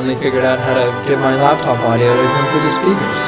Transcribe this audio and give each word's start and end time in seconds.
finally 0.00 0.18
figured 0.22 0.44
out 0.44 0.58
how 0.58 0.72
to 0.72 0.84
get 1.06 1.18
my 1.18 1.36
laptop 1.42 1.78
audio 1.80 2.08
to 2.08 2.22
come 2.22 2.46
through 2.46 2.62
the 2.62 2.68
speakers. 2.68 3.18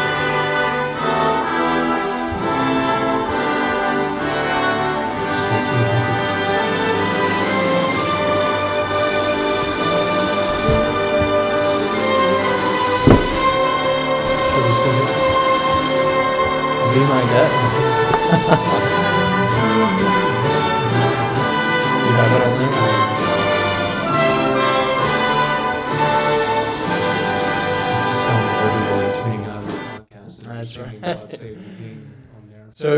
Be 16.95 17.01
my 17.01 17.23
guest. 17.33 18.59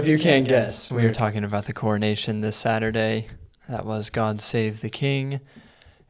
if 0.05 0.09
you 0.09 0.19
can't 0.19 0.47
guess, 0.47 0.91
we 0.91 1.07
are 1.07 1.15
talking 1.15 1.45
about 1.45 1.65
the 1.65 1.73
coronation 1.73 2.43
this 2.43 2.59
Saturday. 2.59 3.27
That 3.71 3.87
was 3.87 4.11
God 4.11 4.43
Save 4.43 4.83
the 4.83 4.91
King. 4.91 5.41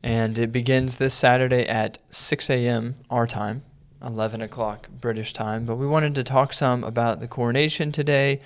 And 0.02 0.36
it 0.36 0.50
begins 0.50 0.96
this 0.96 1.14
Saturday 1.14 1.64
at 1.68 1.98
6 2.10 2.50
a.m. 2.50 2.96
our 3.08 3.28
time, 3.28 3.62
11 4.02 4.42
o'clock 4.42 4.88
British 4.90 5.32
time. 5.32 5.64
But 5.64 5.76
we 5.76 5.86
wanted 5.86 6.16
to 6.16 6.24
talk 6.24 6.52
some 6.52 6.82
about 6.82 7.20
the 7.20 7.28
coronation 7.28 7.92
today, 7.92 8.40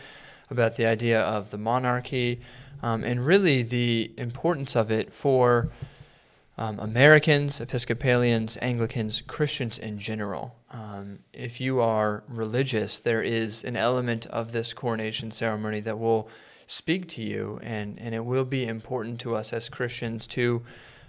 about 0.51 0.77
the 0.77 0.85
idea 0.85 1.19
of 1.19 1.51
the 1.51 1.57
monarchy, 1.57 2.41
um, 2.83 3.03
and 3.03 3.25
really 3.25 3.63
the 3.63 4.13
importance 4.19 4.77
of 4.77 4.91
it 4.91 5.15
for 5.15 5.71
um, 6.59 6.79
Americans, 6.79 7.59
Episcopalians, 7.59 8.59
Anglicans, 8.61 9.23
Christians 9.23 9.79
in 9.79 9.99
general. 9.99 10.58
Um, 10.71 11.21
if 11.33 11.61
you 11.61 11.81
are 11.81 12.25
religious, 12.29 12.99
there 12.99 13.23
is 13.23 13.65
an 13.65 13.77
element 13.77 14.27
of 14.27 14.53
this 14.53 14.73
coronation 14.73 15.31
ceremony 15.31 15.81
that 15.81 15.99
will 15.99 16.29
speak 16.67 17.09
to 17.09 17.23
you, 17.23 17.59
and, 17.63 17.99
and 17.99 18.15
it 18.15 18.25
will 18.25 18.45
be 18.45 18.67
important 18.67 19.19
to 19.21 19.35
us 19.35 19.53
as 19.53 19.69
Christians 19.69 20.27
to 20.29 20.63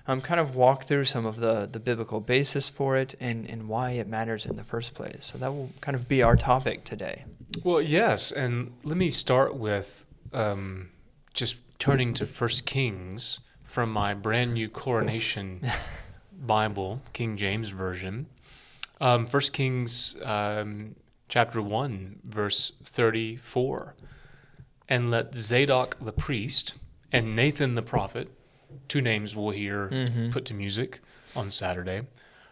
um, 0.08 0.22
kind 0.22 0.40
of 0.40 0.56
walk 0.56 0.86
through 0.86 1.04
some 1.04 1.26
of 1.26 1.38
the, 1.38 1.68
the 1.72 1.80
biblical 1.80 2.20
basis 2.20 2.70
for 2.70 2.96
it 2.98 3.14
and, 3.20 3.48
and 3.50 3.68
why 3.68 3.92
it 3.92 4.08
matters 4.08 4.46
in 4.46 4.56
the 4.56 4.64
first 4.64 4.94
place. 4.96 5.26
So 5.26 5.38
that 5.38 5.54
will 5.54 5.72
kind 5.82 5.96
of 5.96 6.08
be 6.08 6.24
our 6.24 6.36
topic 6.36 6.84
today. 6.84 7.26
Well, 7.64 7.82
yes, 7.82 8.32
and 8.32 8.74
let 8.84 8.98
me 8.98 9.10
start 9.10 9.56
with 9.56 10.06
um, 10.34 10.90
just 11.34 11.58
turning 11.80 12.14
to 12.16 12.26
First 12.26 12.66
Kings 12.66 13.42
from 13.64 13.92
my 13.92 14.14
brand 14.14 14.54
new 14.54 14.70
coronation 14.70 15.62
Bible, 16.34 17.02
King 17.14 17.38
James 17.38 17.70
version. 17.70 18.28
Um, 19.02 19.26
First 19.26 19.54
Kings 19.54 20.18
um, 20.24 20.96
chapter 21.30 21.62
one, 21.62 22.20
verse 22.24 22.72
thirty-four, 22.84 23.96
and 24.88 25.10
let 25.12 25.36
Zadok 25.36 25.98
the 26.02 26.12
priest 26.12 26.76
and 27.12 27.36
Nathan 27.36 27.76
the 27.76 27.82
prophet, 27.82 28.30
two 28.88 29.02
names 29.02 29.36
we'll 29.36 29.52
hear 29.52 29.90
Mhm. 29.90 30.32
put 30.32 30.46
to 30.46 30.54
music 30.54 31.00
on 31.36 31.50
Saturday, 31.50 32.08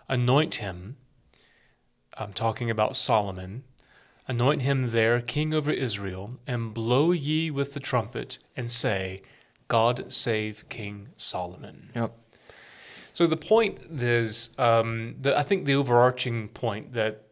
anoint 0.08 0.56
him. 0.56 0.98
I'm 2.17 2.34
talking 2.34 2.70
about 2.70 2.95
Solomon. 2.95 3.64
Anoint 4.30 4.61
him 4.64 4.89
there 4.92 5.22
king 5.22 5.54
over 5.54 5.72
Israel, 5.72 6.39
and 6.45 6.73
blow 6.73 7.11
ye 7.11 7.50
with 7.50 7.73
the 7.73 7.80
trumpet, 7.80 8.39
and 8.58 8.70
say, 8.70 9.21
God 9.70 10.11
save 10.11 10.67
King 10.70 11.10
Solomon. 11.17 11.92
Yep. 11.95 12.14
So 13.17 13.26
the 13.26 13.36
point 13.36 13.80
is 13.89 14.52
um, 14.60 15.16
that 15.22 15.36
I 15.36 15.42
think 15.42 15.66
the 15.66 15.73
overarching 15.73 16.50
point 16.50 16.94
that 16.94 17.23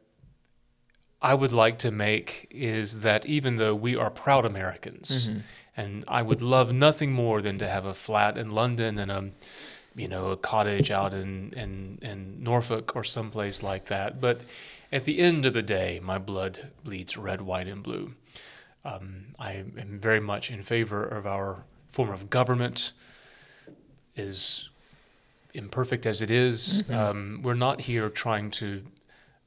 I 1.22 1.36
would 1.36 1.52
like 1.52 1.78
to 1.80 1.92
make 1.92 2.48
is 2.50 3.02
that 3.02 3.28
even 3.28 3.58
though 3.58 3.76
we 3.76 3.96
are 3.96 4.10
proud 4.10 4.46
Americans, 4.46 5.30
Mhm. 5.30 5.42
and 5.78 6.04
I 6.08 6.24
would 6.24 6.42
love 6.42 6.74
nothing 6.74 7.12
more 7.12 7.40
than 7.40 7.60
to 7.60 7.68
have 7.68 7.86
a 7.86 7.94
flat 7.94 8.36
in 8.36 8.50
London 8.50 8.98
and 8.98 9.12
a 9.12 9.32
you 9.96 10.08
know 10.08 10.32
a 10.32 10.38
cottage 10.38 10.90
out 10.90 11.14
in 11.14 11.54
in, 11.56 12.00
in 12.02 12.42
Norfolk 12.42 12.96
or 12.96 13.04
someplace 13.04 13.62
like 13.62 13.86
that, 13.86 14.20
but 14.20 14.42
at 14.92 15.04
the 15.04 15.20
end 15.20 15.46
of 15.46 15.54
the 15.54 15.62
day, 15.80 16.00
my 16.02 16.18
blood 16.18 16.72
bleeds 16.84 17.16
red, 17.16 17.42
white, 17.42 17.68
and 17.68 17.84
blue. 17.84 18.16
Um, 18.84 19.36
I 19.38 19.52
am 19.84 20.00
very 20.02 20.20
much 20.20 20.50
in 20.50 20.64
favor 20.64 21.04
of 21.06 21.28
our 21.28 21.64
form 21.90 22.10
of 22.10 22.32
government. 22.32 22.92
Is 24.16 24.70
imperfect 25.56 26.06
as 26.06 26.22
it 26.22 26.32
is, 26.32 26.84
Mhm. 26.88 26.96
um, 26.96 27.40
we're 27.44 27.54
not 27.54 27.82
here 27.82 28.10
trying 28.10 28.52
to 28.52 28.84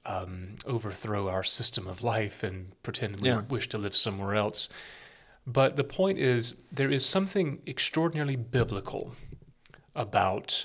um, 0.04 0.56
overthrow 0.64 1.28
our 1.28 1.44
system 1.44 1.86
of 1.86 2.02
life 2.02 2.42
and 2.42 2.72
pretend 2.82 3.20
we 3.20 3.28
Yeah. 3.28 3.42
wish 3.42 3.68
to 3.68 3.76
live 3.76 3.94
somewhere 3.94 4.34
else. 4.34 4.70
But 5.46 5.76
the 5.76 5.84
point 5.84 6.18
is, 6.18 6.54
there 6.72 6.90
is 6.90 7.04
something 7.04 7.60
extraordinarily 7.66 8.36
biblical 8.36 9.14
about 9.94 10.64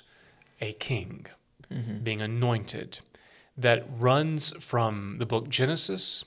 a 0.61 0.71
king 0.73 1.25
Mhm. 1.69 2.03
being 2.05 2.21
anointed 2.21 2.99
that 3.57 3.85
runs 3.89 4.51
from 4.63 5.17
the 5.19 5.25
book 5.25 5.49
Genesis 5.49 6.23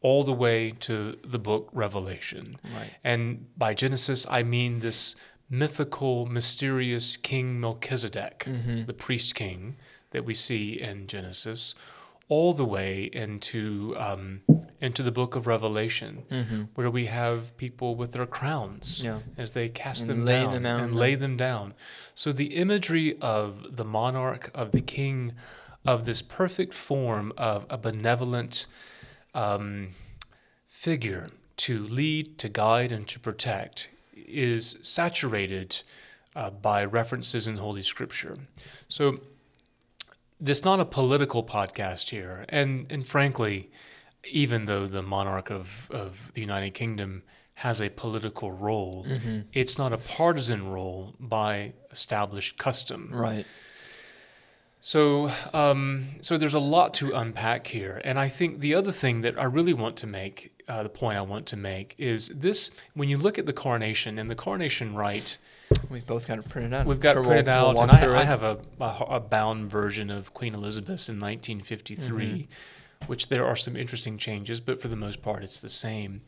all 0.00 0.22
the 0.24 0.32
way 0.32 0.70
to 0.80 1.18
the 1.24 1.38
book 1.38 1.68
Revelation. 1.72 2.58
Right. 2.64 2.92
And 3.04 3.48
by 3.58 3.74
Genesis, 3.74 4.26
I 4.30 4.42
mean 4.44 4.80
this 4.80 5.14
mythical, 5.48 6.26
mysterious 6.26 7.16
King 7.16 7.60
Melchizedek, 7.60 8.44
Mhm. 8.46 8.86
the 8.86 8.92
priest 8.92 9.34
king 9.34 9.76
that 10.10 10.24
we 10.24 10.34
see 10.34 10.80
in 10.80 11.06
Genesis, 11.06 11.74
all 12.28 12.52
the 12.52 12.64
way 12.64 13.04
into 13.12 13.94
um, 13.98 14.40
into 14.80 15.02
the 15.02 15.12
book 15.12 15.34
of 15.36 15.46
Revelation, 15.46 16.24
Mhm. 16.30 16.68
where 16.74 16.90
we 16.90 17.06
have 17.06 17.56
people 17.56 17.94
with 17.94 18.12
their 18.12 18.26
crowns 18.26 19.02
Yeah. 19.02 19.20
as 19.38 19.52
they 19.52 19.68
cast 19.68 20.02
And 20.02 20.10
them 20.10 20.24
lay 20.26 20.42
down 20.42 20.52
them 20.52 20.66
out 20.66 20.80
and 20.80 20.94
lay 20.96 21.14
them 21.14 21.36
down. 21.36 21.72
So 22.14 22.32
the 22.32 22.54
imagery 22.56 23.16
of 23.20 23.76
the 23.76 23.84
monarch, 23.84 24.50
of 24.54 24.72
the 24.72 24.82
king, 24.82 25.32
of 25.86 26.04
this 26.04 26.20
perfect 26.20 26.74
form 26.74 27.32
of 27.38 27.64
a 27.70 27.78
benevolent 27.78 28.66
um, 29.34 29.88
figure 30.66 31.30
to 31.58 31.86
lead, 31.86 32.38
to 32.38 32.48
guide, 32.48 32.90
and 32.92 33.06
to 33.08 33.18
protect 33.20 33.88
is 34.26 34.78
saturated 34.82 35.82
uh, 36.34 36.50
by 36.50 36.84
references 36.84 37.46
in 37.46 37.56
Holy 37.56 37.82
Scripture. 37.82 38.38
So 38.88 39.20
this 40.40 40.58
is 40.58 40.64
not 40.64 40.80
a 40.80 40.84
political 40.84 41.42
podcast 41.42 42.10
here, 42.10 42.44
and 42.48 42.90
and 42.92 43.06
frankly, 43.06 43.70
even 44.30 44.66
though 44.66 44.86
the 44.86 45.02
monarch 45.02 45.50
of, 45.50 45.88
of 45.90 46.30
the 46.34 46.40
United 46.40 46.74
Kingdom 46.74 47.22
has 47.54 47.80
a 47.80 47.88
political 47.88 48.50
role, 48.52 49.06
Mhm. 49.08 49.44
it's 49.54 49.78
not 49.78 49.92
a 49.92 49.98
partisan 49.98 50.68
role 50.68 51.14
by 51.18 51.72
established 51.90 52.58
custom. 52.58 53.08
Right. 53.12 53.46
So, 54.80 55.30
um, 55.52 56.06
so 56.20 56.36
there's 56.36 56.54
a 56.54 56.60
lot 56.60 56.92
to 56.94 57.12
unpack 57.12 57.68
here, 57.68 58.00
and 58.04 58.18
I 58.18 58.28
think 58.28 58.60
the 58.60 58.74
other 58.74 58.92
thing 58.92 59.22
that 59.22 59.38
I 59.38 59.44
really 59.44 59.72
want 59.72 59.96
to 59.98 60.06
make, 60.06 60.55
uh, 60.68 60.82
the 60.82 60.88
point 60.88 61.16
I 61.16 61.22
want 61.22 61.46
to 61.46 61.56
make, 61.56 61.94
is 61.98 62.28
this: 62.28 62.70
when 62.94 63.08
you 63.08 63.16
look 63.18 63.38
at 63.38 63.46
the 63.46 63.52
coronation 63.52 64.18
and 64.18 64.28
the 64.30 64.34
coronation 64.34 64.94
rite, 64.94 65.38
We've 65.90 66.06
both 66.06 66.26
got 66.28 66.38
it 66.38 66.48
printed 66.48 66.72
out. 66.74 66.86
we've 66.86 67.00
got 67.00 67.14
sure 67.14 67.24
printed 67.24 67.46
we'll- 67.46 67.72
we'll 67.74 67.80
out, 67.82 68.04
and 68.04 68.12
I, 68.14 68.20
I 68.20 68.24
have 68.24 68.42
a, 68.44 68.58
a, 68.80 69.04
a 69.16 69.20
bound 69.20 69.70
version 69.70 70.10
of 70.10 70.32
Queen 70.34 70.54
Elizabeth's 70.54 71.08
in 71.08 71.18
1953, 71.20 72.48
which 73.06 73.28
there 73.28 73.44
are 73.44 73.56
some 73.56 73.76
interesting 73.76 74.18
changes, 74.18 74.60
but 74.60 74.80
for 74.80 74.88
the 74.88 74.96
most 74.96 75.22
part, 75.22 75.42
it's 75.42 75.60
the 75.60 75.68
same. 75.68 76.22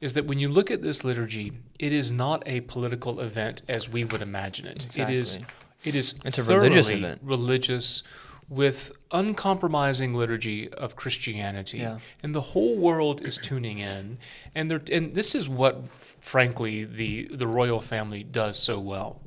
Is 0.00 0.14
that 0.14 0.26
when 0.26 0.38
you 0.38 0.48
look 0.48 0.70
at 0.70 0.80
this 0.82 1.02
liturgy, 1.04 1.52
it 1.78 1.92
is 1.92 2.12
not 2.12 2.42
a 2.46 2.60
political 2.62 3.20
event 3.20 3.62
as 3.68 3.88
we 3.88 4.04
would 4.04 4.22
imagine 4.22 4.66
it. 4.66 4.86
It 4.98 5.10
is 5.10 5.36
Exactly. 5.36 5.54
it 5.84 5.94
is 5.94 6.14
It's 6.24 6.38
a 6.38 6.44
religious 6.44 6.88
event. 6.88 7.20
religious 7.22 8.02
with 8.48 8.92
uncompromising 9.10 10.14
liturgy 10.14 10.68
of 10.72 10.96
Christianity. 10.96 11.78
Yeah. 11.78 11.98
And 12.22 12.34
the 12.34 12.40
whole 12.40 12.76
world 12.78 13.22
is 13.24 13.36
tuning 13.36 13.78
in. 13.78 14.18
And 14.54 14.70
they're, 14.70 14.82
and 14.90 15.14
this 15.14 15.34
is 15.34 15.48
what 15.48 15.82
frankly 16.20 16.84
the 16.84 17.24
the 17.30 17.46
royal 17.46 17.80
family 17.80 18.22
does 18.24 18.58
so 18.58 18.78
well 18.80 19.20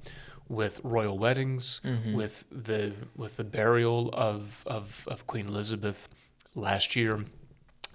with 0.49 0.81
royal 0.83 1.17
weddings, 1.17 1.81
Mhm. 1.85 2.13
with 2.13 2.45
the 2.51 2.93
with 3.15 3.37
the 3.37 3.43
burial 3.43 4.09
of, 4.13 4.63
of, 4.65 5.07
of 5.07 5.25
Queen 5.27 5.47
Elizabeth 5.47 6.07
last 6.55 6.95
year 6.95 7.23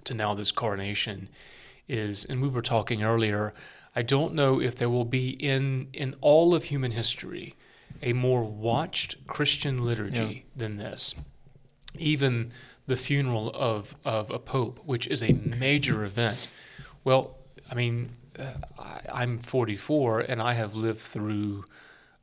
to 0.05 0.13
now 0.13 0.33
this 0.33 0.51
coronation 0.51 1.29
is 1.89 2.25
and 2.25 2.41
we 2.41 2.47
were 2.47 2.61
talking 2.61 3.03
earlier, 3.03 3.53
I 3.95 4.01
don't 4.01 4.33
know 4.33 4.61
if 4.61 4.75
there 4.75 4.89
will 4.89 5.05
be 5.05 5.29
in 5.31 5.89
in 5.93 6.15
all 6.21 6.55
of 6.55 6.63
human 6.65 6.91
history 6.91 7.55
a 8.01 8.13
more 8.13 8.43
watched 8.43 9.25
Christian 9.27 9.83
liturgy 9.85 10.45
than 10.55 10.77
this. 10.77 11.15
Even 11.97 12.51
the 12.85 12.95
funeral 12.95 13.51
of, 13.53 13.95
of 14.05 14.29
a 14.31 14.39
pope, 14.39 14.79
which 14.85 15.07
is 15.07 15.23
a 15.23 15.33
major 15.33 16.03
event. 16.11 16.49
Well, 17.03 17.37
I 17.71 17.75
mean, 17.75 18.11
uh, 18.39 18.51
I, 18.79 19.01
I'm 19.23 19.39
44 19.39 20.21
and 20.21 20.41
I 20.41 20.53
have 20.53 20.75
lived 20.75 20.99
through 20.99 21.65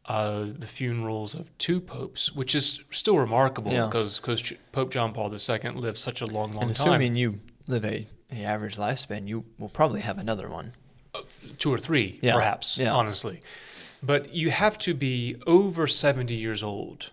uh, 0.06 0.44
the 0.44 0.66
funerals 0.66 1.34
of 1.34 1.56
two 1.58 1.80
popes, 1.80 2.32
which 2.32 2.54
is 2.54 2.82
still 2.90 3.18
remarkable 3.18 3.72
Yeah. 3.72 3.86
because 3.86 4.20
Pope 4.72 4.90
John 4.90 5.12
Paul 5.12 5.32
II 5.34 5.70
lived 5.72 5.98
such 5.98 6.20
a 6.20 6.26
long, 6.26 6.52
long 6.52 6.60
time. 6.60 6.68
and 6.68 6.76
time. 6.76 6.86
assuming 6.88 7.14
you 7.14 7.40
live 7.66 7.84
a, 7.84 8.06
a 8.32 8.44
average 8.44 8.76
lifespan, 8.76 9.26
you 9.26 9.44
will 9.58 9.70
probably 9.70 10.02
have 10.02 10.18
another 10.18 10.48
one. 10.48 10.72
two 11.58 11.72
or 11.72 11.78
three, 11.78 12.18
Yeah, 12.22 12.34
perhaps, 12.34 12.76
yeah. 12.78 12.92
honestly. 12.92 13.40
But 14.06 14.34
you 14.34 14.50
have 14.50 14.76
to 14.80 14.94
be 14.94 15.36
over 15.46 15.86
70 15.86 16.34
years 16.34 16.62
old 16.62 17.10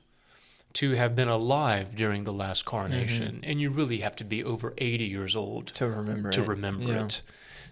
to 0.73 0.91
have 0.91 1.15
been 1.15 1.27
alive 1.27 1.95
during 1.95 2.23
the 2.23 2.33
last 2.33 2.63
coronation. 2.65 3.35
Mm-hmm. 3.35 3.49
And 3.49 3.61
you 3.61 3.69
really 3.69 3.99
have 3.99 4.15
to 4.17 4.23
be 4.23 4.43
over 4.43 4.73
80 4.77 5.03
years 5.03 5.35
old 5.35 5.67
To 5.75 5.87
remember 5.87 6.31
to 6.31 6.41
it. 6.41 6.47
remember 6.47 6.83
Yeah. 6.93 7.05
it. 7.05 7.21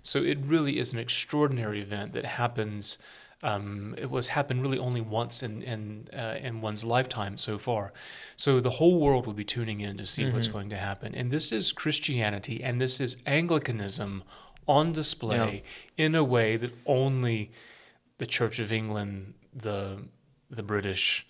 So 0.02 0.22
it 0.24 0.38
really 0.46 0.78
is 0.80 0.94
an 0.94 1.00
extraordinary 1.00 1.82
event 1.82 2.14
that 2.14 2.26
happens. 2.26 2.98
Um, 3.42 3.96
it 3.98 4.10
was 4.10 4.30
happened 4.30 4.62
really 4.62 4.78
only 4.80 5.02
once 5.02 5.44
in 5.44 5.62
in 5.64 6.08
uh, 6.14 6.38
in 6.42 6.62
one's 6.62 6.84
lifetime 6.84 7.38
so 7.38 7.58
far. 7.58 7.94
So 8.38 8.60
the 8.60 8.70
whole 8.80 9.00
world 9.00 9.26
will 9.28 9.34
be 9.34 9.46
tuning 9.46 9.80
in 9.82 9.96
to 9.98 10.06
see 10.06 10.26
what's 10.30 10.48
Mm-hmm. 10.48 10.58
going 10.58 10.70
to 10.72 10.78
happen. 10.78 11.16
And 11.16 11.32
this 11.32 11.52
is 11.52 11.72
Christianity, 11.74 12.64
and 12.64 12.80
this 12.82 13.00
is 13.00 13.18
Anglicanism 13.26 14.24
on 14.68 14.92
display 14.92 15.64
in 15.98 16.16
a 16.16 16.24
way 16.24 16.58
that 16.58 16.72
only 16.86 17.50
the 18.20 18.28
Church 18.28 18.60
of 18.60 18.72
England, 18.72 19.34
the 19.54 19.98
the 20.52 20.64
British, 20.64 21.26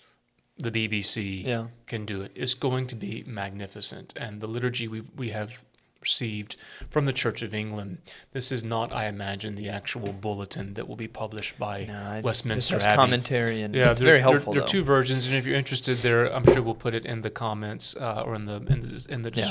the 0.57 0.71
BBC 0.71 1.43
Yeah. 1.45 1.67
can 1.87 2.05
do 2.05 2.21
it. 2.21 2.31
It's 2.35 2.53
going 2.53 2.87
to 2.87 2.95
be 2.95 3.23
magnificent. 3.25 4.13
And 4.17 4.41
the 4.41 4.47
liturgy 4.47 4.87
we 4.87 5.01
we 5.15 5.29
have 5.29 5.63
received 6.01 6.55
from 6.89 7.03
the 7.03 7.11
Church 7.11 7.41
of 7.41 7.53
England, 7.53 7.97
this 8.31 8.53
is 8.53 8.63
not, 8.63 8.93
I 8.93 9.07
imagine, 9.07 9.55
the 9.55 9.67
actual 9.67 10.13
bulletin 10.13 10.75
that 10.75 10.87
will 10.87 10.95
be 10.95 11.09
published 11.09 11.59
by 11.59 11.83
No, 11.85 12.21
Westminster 12.23 12.77
Abbey. 12.77 12.95
commentary 12.95 13.61
and 13.61 13.75
Yeah, 13.75 13.91
it's 13.91 13.99
very 14.01 14.21
helpful. 14.21 14.53
There, 14.53 14.63
are 14.63 14.65
two 14.65 14.81
versions, 14.83 15.27
and 15.27 15.35
if 15.35 15.45
you're 15.45 15.57
interested, 15.57 15.97
there, 15.97 16.33
I'm 16.33 16.45
sure 16.45 16.61
we'll 16.61 16.73
put 16.87 16.93
it 16.93 17.05
in 17.05 17.21
the 17.21 17.29
comments 17.29 17.97
uh, 17.97 18.23
or 18.25 18.33
in 18.33 18.45
the 18.45 18.55
in 18.73 18.79
the, 18.79 19.07
in 19.09 19.21
the 19.23 19.31
Yeah. 19.35 19.43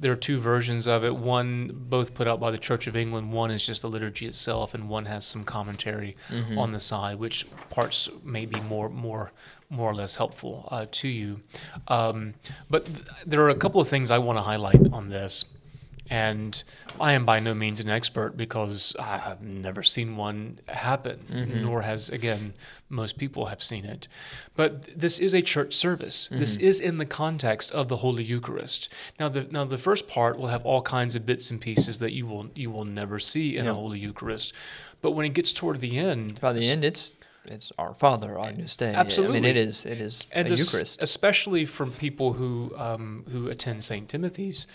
There 0.00 0.10
are 0.12 0.16
two 0.16 0.38
versions 0.40 0.86
of 0.88 1.04
it. 1.04 1.14
One, 1.14 1.70
both 1.74 2.14
put 2.14 2.26
out 2.26 2.40
by 2.40 2.50
the 2.50 2.58
Church 2.58 2.86
of 2.86 2.96
England. 2.96 3.32
One 3.32 3.50
is 3.50 3.64
just 3.66 3.82
the 3.82 3.88
liturgy 3.88 4.26
itself, 4.26 4.72
and 4.74 4.88
one 4.88 5.04
has 5.04 5.26
some 5.26 5.44
commentary 5.44 6.16
Mm-hmm. 6.30 6.58
on 6.58 6.72
the 6.72 6.80
side, 6.80 7.18
which 7.18 7.46
parts 7.68 8.08
may 8.24 8.46
be 8.46 8.60
more 8.60 8.88
more 8.88 9.30
more 9.68 9.90
or 9.90 9.94
less 9.94 10.16
helpful 10.16 10.66
uh, 10.72 10.86
to 10.90 11.06
you. 11.08 11.40
Um, 11.88 12.34
but 12.68 12.86
th- 12.86 12.98
there 13.26 13.40
are 13.42 13.50
a 13.50 13.54
couple 13.54 13.80
of 13.80 13.88
things 13.88 14.10
I 14.10 14.18
want 14.18 14.36
to 14.38 14.42
highlight 14.42 14.80
on 14.92 15.10
this. 15.10 15.44
And 16.12 16.62
I 17.00 17.12
am 17.12 17.24
by 17.24 17.38
no 17.38 17.54
means 17.54 17.78
an 17.78 17.88
expert 17.88 18.36
because 18.36 18.96
I 18.98 19.18
have 19.18 19.40
never 19.40 19.82
seen 19.84 20.16
one 20.16 20.58
happen, 20.68 21.20
Mm-hmm. 21.30 21.62
nor 21.62 21.82
has, 21.82 22.08
again, 22.10 22.52
most 22.88 23.16
people 23.16 23.46
have 23.46 23.62
seen 23.62 23.84
it. 23.84 24.08
But 24.56 24.98
this 24.98 25.20
is 25.20 25.32
a 25.34 25.40
church 25.40 25.72
service. 25.72 26.26
This 26.32 26.56
Mm-hmm. 26.56 26.66
is 26.66 26.80
in 26.80 26.98
the 26.98 27.06
context 27.06 27.70
of 27.70 27.88
the 27.88 27.98
Holy 27.98 28.24
Eucharist. 28.24 28.88
Now, 29.20 29.28
the 29.28 29.46
now 29.52 29.64
the 29.64 29.78
first 29.78 30.08
part 30.08 30.36
will 30.36 30.48
have 30.48 30.66
all 30.66 30.82
kinds 30.82 31.14
of 31.14 31.24
bits 31.24 31.48
and 31.50 31.60
pieces 31.60 32.00
that 32.00 32.12
you 32.12 32.26
will 32.26 32.50
you 32.56 32.70
will 32.72 32.84
never 32.84 33.20
see 33.20 33.56
in 33.56 33.64
Yeah. 33.66 33.70
a 33.70 33.74
Holy 33.74 34.00
Eucharist. 34.00 34.52
But 35.00 35.12
when 35.12 35.24
it 35.26 35.32
gets 35.34 35.52
toward 35.52 35.80
the 35.80 35.96
end, 35.96 36.40
By 36.40 36.52
the 36.52 36.66
end, 36.68 36.84
it's 36.84 37.14
it's 37.46 37.72
our 37.78 37.94
Father, 37.94 38.38
Agnus 38.38 38.76
Dei. 38.76 38.86
I 38.86 38.90
mean, 38.90 38.96
Absolutely. 38.98 39.48
it 39.48 39.56
is 39.56 39.86
it 39.86 40.00
is 40.00 40.26
and 40.32 40.46
a 40.48 40.50
Eucharist. 40.56 41.00
especially 41.00 41.64
from 41.66 41.92
people 41.92 42.32
who 42.34 42.72
um, 42.76 43.24
who 43.30 43.48
attend 43.48 43.84
St. 43.84 44.08
Timothy's. 44.08 44.66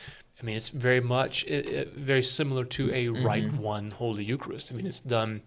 I 0.42 0.46
mean, 0.46 0.58
it's 0.58 0.70
very 0.70 1.00
much 1.00 1.44
it, 1.46 1.70
it, 1.70 1.94
very 1.96 2.24
similar 2.24 2.66
to 2.66 2.92
a 2.92 3.06
Mm-hmm. 3.08 3.26
Rite 3.26 3.54
One 3.54 3.92
Holy 3.92 4.24
Eucharist. 4.24 4.72
I 4.72 4.76
mean, 4.76 4.86
it's 4.86 5.00
done. 5.00 5.42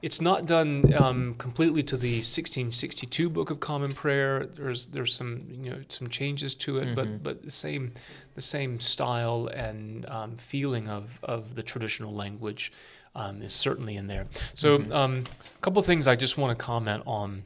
It's 0.00 0.20
not 0.20 0.46
done 0.46 0.94
um, 0.94 1.34
completely 1.38 1.82
to 1.84 1.96
the 1.96 2.18
1662 2.18 3.28
Book 3.30 3.50
of 3.50 3.58
Common 3.58 3.92
Prayer. 3.92 4.46
There's 4.46 4.88
there's 4.88 5.12
some 5.14 5.46
you 5.50 5.70
know 5.70 5.80
some 5.88 6.08
changes 6.08 6.54
to 6.56 6.76
it, 6.78 6.84
Mm-hmm. 6.86 6.94
but 6.94 7.22
but 7.22 7.42
the 7.42 7.50
same 7.50 7.92
the 8.34 8.40
same 8.40 8.78
style 8.80 9.48
and 9.52 10.06
um, 10.06 10.36
feeling 10.36 10.88
of 10.88 11.18
of 11.22 11.54
the 11.56 11.62
traditional 11.62 12.12
language 12.14 12.70
um, 13.16 13.42
is 13.42 13.52
certainly 13.52 13.96
in 13.96 14.06
there. 14.06 14.26
So 14.54 14.78
Mm-hmm. 14.78 14.92
um, 14.92 15.24
a 15.56 15.60
couple 15.62 15.80
of 15.80 15.86
things 15.86 16.06
I 16.06 16.14
just 16.16 16.38
want 16.38 16.56
to 16.56 16.64
comment 16.64 17.02
on 17.06 17.42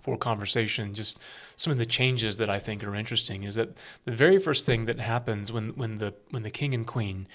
for 0.00 0.16
conversation, 0.16 0.94
just 0.94 1.18
some 1.56 1.72
of 1.72 1.78
the 1.78 1.86
changes 1.86 2.36
that 2.36 2.50
I 2.50 2.58
think 2.58 2.84
are 2.84 2.94
interesting 2.94 3.42
is 3.44 3.54
that 3.56 3.76
the 4.04 4.12
very 4.12 4.38
first 4.38 4.66
thing 4.66 4.86
that 4.86 5.00
happens 5.00 5.52
when, 5.52 5.70
when 5.70 5.98
the 5.98 6.14
when 6.30 6.42
the 6.42 6.50
king 6.50 6.74
and 6.74 6.86
queen 6.86 7.28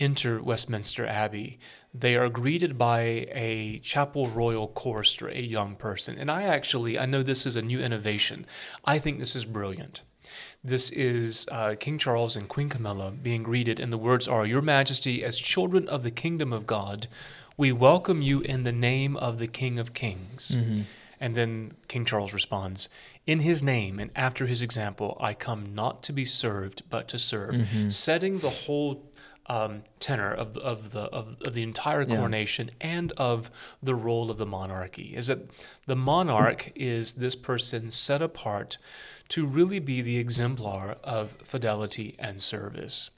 enter 0.00 0.40
Westminster 0.40 1.06
Abbey, 1.06 1.58
they 1.92 2.16
are 2.16 2.28
greeted 2.28 2.78
by 2.78 3.00
a 3.32 3.80
chapel 3.82 4.28
royal 4.28 4.68
chorister, 4.68 5.28
a 5.28 5.40
young 5.40 5.74
person. 5.74 6.16
And 6.18 6.30
I 6.30 6.44
actually 6.44 6.98
I 6.98 7.06
know 7.06 7.22
this 7.22 7.46
is 7.46 7.56
a 7.56 7.62
new 7.62 7.80
innovation. 7.80 8.46
I 8.84 8.98
think 8.98 9.18
this 9.18 9.34
is 9.34 9.44
brilliant. 9.44 10.02
This 10.62 10.90
is 10.90 11.46
uh, 11.50 11.76
King 11.78 11.98
Charles 11.98 12.36
and 12.36 12.48
Queen 12.48 12.68
Camilla 12.68 13.10
being 13.10 13.42
greeted, 13.42 13.80
and 13.80 13.92
the 13.92 13.98
words 13.98 14.26
are, 14.26 14.44
Your 14.44 14.60
Majesty, 14.60 15.24
as 15.24 15.38
children 15.38 15.88
of 15.88 16.02
the 16.02 16.10
kingdom 16.10 16.52
of 16.52 16.66
God, 16.66 17.06
we 17.56 17.72
welcome 17.72 18.22
you 18.22 18.40
in 18.40 18.64
the 18.64 18.72
name 18.72 19.16
of 19.16 19.38
the 19.38 19.46
King 19.46 19.78
of 19.78 19.94
Kings. 19.94 20.56
Mm-hmm. 20.56 20.82
And 21.20 21.34
then 21.34 21.72
King 21.88 22.04
Charles 22.04 22.32
responds, 22.32 22.88
In 23.26 23.40
his 23.40 23.62
name 23.62 23.98
and 23.98 24.10
after 24.14 24.46
his 24.46 24.62
example, 24.62 25.16
I 25.20 25.34
come 25.34 25.74
not 25.74 26.02
to 26.04 26.12
be 26.12 26.24
served, 26.24 26.82
but 26.90 27.08
to 27.08 27.18
serve, 27.18 27.54
Mm-hmm. 27.56 27.88
setting 27.88 28.38
the 28.38 28.50
whole 28.50 29.04
um, 29.46 29.82
tenor 29.98 30.32
of, 30.32 30.52
the- 30.54 30.60
of, 30.60 30.90
the, 30.90 31.04
of, 31.04 31.36
of 31.46 31.54
the 31.54 31.62
entire 31.62 32.02
Yeah. 32.02 32.16
coronation 32.16 32.70
and 32.80 33.12
of 33.12 33.50
the 33.82 33.94
role 33.94 34.30
of 34.30 34.36
the 34.36 34.46
monarchy. 34.46 35.14
Is 35.16 35.26
that 35.28 35.40
the 35.86 35.96
monarch 35.96 36.70
is 36.76 37.14
this 37.14 37.34
person 37.34 37.90
set 37.90 38.20
apart 38.22 38.76
to 39.30 39.46
really 39.46 39.78
be 39.78 40.02
the 40.02 40.18
exemplar 40.18 40.96
of 41.02 41.32
fidelity 41.42 42.14
and 42.18 42.40
service. 42.42 43.10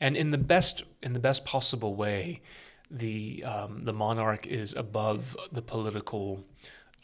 And 0.00 0.16
in 0.16 0.30
the 0.30 0.38
best 0.38 0.82
in 1.02 1.12
the 1.12 1.20
best 1.20 1.44
possible 1.44 1.94
way, 1.94 2.40
the 2.90 3.44
um, 3.44 3.82
the 3.82 3.92
monarch 3.92 4.46
is 4.46 4.74
above 4.74 5.36
the 5.52 5.62
political 5.62 6.44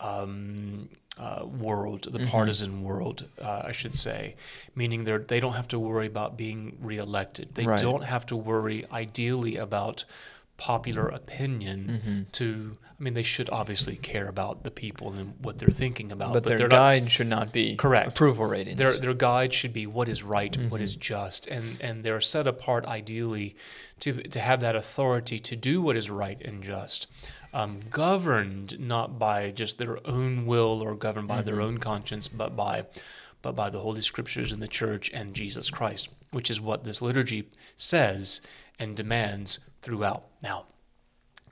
um, 0.01 0.89
uh, 1.19 1.45
world, 1.47 2.09
the 2.13 2.19
partisan 2.27 2.83
world, 2.83 3.29
uh, 3.41 3.63
I 3.67 3.73
should 3.73 3.95
say, 3.95 4.35
meaning 4.75 5.05
they 5.05 5.17
they 5.19 5.41
don't 5.41 5.53
have 5.55 5.69
to 5.69 5.79
worry 5.79 6.07
about 6.09 6.37
being 6.37 6.77
reelected. 6.81 7.55
They 7.55 7.67
Right. 7.67 7.81
don't 7.81 8.03
have 8.05 8.27
to 8.27 8.37
worry, 8.37 8.85
ideally, 8.91 9.57
about 9.57 10.05
popular 10.57 11.07
opinion. 11.09 12.27
To 12.33 12.73
I 12.99 13.03
mean, 13.03 13.15
they 13.15 13.23
should 13.25 13.51
obviously 13.51 13.97
care 13.97 14.29
about 14.29 14.63
the 14.63 14.71
people 14.71 15.13
and 15.13 15.35
what 15.41 15.59
they're 15.59 15.69
thinking 15.69 16.13
about, 16.13 16.33
but, 16.33 16.45
their 16.45 16.57
they're 16.57 16.69
not- 16.69 16.77
guide 16.77 17.11
should 17.11 17.27
not 17.27 17.53
be 17.53 17.75
Correct. 17.77 18.09
approval 18.09 18.47
ratings. 18.47 18.79
their 18.79 18.93
their 18.93 19.15
guide 19.15 19.53
should 19.53 19.73
be 19.73 19.87
what 19.87 20.09
is 20.09 20.23
right, 20.23 20.57
what 20.57 20.75
Mm-hmm. 20.79 20.83
is 20.85 20.97
just, 20.97 21.47
and 21.49 21.81
and 21.81 22.05
they're 22.05 22.21
set 22.21 22.47
apart 22.47 22.85
ideally 22.87 23.57
to 24.01 24.23
to 24.23 24.41
have 24.41 24.61
that 24.61 24.77
authority 24.77 25.39
to 25.41 25.57
do 25.57 25.83
what 25.83 25.97
is 25.97 26.09
right 26.09 26.41
and 26.45 26.63
just, 26.63 27.09
um, 27.53 27.81
governed 27.91 28.79
not 28.79 29.19
by 29.19 29.51
just 29.51 29.79
their 29.79 29.99
own 30.07 30.47
will 30.47 30.81
or 30.83 30.95
governed 30.95 31.27
by 31.29 31.39
Mm-hmm. 31.39 31.47
their 31.47 31.61
own 31.61 31.79
conscience, 31.79 32.29
but 32.29 32.55
by 32.55 32.85
but 33.43 33.57
by 33.57 33.69
the 33.71 33.81
Holy 33.81 34.01
Scriptures 34.01 34.53
and 34.53 34.63
the 34.63 34.69
Church 34.69 35.11
and 35.13 35.35
Jesus 35.35 35.69
Christ, 35.69 36.09
which 36.31 36.49
is 36.51 36.61
what 36.61 36.85
this 36.85 37.03
liturgy 37.03 37.51
says 37.77 38.41
and 38.79 38.97
demands 38.97 39.59
throughout. 39.85 40.25
Now, 40.43 40.67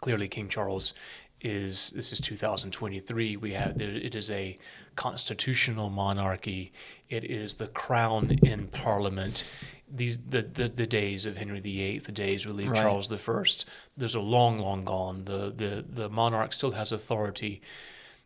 clearly 0.01 0.29
King 0.29 0.49
Charles 0.49 0.95
is 1.43 1.91
this 1.91 2.13
is 2.13 2.21
2023 2.21 3.37
we 3.37 3.53
have 3.53 3.77
there 3.77 3.91
it 3.91 4.15
is 4.15 4.31
a 4.31 4.57
constitutional 4.95 5.91
monarchy 5.91 6.73
it 7.09 7.25
is 7.25 7.57
the 7.57 7.67
crown 7.67 8.31
in 8.45 8.69
parliament 8.69 9.45
these 9.93 10.19
the, 10.19 10.43
the, 10.43 10.69
the 10.69 10.87
days 10.87 11.27
of 11.27 11.37
Henry 11.37 11.59
VIII 11.59 11.99
the 11.99 12.13
days 12.13 12.47
really 12.47 12.65
of 12.67 12.71
Right. 12.71 12.81
Charles 12.81 13.09
the 13.09 13.19
First 13.19 13.69
those 13.97 14.15
are 14.15 14.23
long 14.23 14.61
long 14.61 14.85
gone 14.85 15.25
the 15.25 15.53
the 15.55 15.85
the 15.89 16.09
monarch 16.09 16.53
still 16.53 16.71
has 16.73 16.93
authority 16.93 17.61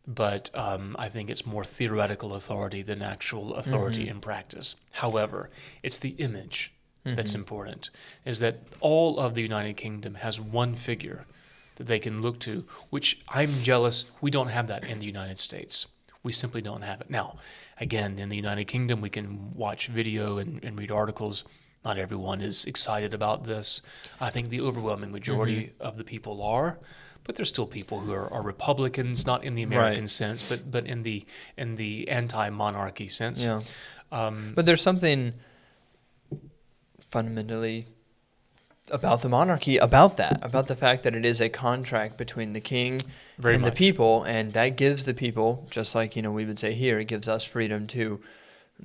but 0.06 0.50
um, 0.54 0.94
I 0.98 1.08
think 1.08 1.30
it's 1.30 1.44
more 1.44 1.64
theoretical 1.64 2.34
authority 2.34 2.82
than 2.82 3.02
actual 3.02 3.54
authority 3.54 4.08
in 4.08 4.20
practice. 4.20 4.76
However, 4.92 5.50
it's 5.82 5.98
the 5.98 6.10
image 6.10 6.75
that's 7.14 7.34
important. 7.34 7.90
Is 8.24 8.40
that 8.40 8.54
all 8.80 9.18
of 9.18 9.34
the 9.34 9.42
United 9.42 9.76
Kingdom 9.76 10.14
has 10.16 10.40
one 10.40 10.74
figure 10.74 11.26
that 11.76 11.86
they 11.86 11.98
can 11.98 12.20
look 12.22 12.38
to, 12.40 12.64
which 12.90 13.20
I'm 13.28 13.52
jealous 13.62 14.06
we 14.20 14.30
don't 14.30 14.50
have 14.50 14.66
that 14.68 14.84
in 14.84 14.98
the 14.98 15.06
United 15.06 15.38
States. 15.38 15.86
We 16.22 16.32
simply 16.32 16.60
don't 16.62 16.82
have 16.82 17.00
it. 17.00 17.08
Now, 17.10 17.36
again, 17.80 18.18
in 18.18 18.28
the 18.30 18.36
United 18.36 18.64
Kingdom, 18.64 19.00
we 19.00 19.10
can 19.10 19.54
watch 19.54 19.86
video 19.88 20.38
and, 20.38 20.64
and 20.64 20.78
read 20.78 20.90
articles. 20.90 21.44
Not 21.84 21.98
everyone 21.98 22.40
is 22.40 22.64
excited 22.64 23.14
about 23.14 23.44
this. 23.44 23.80
I 24.20 24.30
think 24.30 24.48
the 24.48 24.60
overwhelming 24.60 25.12
majority 25.12 25.70
of 25.78 25.96
the 25.96 26.02
people 26.04 26.42
are, 26.42 26.78
but 27.22 27.36
there's 27.36 27.48
still 27.50 27.66
people 27.66 28.00
who 28.00 28.12
are, 28.12 28.32
are 28.32 28.42
Republicans, 28.42 29.24
not 29.24 29.44
in 29.44 29.54
the 29.54 29.62
American 29.62 30.00
Right. 30.02 30.10
sense, 30.10 30.42
but 30.42 30.68
but 30.70 30.84
in 30.86 31.04
the 31.04 31.24
in 31.56 31.76
the 31.76 32.08
anti-monarchy 32.08 33.08
sense. 33.08 33.44
yeah. 33.46 33.62
Um, 34.10 34.52
But 34.56 34.66
there's 34.66 34.82
something 34.82 35.34
fundamentally 37.10 37.86
about 38.90 39.22
the 39.22 39.28
monarchy, 39.28 39.78
about 39.78 40.16
that, 40.16 40.38
about 40.42 40.68
the 40.68 40.76
fact 40.76 41.02
that 41.02 41.14
it 41.14 41.24
is 41.24 41.40
a 41.40 41.48
contract 41.48 42.16
between 42.16 42.52
the 42.52 42.60
king 42.60 43.00
Very 43.38 43.54
and 43.54 43.62
much. 43.62 43.72
the 43.72 43.76
people, 43.76 44.22
and 44.24 44.52
that 44.52 44.76
gives 44.76 45.04
the 45.04 45.14
people, 45.14 45.66
just 45.70 45.94
like 45.94 46.14
you 46.14 46.22
know 46.22 46.30
we 46.30 46.44
would 46.44 46.58
say 46.58 46.72
here, 46.72 46.98
it 46.98 47.06
gives 47.06 47.28
us 47.28 47.44
freedom 47.44 47.86
to, 47.88 48.20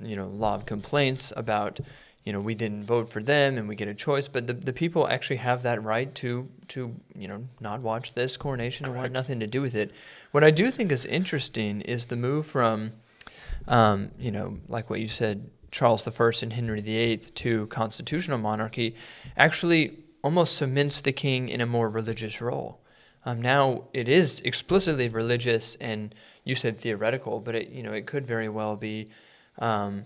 you 0.02 0.16
know, 0.16 0.26
lob 0.26 0.66
complaints 0.66 1.32
about, 1.36 1.78
you 2.24 2.32
know, 2.32 2.40
we 2.40 2.54
didn't 2.54 2.84
vote 2.84 3.08
for 3.08 3.22
them 3.22 3.56
and 3.56 3.68
we 3.68 3.76
get 3.76 3.88
a 3.88 3.94
choice, 3.94 4.26
but 4.26 4.46
the, 4.46 4.54
the 4.54 4.72
people 4.72 5.06
actually 5.06 5.36
have 5.36 5.62
that 5.62 5.82
right 5.82 6.12
to 6.16 6.48
to 6.68 6.96
you 7.14 7.28
know 7.28 7.44
not 7.60 7.80
watch 7.80 8.14
this 8.14 8.36
coronation 8.36 8.86
and 8.86 8.96
want 8.96 9.12
nothing 9.12 9.38
to 9.38 9.46
do 9.46 9.60
with 9.62 9.74
it. 9.74 9.92
What 10.32 10.42
I 10.42 10.50
do 10.50 10.70
think 10.70 10.90
is 10.90 11.04
interesting 11.04 11.80
is 11.82 12.06
the 12.06 12.16
move 12.16 12.46
from, 12.46 12.92
um, 13.68 14.10
you 14.18 14.32
know, 14.32 14.58
like 14.68 14.90
what 14.90 14.98
you 15.00 15.08
said, 15.08 15.48
Charles 15.72 16.06
I 16.06 16.30
and 16.42 16.52
Henry 16.52 16.82
VIII 16.82 17.16
to 17.16 17.66
constitutional 17.66 18.38
monarchy, 18.38 18.94
actually 19.36 19.98
almost 20.22 20.54
cements 20.54 21.00
the 21.00 21.12
king 21.12 21.48
in 21.48 21.60
a 21.60 21.66
more 21.66 21.88
religious 21.88 22.40
role. 22.40 22.80
Um, 23.24 23.40
now 23.40 23.84
it 23.92 24.08
is 24.08 24.40
explicitly 24.40 25.08
religious, 25.08 25.76
and 25.76 26.14
you 26.44 26.54
said 26.54 26.78
theoretical, 26.78 27.40
but 27.40 27.54
it 27.54 27.70
you 27.70 27.82
know 27.82 27.92
it 27.92 28.06
could 28.06 28.26
very 28.26 28.48
well 28.48 28.76
be, 28.76 29.08
um, 29.58 30.02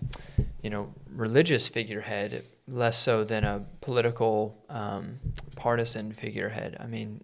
you 0.61 0.69
know, 0.69 0.93
religious 1.11 1.67
figurehead 1.67 2.43
less 2.67 2.97
so 2.97 3.23
than 3.23 3.43
a 3.43 3.65
political 3.81 4.63
um, 4.69 5.19
partisan 5.55 6.11
figurehead. 6.13 6.77
I 6.79 6.85
mean, 6.85 7.23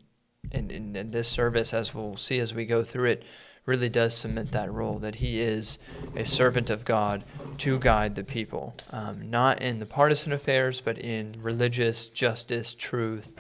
and, 0.52 0.72
and 0.72 1.12
this 1.12 1.28
service, 1.28 1.74
as 1.74 1.94
we'll 1.94 2.18
see 2.18 2.40
as 2.40 2.54
we 2.54 2.66
go 2.66 2.84
through 2.84 3.10
it, 3.10 3.24
really 3.66 3.90
does 3.90 4.16
cement 4.16 4.52
that 4.52 4.72
role 4.72 5.00
that 5.00 5.16
he 5.16 5.40
is 5.40 5.80
a 6.16 6.26
servant 6.26 6.70
of 6.70 6.84
God 6.86 7.24
to 7.60 7.80
guide 7.80 8.16
the 8.16 8.24
people, 8.24 8.76
um, 8.92 9.30
not 9.30 9.62
in 9.62 9.80
the 9.80 9.86
partisan 9.86 10.32
affairs, 10.34 10.82
but 10.82 10.98
in 10.98 11.34
religious 11.40 12.08
justice, 12.08 12.76
truth, 12.76 13.32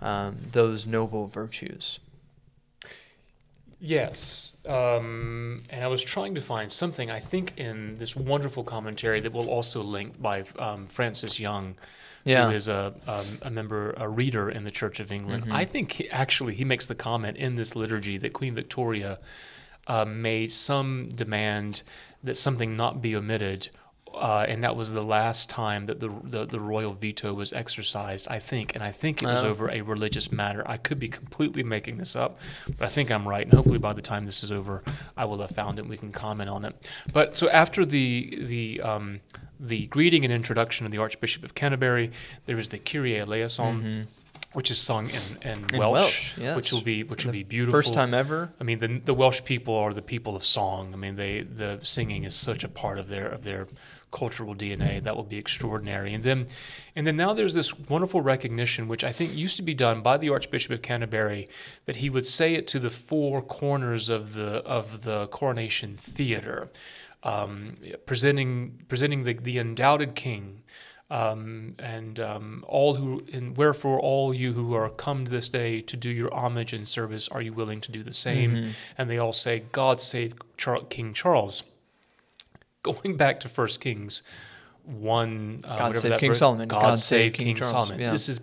um, 0.00 0.36
those 0.52 0.86
noble 0.86 1.26
virtues. 1.26 1.98
Yes. 3.80 4.56
Um, 4.66 5.62
and 5.68 5.84
I 5.84 5.88
was 5.88 6.02
trying 6.02 6.34
to 6.36 6.40
find 6.40 6.72
something, 6.72 7.10
I 7.10 7.20
think, 7.20 7.54
in 7.58 7.98
this 7.98 8.16
wonderful 8.16 8.64
commentary 8.64 9.20
that 9.20 9.32
we'll 9.32 9.50
also 9.50 9.82
link 9.82 10.20
by 10.20 10.44
um, 10.58 10.86
Francis 10.86 11.38
Young, 11.38 11.74
Yeah. 12.24 12.48
who 12.48 12.54
is 12.54 12.68
a, 12.68 12.94
um, 13.06 13.38
a 13.42 13.50
member, 13.50 13.92
a 13.98 14.08
reader 14.08 14.48
in 14.48 14.64
the 14.64 14.70
Church 14.70 15.00
of 15.00 15.12
England. 15.12 15.46
Mhm. 15.46 15.52
I 15.52 15.66
think 15.66 15.92
he, 15.92 16.08
actually 16.10 16.54
he 16.54 16.64
makes 16.64 16.86
the 16.86 16.94
comment 16.94 17.36
in 17.36 17.56
this 17.56 17.76
liturgy 17.76 18.16
that 18.18 18.32
Queen 18.32 18.54
Victoria 18.54 19.18
uh, 19.86 20.04
made 20.04 20.50
some 20.52 21.10
demand 21.14 21.82
that 22.22 22.36
something 22.36 22.76
not 22.76 23.02
be 23.02 23.14
omitted. 23.16 23.68
Uh, 24.14 24.46
and 24.48 24.62
that 24.62 24.76
was 24.76 24.92
the 24.92 25.02
last 25.02 25.50
time 25.50 25.86
that 25.86 25.98
the, 25.98 26.08
the 26.22 26.44
the 26.46 26.60
royal 26.60 26.92
veto 26.92 27.34
was 27.34 27.52
exercised, 27.52 28.28
I 28.30 28.38
think, 28.38 28.72
and 28.76 28.84
I 28.84 28.92
think 28.92 29.24
it 29.24 29.26
was 29.26 29.42
Oh. 29.42 29.48
over 29.48 29.68
a 29.68 29.80
religious 29.80 30.30
matter. 30.30 30.62
I 30.66 30.76
could 30.76 31.00
be 31.00 31.08
completely 31.08 31.64
making 31.64 31.96
this 31.98 32.14
up, 32.14 32.38
but 32.78 32.84
I 32.84 32.88
think 32.88 33.10
I'm 33.10 33.26
right. 33.26 33.44
And 33.44 33.52
hopefully, 33.52 33.78
by 33.80 33.92
the 33.92 34.00
time 34.02 34.24
this 34.24 34.44
is 34.44 34.52
over, 34.52 34.84
I 35.16 35.24
will 35.24 35.38
have 35.40 35.50
found 35.50 35.80
it. 35.80 35.82
and 35.82 35.90
We 35.90 35.96
can 35.96 36.12
comment 36.12 36.48
on 36.48 36.64
it. 36.64 36.92
But 37.12 37.34
so 37.36 37.48
after 37.50 37.84
the 37.84 38.38
the 38.40 38.80
um, 38.82 39.20
the 39.58 39.88
greeting 39.88 40.22
and 40.24 40.32
introduction 40.32 40.86
of 40.86 40.92
the 40.92 40.98
Archbishop 40.98 41.42
of 41.42 41.56
Canterbury, 41.56 42.12
there 42.46 42.56
is 42.58 42.68
the 42.68 42.78
Kyrie 42.78 43.18
eleison, 43.18 43.82
Mhm. 43.82 44.06
Which 44.54 44.70
is 44.70 44.78
sung 44.78 45.10
in, 45.10 45.22
in, 45.42 45.66
In 45.72 45.78
Welsh, 45.78 45.92
Welsh, 45.92 46.38
yes. 46.38 46.56
which 46.56 46.72
will 46.72 46.80
be 46.80 47.02
which 47.02 47.24
will 47.24 47.32
be 47.32 47.42
beautiful. 47.42 47.78
First 47.78 47.92
time 47.92 48.14
ever. 48.14 48.50
I 48.60 48.64
mean, 48.64 48.78
the 48.78 48.98
the 48.98 49.14
Welsh 49.14 49.44
people 49.44 49.74
are 49.74 49.92
the 49.92 50.02
people 50.02 50.36
of 50.36 50.44
song. 50.44 50.92
I 50.92 50.96
mean, 50.96 51.16
they 51.16 51.42
the 51.42 51.80
singing 51.82 52.24
is 52.24 52.34
such 52.34 52.64
a 52.64 52.68
part 52.68 52.98
of 52.98 53.08
their 53.08 53.26
of 53.26 53.44
their 53.44 53.66
cultural 54.14 54.54
DNA. 54.54 55.02
That 55.02 55.16
will 55.16 55.24
be 55.24 55.36
extraordinary. 55.36 56.14
And 56.14 56.22
then, 56.22 56.46
and 56.94 57.06
then 57.06 57.16
now 57.16 57.34
there's 57.34 57.52
this 57.52 57.78
wonderful 57.78 58.20
recognition, 58.20 58.86
which 58.86 59.02
I 59.02 59.10
think 59.10 59.34
used 59.34 59.56
to 59.56 59.62
be 59.62 59.74
done 59.74 60.00
by 60.00 60.16
the 60.16 60.30
Archbishop 60.30 60.72
of 60.72 60.82
Canterbury, 60.82 61.48
that 61.86 61.96
he 61.96 62.08
would 62.08 62.24
say 62.24 62.54
it 62.54 62.68
to 62.68 62.78
the 62.78 62.90
four 62.90 63.42
corners 63.42 64.08
of 64.08 64.34
the 64.34 64.62
of 64.64 65.02
the 65.02 65.26
coronation 65.26 65.96
theater, 65.96 66.70
um, 67.24 67.74
presenting 68.06 68.82
presenting 68.88 69.24
the 69.24 69.34
the 69.34 69.58
undoubted 69.58 70.14
king. 70.14 70.62
Um, 71.22 71.74
and 71.78 72.18
um, 72.18 72.64
all 72.66 72.94
who 72.96 73.22
and 73.32 73.56
wherefore 73.56 74.00
all 74.00 74.34
you 74.34 74.52
who 74.52 74.74
are 74.74 74.88
come 74.90 75.24
to 75.26 75.30
this 75.30 75.48
day 75.48 75.80
to 75.82 75.96
do 75.96 76.10
your 76.10 76.32
homage 76.34 76.72
and 76.72 76.88
service 76.88 77.28
are 77.28 77.40
you 77.40 77.52
willing 77.52 77.80
to 77.82 77.92
do 77.92 78.02
the 78.02 78.12
same 78.12 78.50
Mhm. 78.54 78.68
and 78.98 79.08
they 79.10 79.18
all 79.18 79.32
say 79.32 79.62
god 79.70 80.00
save 80.00 80.32
Char- 80.56 80.82
king 80.94 81.12
charles 81.14 81.62
going 82.82 83.16
back 83.16 83.38
to 83.40 83.48
first 83.48 83.80
kings 83.80 84.22
one 84.84 85.60
uh, 85.64 85.78
God 85.78 85.98
save 85.98 86.18
King 86.18 86.30
verse- 86.30 86.38
Solomon. 86.40 86.68
god, 86.68 86.98
save 86.98 87.32
king, 87.34 87.62
solomon 87.62 88.00
yeah. 88.00 88.10
this 88.10 88.28
is 88.28 88.40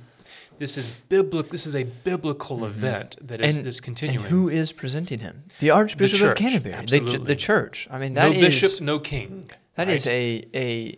this 0.57 0.77
is 0.77 0.87
biblical 1.09 1.51
this 1.51 1.65
is 1.67 1.75
a 1.75 1.83
biblical 1.83 2.65
event 2.65 3.15
that 3.21 3.41
is 3.41 3.57
And- 3.57 3.65
this 3.65 3.79
And 3.79 3.85
continuing 3.85 4.25
who 4.27 4.47
is 4.49 4.71
presenting 4.71 5.19
him? 5.19 5.43
The 5.59 5.71
Archbishop 5.71 6.15
of 6.15 6.19
church, 6.19 6.37
Canterbury. 6.37 6.73
The, 6.75 6.79
absolutely. 6.81 7.25
the 7.27 7.35
church. 7.35 7.87
I 7.91 7.97
mean, 7.99 8.13
no 8.13 8.21
that 8.29 8.37
is 8.37 8.45
bishop 8.61 8.81
no 8.81 8.99
king 8.99 9.49
that 9.75 9.87
right? 9.87 9.95
is 9.95 10.07
a 10.07 10.45
a 10.53 10.97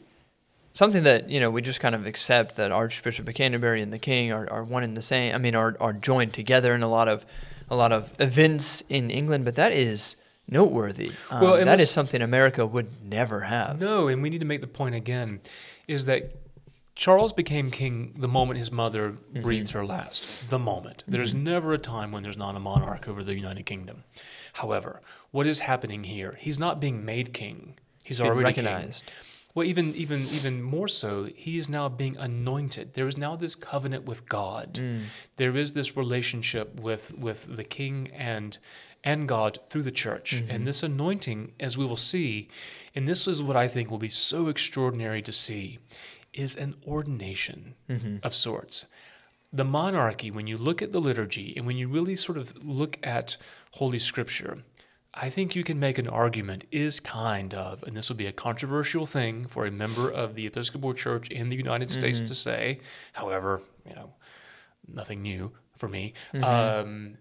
something 0.74 1.04
that 1.04 1.30
you 1.30 1.40
know 1.40 1.50
we 1.50 1.62
just 1.62 1.80
kind 1.80 1.96
of 1.96 2.06
accept 2.06 2.56
that 2.56 2.72
Archbishop 2.72 3.28
of 3.28 3.36
Canterbury 3.36 3.82
and 3.82 3.92
the 3.94 4.00
King 4.00 4.32
are, 4.32 4.50
are 4.52 4.64
one 4.64 4.84
and 4.84 4.96
the 4.98 5.02
same. 5.02 5.34
I 5.34 5.38
mean, 5.38 5.56
are 5.56 5.76
are 5.80 5.94
joined 5.94 6.34
together 6.34 6.74
in 6.76 6.84
a 6.84 6.88
lot 6.88 7.08
of 7.08 7.26
a 7.70 7.76
lot 7.76 7.92
of 7.92 8.12
events 8.20 8.84
in 8.90 9.10
England, 9.10 9.46
but 9.46 9.56
that 9.56 9.72
is 9.72 10.16
noteworthy. 10.48 11.12
Um, 11.32 11.42
Well, 11.42 11.66
that 11.66 11.80
is 11.80 11.90
something 11.90 12.22
America 12.22 12.66
would 12.66 13.02
never 13.04 13.42
have. 13.42 13.80
No, 13.80 14.08
and 14.10 14.22
we 14.22 14.30
need 14.30 14.40
to 14.40 14.46
make 14.46 14.62
the 14.62 14.68
point 14.68 14.94
again 14.96 15.40
is 15.88 16.06
that 16.06 16.36
Charles 16.96 17.34
became 17.34 17.72
king 17.72 18.14
the 18.18 18.28
moment 18.28 18.58
his 18.60 18.72
mother 18.72 19.12
Mm-hmm. 19.12 19.42
breathed 19.42 19.72
her 19.72 19.86
last. 19.86 20.28
The 20.50 20.60
moment. 20.60 21.04
There's 21.08 21.34
never 21.34 21.74
a 21.74 21.78
time 21.80 22.12
when 22.12 22.22
there's 22.22 22.38
not 22.38 22.56
a 22.56 22.60
monarch 22.60 23.08
over 23.08 23.24
the 23.24 23.34
United 23.34 23.66
Kingdom. 23.66 24.04
However, 24.54 25.02
what 25.32 25.48
is 25.48 25.60
happening 25.62 26.04
here? 26.04 26.36
He's 26.40 26.60
not 26.60 26.80
being 26.80 27.04
made 27.04 27.34
king. 27.34 27.76
He's 28.04 28.20
Being 28.20 28.30
already 28.30 28.44
recognized. 28.44 29.06
king. 29.08 29.16
Well, 29.56 29.66
even 29.68 29.94
even 29.94 30.24
even 30.30 30.64
more 30.64 30.88
so, 30.88 31.26
he 31.26 31.58
is 31.58 31.70
now 31.70 31.88
being 31.90 32.18
anointed. 32.18 32.94
There 32.94 33.08
is 33.08 33.18
now 33.18 33.36
this 33.36 33.56
covenant 33.56 34.06
with 34.06 34.28
God. 34.28 34.74
Mm. 34.74 35.02
There 35.38 35.56
is 35.56 35.74
this 35.74 35.96
relationship 35.96 36.80
with 36.80 37.16
with 37.18 37.56
the 37.56 37.64
king 37.64 38.10
and 38.14 38.58
and 39.04 39.28
God 39.28 39.60
through 39.70 39.84
the 39.84 39.92
church. 39.92 40.36
Mm-hmm. 40.36 40.52
And 40.52 40.66
this 40.68 40.82
anointing, 40.82 41.52
as 41.60 41.78
we 41.78 41.86
will 41.86 41.98
see, 41.98 42.48
and 42.96 43.08
this 43.08 43.28
is 43.28 43.44
what 43.44 43.56
I 43.58 43.68
think 43.68 43.92
will 43.92 43.98
be 43.98 44.10
so 44.10 44.48
extraordinary 44.48 45.22
to 45.22 45.32
see, 45.32 45.80
is 46.34 46.56
an 46.56 46.76
ordination 46.88 47.76
Mm-hmm. 47.90 48.18
of 48.24 48.34
sorts. 48.34 48.88
The 49.52 49.66
monarchy, 49.66 50.32
when 50.32 50.48
you 50.48 50.58
look 50.58 50.82
at 50.82 50.92
the 50.94 51.02
liturgy 51.02 51.54
and 51.56 51.68
when 51.68 51.78
you 51.78 51.88
really 51.88 52.16
sort 52.16 52.40
of 52.40 52.64
look 52.66 52.98
at 53.04 53.38
Holy 53.72 54.00
Scripture, 54.00 54.64
I 55.14 55.30
think 55.30 55.56
you 55.56 55.64
can 55.64 55.80
make 55.80 56.00
an 56.00 56.08
argument 56.08 56.66
is 56.72 57.00
kind 57.00 57.54
of, 57.54 57.84
and 57.84 57.96
this 57.96 58.10
will 58.10 58.16
be 58.16 58.26
a 58.26 58.32
controversial 58.32 59.06
thing 59.06 59.46
for 59.46 59.66
a 59.66 59.72
member 59.72 60.10
of 60.10 60.34
the 60.34 60.48
Episcopal 60.48 60.94
Church 60.94 61.30
in 61.30 61.50
the 61.50 61.56
United 61.56 61.92
States 61.92 62.20
to 62.22 62.34
say. 62.34 62.80
However, 63.14 63.62
you 63.88 63.94
know, 63.94 64.14
nothing 64.92 65.22
new 65.22 65.52
for 65.78 65.88
me. 65.88 66.14
Um, 66.42 67.18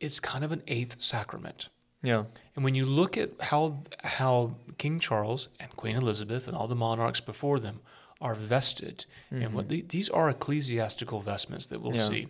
it's 0.00 0.20
kind 0.20 0.42
of 0.42 0.52
an 0.52 0.62
eighth 0.68 1.02
sacrament. 1.02 1.68
Yeah. 2.02 2.24
And 2.54 2.64
when 2.64 2.74
you 2.74 2.86
look 2.86 3.16
at 3.16 3.30
how 3.40 3.78
how 4.04 4.54
King 4.78 5.00
Charles 5.00 5.48
and 5.60 5.74
Queen 5.76 5.96
Elizabeth 5.96 6.46
and 6.46 6.56
all 6.56 6.68
the 6.68 6.76
monarchs 6.76 7.20
before 7.20 7.58
them 7.58 7.80
are 8.20 8.34
vested, 8.34 9.04
and 9.30 9.54
what 9.54 9.68
the, 9.68 9.82
these 9.88 10.08
are 10.08 10.28
ecclesiastical 10.28 11.20
vestments 11.20 11.66
that 11.66 11.80
we'll 11.80 11.94
Yeah. 11.94 12.08
see. 12.08 12.26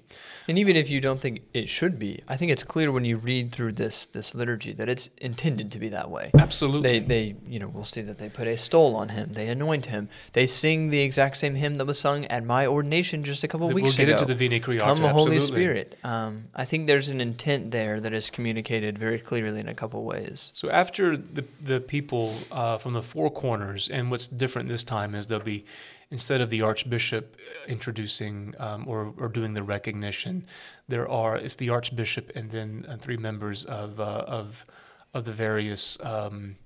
And 0.46 0.58
even 0.58 0.76
if 0.76 0.90
you 0.90 1.00
don't 1.00 1.18
think 1.20 1.40
it 1.54 1.70
should 1.70 1.98
be, 1.98 2.20
I 2.28 2.36
think 2.36 2.52
it's 2.52 2.62
clear 2.62 2.92
when 2.92 3.06
you 3.06 3.16
read 3.16 3.52
through 3.52 3.72
this 3.72 4.04
this 4.04 4.34
liturgy 4.34 4.72
that 4.74 4.88
it's 4.90 5.08
intended 5.16 5.72
to 5.72 5.78
be 5.78 5.88
that 5.88 6.10
way. 6.10 6.30
Absolutely. 6.38 6.98
They 6.98 6.98
they 7.00 7.36
you 7.48 7.58
know 7.58 7.68
we'll 7.68 7.84
see 7.86 8.02
that 8.02 8.18
they 8.18 8.28
put 8.28 8.46
a 8.46 8.58
stole 8.58 8.96
on 8.96 9.08
him. 9.10 9.32
They 9.32 9.48
anoint 9.48 9.86
him. 9.86 10.10
They 10.34 10.46
sing 10.46 10.90
the 10.90 11.00
exact 11.00 11.38
same 11.38 11.54
hymn 11.54 11.76
that 11.76 11.86
was 11.86 11.98
sung 11.98 12.26
at 12.26 12.44
my 12.44 12.66
ordination 12.66 13.24
just 13.24 13.42
a 13.42 13.48
couple 13.48 13.66
weeks 13.68 13.82
we'll 13.84 13.92
get 13.96 14.02
ago. 14.08 14.12
into 14.12 14.26
the 14.26 14.34
Veni 14.34 14.60
Creator, 14.60 14.84
Come 14.84 14.98
Holy. 14.98 15.40
Spirit. 15.40 15.96
Um, 16.04 16.48
I 16.54 16.66
think 16.66 16.86
there's 16.86 17.08
an 17.08 17.20
intent 17.22 17.70
there 17.70 17.98
that 18.00 18.12
is 18.12 18.28
communicated 18.28 18.98
very 18.98 19.18
clearly 19.18 19.60
in 19.60 19.68
a 19.68 19.74
couple 19.74 20.04
ways. 20.04 20.50
So 20.54 20.68
after 20.68 21.16
the 21.16 21.44
the 21.62 21.80
people 21.80 22.34
uh, 22.52 22.76
from 22.76 22.92
the 22.92 23.02
four 23.02 23.30
corners, 23.30 23.88
and 23.88 24.10
what's 24.10 24.26
different 24.26 24.68
this 24.68 24.82
time 24.84 25.14
is 25.14 25.28
there'll 25.28 25.44
be 25.44 25.64
instead 26.10 26.40
of 26.40 26.50
the 26.50 26.62
archbishop 26.62 27.36
introducing 27.68 28.54
um, 28.58 28.86
or 28.88 29.12
or 29.16 29.28
doing 29.28 29.54
the 29.54 29.62
recognition, 29.62 30.46
there 30.86 31.08
are 31.08 31.36
it's 31.36 31.56
the 31.56 31.70
archbishop 31.70 32.32
and 32.34 32.50
then 32.50 32.84
uh, 32.88 32.96
three 32.96 33.16
members 33.16 33.64
of 33.64 34.00
uh, 34.00 34.24
of 34.26 34.66
of 35.14 35.24
the 35.24 35.32
various. 35.32 35.98
Um, 36.04 36.56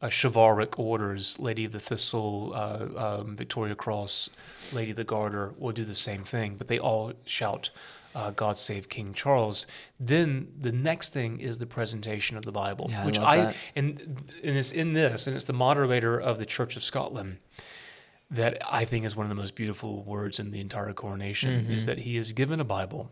uh, 0.00 0.08
chivalric 0.08 0.78
orders, 0.78 1.40
Lady 1.40 1.64
of 1.64 1.72
the 1.72 1.80
Thistle, 1.80 2.52
uh, 2.54 3.18
um, 3.20 3.34
Victoria 3.34 3.74
Cross, 3.74 4.30
Lady 4.72 4.92
of 4.92 4.96
the 4.96 5.02
Garter, 5.02 5.54
will 5.58 5.72
do 5.72 5.84
the 5.84 5.92
same 5.92 6.22
thing, 6.22 6.54
but 6.56 6.68
they 6.68 6.78
all 6.78 7.12
shout, 7.24 7.70
uh, 8.14 8.30
God 8.30 8.56
save 8.56 8.88
King 8.88 9.12
Charles. 9.12 9.66
Then 9.98 10.52
the 10.56 10.70
next 10.70 11.12
thing 11.12 11.40
is 11.40 11.58
the 11.58 11.66
presentation 11.66 12.36
of 12.36 12.44
the 12.44 12.52
Bible, 12.52 12.86
Yeah, 12.90 13.04
which 13.06 13.18
love 13.18 13.26
I, 13.26 13.54
and 13.74 14.00
and 14.44 14.56
it's 14.56 14.70
in 14.70 14.92
this, 14.92 15.26
and 15.26 15.34
it's 15.34 15.46
the 15.46 15.52
moderator 15.52 16.16
of 16.16 16.38
the 16.38 16.46
Church 16.46 16.76
of 16.76 16.84
Scotland. 16.84 17.38
That 18.30 18.58
I 18.70 18.84
think 18.84 19.04
is 19.04 19.16
one 19.16 19.24
of 19.24 19.30
the 19.30 19.34
most 19.42 19.54
beautiful 19.54 20.02
words 20.02 20.38
in 20.38 20.50
the 20.50 20.60
entire 20.60 20.92
coronation 20.92 21.62
Mm-hmm. 21.62 21.72
is 21.72 21.86
that 21.86 21.98
he 22.00 22.16
is 22.16 22.32
given 22.32 22.60
a 22.60 22.64
Bible. 22.64 23.10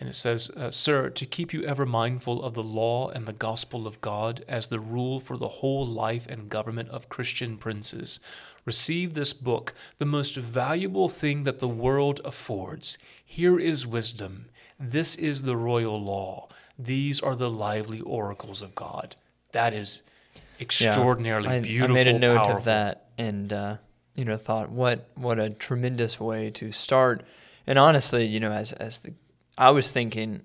And 0.00 0.08
it 0.08 0.14
says, 0.14 0.48
uh, 0.50 0.70
Sir, 0.70 1.10
to 1.10 1.26
keep 1.26 1.52
you 1.52 1.64
ever 1.64 1.84
mindful 1.84 2.42
of 2.44 2.54
the 2.54 2.62
law 2.62 3.08
and 3.08 3.26
the 3.26 3.32
gospel 3.32 3.84
of 3.86 4.00
God 4.00 4.44
as 4.46 4.68
the 4.68 4.78
rule 4.78 5.18
for 5.18 5.36
the 5.36 5.48
whole 5.48 5.84
life 5.84 6.26
and 6.28 6.48
government 6.48 6.88
of 6.90 7.08
Christian 7.08 7.56
princes, 7.56 8.20
receive 8.64 9.14
this 9.14 9.32
book, 9.32 9.74
the 9.98 10.06
most 10.06 10.36
valuable 10.36 11.08
thing 11.08 11.42
that 11.44 11.58
the 11.58 11.66
world 11.66 12.20
affords. 12.24 12.96
Here 13.24 13.58
is 13.58 13.86
wisdom. 13.88 14.46
This 14.78 15.16
is 15.16 15.42
the 15.42 15.56
royal 15.56 16.00
law. 16.00 16.48
These 16.78 17.20
are 17.20 17.34
the 17.34 17.50
lively 17.50 18.00
oracles 18.02 18.62
of 18.62 18.76
God. 18.76 19.16
That 19.50 19.72
is 19.74 20.02
Yeah. 20.34 20.42
extraordinarily 20.60 21.48
I, 21.48 21.60
beautiful. 21.60 21.96
I 21.96 22.04
made 22.04 22.06
a 22.14 22.18
note 22.18 22.36
powerful. 22.36 22.56
of 22.58 22.64
that 22.66 23.06
and 23.18 23.52
uh, 23.52 23.76
you 24.18 24.24
know 24.24 24.36
thought 24.36 24.68
what 24.70 25.08
what 25.14 25.38
a 25.38 25.48
tremendous 25.50 26.18
way 26.18 26.50
to 26.50 26.72
start. 26.72 27.24
And 27.66 27.78
honestly, 27.78 28.26
you 28.26 28.40
know, 28.40 28.52
as 28.52 28.72
as 28.72 28.98
the 28.98 29.14
I 29.56 29.70
was 29.70 29.92
thinking, 29.92 30.42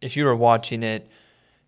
if 0.00 0.16
you 0.16 0.24
were 0.24 0.34
watching 0.34 0.82
it, 0.82 1.08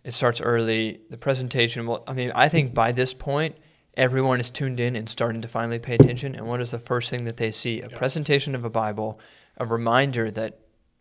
it 0.03 0.13
starts 0.13 0.41
early. 0.41 1.01
The 1.09 1.17
presentation. 1.17 1.87
Well, 1.87 2.03
I 2.09 2.13
mean, 2.13 2.33
I 2.35 2.49
think 2.49 2.69
mm-hmm. 2.69 2.75
by 2.75 2.93
this 2.93 3.15
point. 3.15 3.57
Everyone 3.97 4.39
is 4.39 4.49
tuned 4.49 4.79
in 4.79 4.95
and 4.95 5.09
starting 5.09 5.43
to 5.43 5.49
finally 5.49 5.81
pay 5.81 5.97
attention. 5.97 6.37
And 6.37 6.47
what 6.47 6.61
is 6.61 6.71
the 6.71 6.79
first 6.79 7.11
thing 7.11 7.25
that 7.25 7.37
they 7.37 7.51
see? 7.51 7.81
A 7.81 7.89
Yeah. 7.89 7.99
presentation 7.99 8.55
of 8.55 8.65
a 8.65 8.71
Bible, 8.71 9.19
a 9.57 9.67
reminder 9.67 10.31
that 10.31 10.61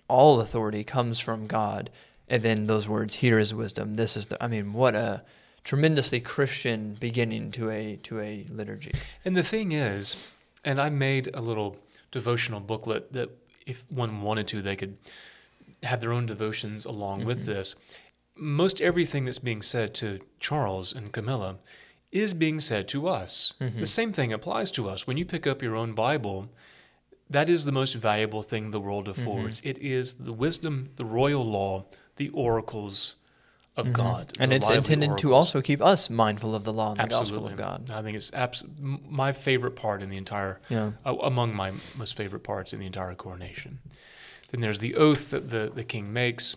all 0.09 0.39
authority 0.39 0.83
comes 0.83 1.19
from 1.19 1.45
God, 1.45 1.91
and 2.27 2.41
then 2.41 2.65
those 2.65 2.87
words, 2.87 3.15
"Here 3.15 3.37
is 3.37 3.53
wisdom." 3.53 3.95
This 3.95 4.17
is 4.17 4.25
the. 4.27 4.43
I 4.43 4.47
mean, 4.47 4.73
what 4.73 4.95
a 4.95 5.23
tremendously 5.67 6.21
Christian 6.21 6.95
beginning 6.97 7.51
to 7.51 7.69
a 7.69 7.97
to 7.97 8.21
a 8.21 8.45
liturgy. 8.49 8.93
And 9.25 9.35
the 9.35 9.43
thing 9.43 9.73
is, 9.73 10.15
and 10.63 10.79
I 10.79 10.89
made 10.89 11.29
a 11.33 11.41
little 11.41 11.75
devotional 12.09 12.61
booklet 12.61 13.11
that 13.11 13.29
if 13.65 13.83
one 13.89 14.21
wanted 14.21 14.47
to, 14.47 14.61
they 14.61 14.77
could 14.77 14.97
have 15.83 15.99
their 15.99 16.13
own 16.13 16.25
devotions 16.25 16.85
along 16.85 17.25
with 17.25 17.39
mm-hmm. 17.39 17.51
this. 17.51 17.75
Most 18.37 18.79
everything 18.79 19.25
that's 19.25 19.39
being 19.39 19.61
said 19.61 19.93
to 19.95 20.21
Charles 20.39 20.93
and 20.93 21.11
Camilla 21.11 21.57
is 22.13 22.33
being 22.33 22.61
said 22.61 22.87
to 22.87 23.09
us. 23.09 23.53
Mm-hmm. 23.59 23.81
The 23.81 23.87
same 23.87 24.13
thing 24.13 24.31
applies 24.31 24.71
to 24.71 24.87
us. 24.87 25.05
When 25.05 25.17
you 25.17 25.25
pick 25.25 25.45
up 25.45 25.61
your 25.61 25.75
own 25.75 25.91
Bible, 25.91 26.47
that 27.29 27.49
is 27.49 27.65
the 27.65 27.73
most 27.73 27.93
valuable 27.93 28.41
thing 28.41 28.71
the 28.71 28.79
world 28.79 29.09
mm-hmm. 29.09 29.21
affords. 29.21 29.59
It 29.65 29.77
is 29.79 30.13
the 30.13 30.31
wisdom, 30.31 30.91
the 30.95 31.03
royal 31.03 31.45
law, 31.45 31.87
the 32.15 32.29
oracles 32.29 33.17
of 33.77 33.93
God. 33.93 34.33
And 34.39 34.51
it's 34.51 34.69
intended 34.69 35.17
to 35.19 35.33
also 35.33 35.61
keep 35.61 35.81
us 35.81 36.09
mindful 36.09 36.55
of 36.55 36.63
the 36.63 36.73
law 36.73 36.89
and 36.91 36.99
the 36.99 37.03
Absolutely. 37.15 37.51
gospel 37.55 37.65
of 37.75 37.85
God. 37.87 37.95
I 37.95 38.01
think 38.01 38.17
it's 38.17 38.33
abs- 38.33 38.65
my 38.77 39.31
favorite 39.31 39.75
part 39.75 40.01
in 40.01 40.09
the 40.09 40.17
entire, 40.17 40.59
Yeah. 40.67 40.91
uh, 41.05 41.15
among 41.15 41.55
my 41.55 41.71
most 41.95 42.17
favorite 42.17 42.43
parts 42.43 42.73
in 42.73 42.79
the 42.79 42.85
entire 42.87 43.13
coronation. 43.15 43.79
Then 44.49 44.61
there's 44.61 44.79
the 44.79 44.95
oath 44.95 45.29
that 45.29 45.49
the, 45.49 45.71
the 45.73 45.83
king 45.83 46.11
makes. 46.11 46.55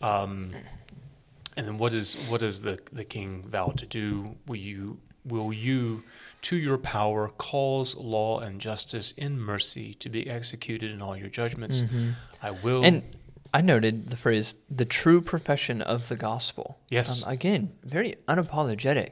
Um, 0.00 0.52
and 1.56 1.66
then 1.66 1.76
what 1.78 1.92
is 1.92 2.14
what 2.28 2.40
does 2.40 2.62
the, 2.62 2.78
the 2.92 3.04
king 3.04 3.42
vow 3.46 3.68
to 3.76 3.84
do? 3.86 4.36
Will 4.46 4.56
you 4.56 4.98
will 5.26 5.52
you 5.52 6.02
to 6.42 6.56
your 6.56 6.78
power 6.78 7.28
cause 7.36 7.94
law 7.96 8.38
and 8.40 8.58
justice 8.60 9.12
in 9.12 9.38
mercy 9.38 9.92
to 9.94 10.08
be 10.08 10.28
executed 10.30 10.90
in 10.92 11.02
all 11.02 11.16
your 11.16 11.28
judgments? 11.28 11.84
I 12.42 12.52
will 12.52 12.82
Mm-hmm. 12.82 12.84
And 12.84 13.02
I 13.52 13.60
noted 13.60 14.10
the 14.10 14.16
phrase 14.16 14.54
"the 14.70 14.84
true 14.84 15.20
profession 15.20 15.82
of 15.82 16.08
the 16.08 16.16
gospel." 16.16 16.78
Yes. 16.88 17.24
Um, 17.24 17.30
again, 17.32 17.72
very 17.84 18.14
unapologetic 18.28 19.10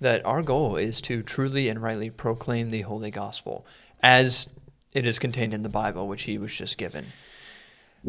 that 0.00 0.24
our 0.26 0.42
goal 0.42 0.76
is 0.76 1.00
to 1.02 1.22
truly 1.22 1.68
and 1.68 1.80
rightly 1.82 2.10
proclaim 2.10 2.70
the 2.70 2.82
holy 2.82 3.10
gospel 3.10 3.66
as 4.02 4.48
it 4.92 5.06
is 5.06 5.18
contained 5.18 5.54
in 5.54 5.62
the 5.62 5.68
Bible, 5.68 6.06
which 6.08 6.24
he 6.24 6.36
was 6.38 6.54
just 6.54 6.76
given. 6.78 7.06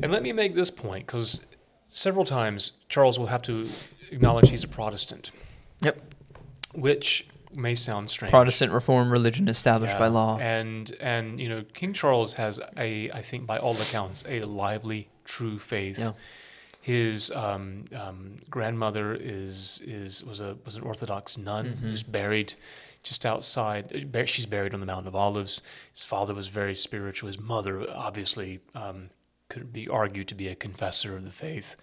And 0.02 0.12
let 0.12 0.22
me 0.24 0.32
make 0.34 0.54
this 0.56 0.70
point 0.72 1.06
because 1.06 1.46
several 1.88 2.26
times 2.26 2.74
Charles 2.90 3.18
will 3.18 3.28
have 3.28 3.42
to 3.44 3.70
acknowledge 4.12 4.50
he's 4.50 4.64
a 4.64 4.68
Protestant, 4.68 5.32
Yep. 5.82 5.98
which 6.76 7.28
may 7.54 7.74
sound 7.74 8.10
strange. 8.10 8.32
Protestant 8.32 8.72
reform 8.74 9.10
religion 9.12 9.48
established 9.48 9.94
Yeah. 9.94 10.00
by 10.00 10.08
law. 10.08 10.38
And 10.40 10.96
and 11.00 11.40
you 11.40 11.48
know, 11.50 11.64
King 11.74 11.94
Charles 11.94 12.34
has 12.36 12.60
a, 12.78 13.10
I 13.12 13.22
think 13.22 13.48
by 13.48 13.58
all 13.58 13.76
accounts, 13.82 14.24
a 14.28 14.42
lively, 14.44 15.08
true 15.28 15.60
faith. 15.60 16.00
Yeah. 16.00 16.14
His 16.82 17.32
um, 17.32 17.86
um, 17.96 18.38
grandmother 18.50 19.14
is 19.14 19.82
is 19.86 20.24
was 20.24 20.40
a 20.40 20.58
was 20.66 20.76
an 20.78 20.84
Orthodox 20.84 21.38
nun 21.38 21.66
Mm-hmm. 21.66 21.88
who's 21.88 22.04
buried 22.04 22.54
just 23.04 23.26
outside. 23.26 23.84
uh, 24.16 24.26
She's 24.26 24.46
buried 24.46 24.74
on 24.74 24.80
the 24.80 24.86
Mount 24.86 25.08
of 25.08 25.16
Olives. 25.16 25.62
His 25.94 26.06
father 26.06 26.34
was 26.34 26.48
very 26.48 26.76
spiritual. 26.76 27.28
His 27.28 27.40
mother, 27.40 27.86
obviously, 27.90 28.60
um, 28.74 29.10
could 29.50 29.72
be 29.74 29.88
argued 29.88 30.28
to 30.30 30.36
be 30.36 30.48
a 30.48 30.56
confessor 30.56 31.16
of 31.16 31.24
the 31.24 31.32
faith. 31.32 31.76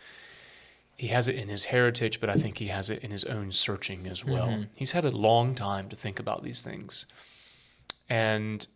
He 0.97 1.09
has 1.09 1.29
it 1.29 1.35
in 1.37 1.49
his 1.49 1.65
heritage, 1.67 2.21
but 2.21 2.31
I 2.31 2.35
think 2.35 2.59
he 2.59 2.69
has 2.69 2.89
it 2.89 3.03
in 3.03 3.11
his 3.11 3.25
own 3.25 3.53
searching 3.53 4.07
as 4.07 4.25
well. 4.25 4.49
Mm-hmm. 4.49 4.63
He's 4.77 4.93
had 4.93 5.05
a 5.05 5.11
long 5.11 5.55
time 5.55 5.89
to 5.89 5.97
think 5.97 6.19
about 6.21 6.43
these 6.45 6.63
things. 6.63 7.07
And 8.09 8.67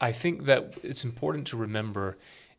I 0.00 0.12
think 0.12 0.44
that 0.46 0.74
it's 0.82 1.04
important 1.04 1.46
to 1.48 1.56
remember 1.56 2.16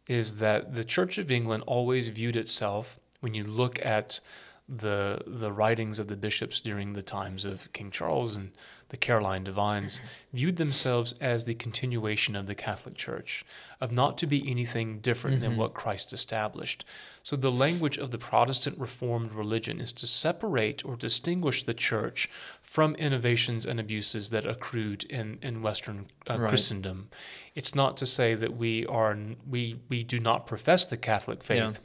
is 0.08 0.38
that 0.38 0.76
the 0.76 0.84
Church 0.84 1.18
of 1.18 1.32
England 1.32 1.63
always 1.66 2.10
viewed 2.10 2.36
itself, 2.36 3.00
when 3.20 3.34
you 3.34 3.44
look 3.44 3.84
at 3.86 4.20
the 4.69 5.21
the 5.28 5.52
writings 5.52 5.99
of 5.99 6.08
the 6.08 6.15
bishops 6.15 6.62
during 6.62 6.93
the 6.93 7.04
times 7.04 7.43
of 7.43 7.71
King 7.73 7.91
Charles 7.91 8.36
and 8.36 8.52
the 8.89 8.97
Caroline 8.97 9.43
divines, 9.43 9.99
viewed 10.32 10.58
themselves 10.58 11.15
as 11.19 11.45
the 11.45 11.56
continuation 11.56 12.36
of 12.36 12.45
the 12.45 12.56
Catholic 12.56 12.95
Church, 12.95 13.43
of 13.82 13.91
not 13.91 14.17
to 14.19 14.28
be 14.28 14.49
anything 14.49 14.99
different 14.99 15.41
than 15.41 15.58
what 15.58 15.73
Christ 15.73 16.13
established. 16.13 16.86
So 17.23 17.36
the 17.36 17.52
language 17.52 17.97
of 17.97 18.12
the 18.12 18.17
Protestant 18.19 18.78
Reformed 18.78 19.34
religion 19.34 19.82
is 19.82 19.91
to 19.93 20.06
separate 20.08 20.86
or 20.86 20.95
distinguish 20.95 21.63
the 21.63 21.73
Church 21.73 22.30
from 22.62 22.93
innovations 22.95 23.65
and 23.65 23.80
abuses 23.80 24.30
that 24.30 24.45
accrued 24.45 25.04
in 25.06 25.39
in 25.41 25.62
Western 25.62 26.08
uh, 26.30 26.38
Right. 26.38 26.49
Christendom. 26.49 27.10
It's 27.56 27.76
not 27.76 27.97
to 27.97 28.06
say 28.06 28.36
that 28.36 28.56
we 28.56 28.86
are 28.86 29.17
we 29.49 29.82
we 29.89 30.04
do 30.04 30.19
not 30.19 30.47
profess 30.47 30.86
the 30.86 30.97
Catholic 30.97 31.43
faith. 31.43 31.80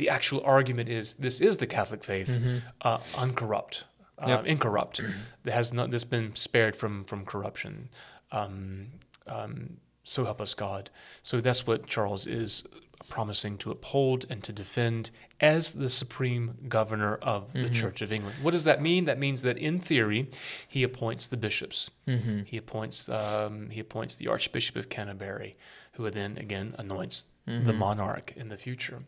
The 0.00 0.08
actual 0.08 0.40
argument 0.56 0.88
is 0.88 1.12
this 1.26 1.40
is 1.48 1.58
the 1.58 1.66
Catholic 1.66 2.02
faith, 2.02 2.30
uh, 2.80 2.98
uncorrupt, 3.22 3.84
uh, 4.18 4.28
Yep. 4.28 4.46
incorrupt. 4.46 5.00
that 5.44 5.52
has 5.52 5.72
not 5.78 5.90
this 5.90 6.04
been 6.04 6.34
spared 6.46 6.74
from 6.74 7.04
from 7.04 7.20
corruption. 7.32 7.90
Um, 8.32 8.92
um, 9.26 9.76
so 10.04 10.24
help 10.24 10.40
us 10.40 10.54
God. 10.54 10.88
So 11.22 11.40
that's 11.46 11.66
what 11.66 11.86
Charles 11.86 12.26
is 12.26 12.66
promising 13.08 13.58
to 13.58 13.70
uphold 13.70 14.24
and 14.30 14.42
to 14.44 14.52
defend 14.52 15.10
as 15.40 15.72
the 15.72 15.88
supreme 15.90 16.44
governor 16.68 17.16
of 17.34 17.52
the 17.52 17.68
Church 17.80 18.00
of 18.02 18.12
England. 18.12 18.36
What 18.44 18.52
does 18.52 18.64
that 18.64 18.80
mean? 18.80 19.04
That 19.04 19.18
means 19.18 19.42
that 19.42 19.58
in 19.58 19.78
theory, 19.78 20.30
he 20.68 20.82
appoints 20.82 21.28
the 21.28 21.36
bishops. 21.36 21.90
Mm-hmm. 22.06 22.42
He 22.52 22.56
appoints 22.56 23.08
um, 23.08 23.68
he 23.70 23.80
appoints 23.80 24.12
the 24.16 24.28
Archbishop 24.28 24.76
of 24.76 24.88
Canterbury, 24.88 25.52
who 25.96 26.08
then 26.10 26.38
again 26.38 26.74
anoints 26.78 27.18
the 27.46 27.72
monarch 27.72 28.32
in 28.36 28.48
the 28.48 28.56
future. 28.56 29.00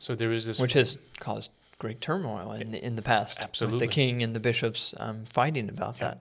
So 0.00 0.14
there 0.16 0.32
is 0.32 0.46
this 0.46 0.58
which 0.60 0.72
has 0.72 0.98
caused 1.20 1.52
great 1.78 2.00
turmoil 2.00 2.52
in 2.52 2.72
the, 2.72 2.84
in 2.84 2.96
the 2.96 3.02
past. 3.02 3.38
Absolutely. 3.40 3.76
With 3.76 3.88
the 3.88 3.94
king 3.94 4.22
and 4.22 4.34
the 4.34 4.40
bishops 4.40 4.92
um, 4.98 5.24
fighting 5.32 5.68
about 5.68 5.96
Yeah. 5.98 6.08
that. 6.08 6.18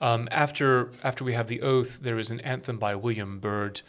Um, 0.00 0.28
after 0.30 0.90
after 1.04 1.22
we 1.24 1.32
have 1.34 1.46
the 1.48 1.60
oath, 1.62 2.00
there 2.02 2.18
is 2.18 2.30
an 2.30 2.40
anthem 2.40 2.78
by 2.78 2.94
William 2.96 3.40
Byrd, 3.40 3.82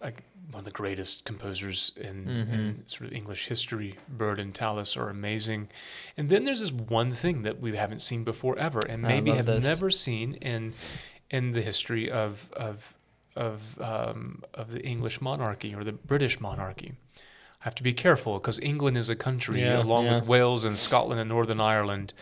like 0.00 0.22
one 0.50 0.60
of 0.60 0.64
the 0.64 0.70
greatest 0.72 1.24
composers 1.24 1.92
in, 1.96 2.24
Mm-hmm. 2.26 2.52
in 2.54 2.86
sort 2.86 3.08
of 3.10 3.16
English 3.16 3.46
history. 3.46 3.96
Byrd 4.08 4.38
and 4.40 4.54
Tallis 4.54 4.96
are 4.96 5.08
amazing, 5.08 5.68
and 6.16 6.28
then 6.28 6.44
there's 6.44 6.60
this 6.60 6.72
one 6.72 7.12
thing 7.12 7.42
that 7.42 7.60
we 7.60 7.76
haven't 7.76 8.02
seen 8.02 8.22
before 8.24 8.58
ever, 8.58 8.80
and 8.88 9.02
maybe 9.02 9.30
have 9.30 9.46
this. 9.46 9.64
never 9.64 9.90
seen 9.90 10.34
in 10.34 10.74
in 11.30 11.52
the 11.52 11.62
history 11.62 12.10
of 12.10 12.50
of 12.54 12.94
of 13.36 13.80
um, 13.80 14.42
of 14.52 14.72
the 14.72 14.80
English 14.82 15.20
monarchy 15.20 15.74
or 15.74 15.84
the 15.84 15.92
British 15.92 16.40
monarchy. 16.40 16.92
Have 17.62 17.74
to 17.76 17.82
be 17.82 17.92
careful 17.92 18.38
because 18.38 18.58
England 18.60 18.96
is 18.96 19.08
a 19.08 19.16
country 19.16 19.60
Yeah, 19.60 19.82
along 19.82 20.06
yeah. 20.06 20.14
with 20.14 20.26
Wales 20.26 20.64
and 20.64 20.76
Scotland 20.76 21.20
and 21.20 21.28
Northern 21.28 21.60
Ireland. 21.60 22.12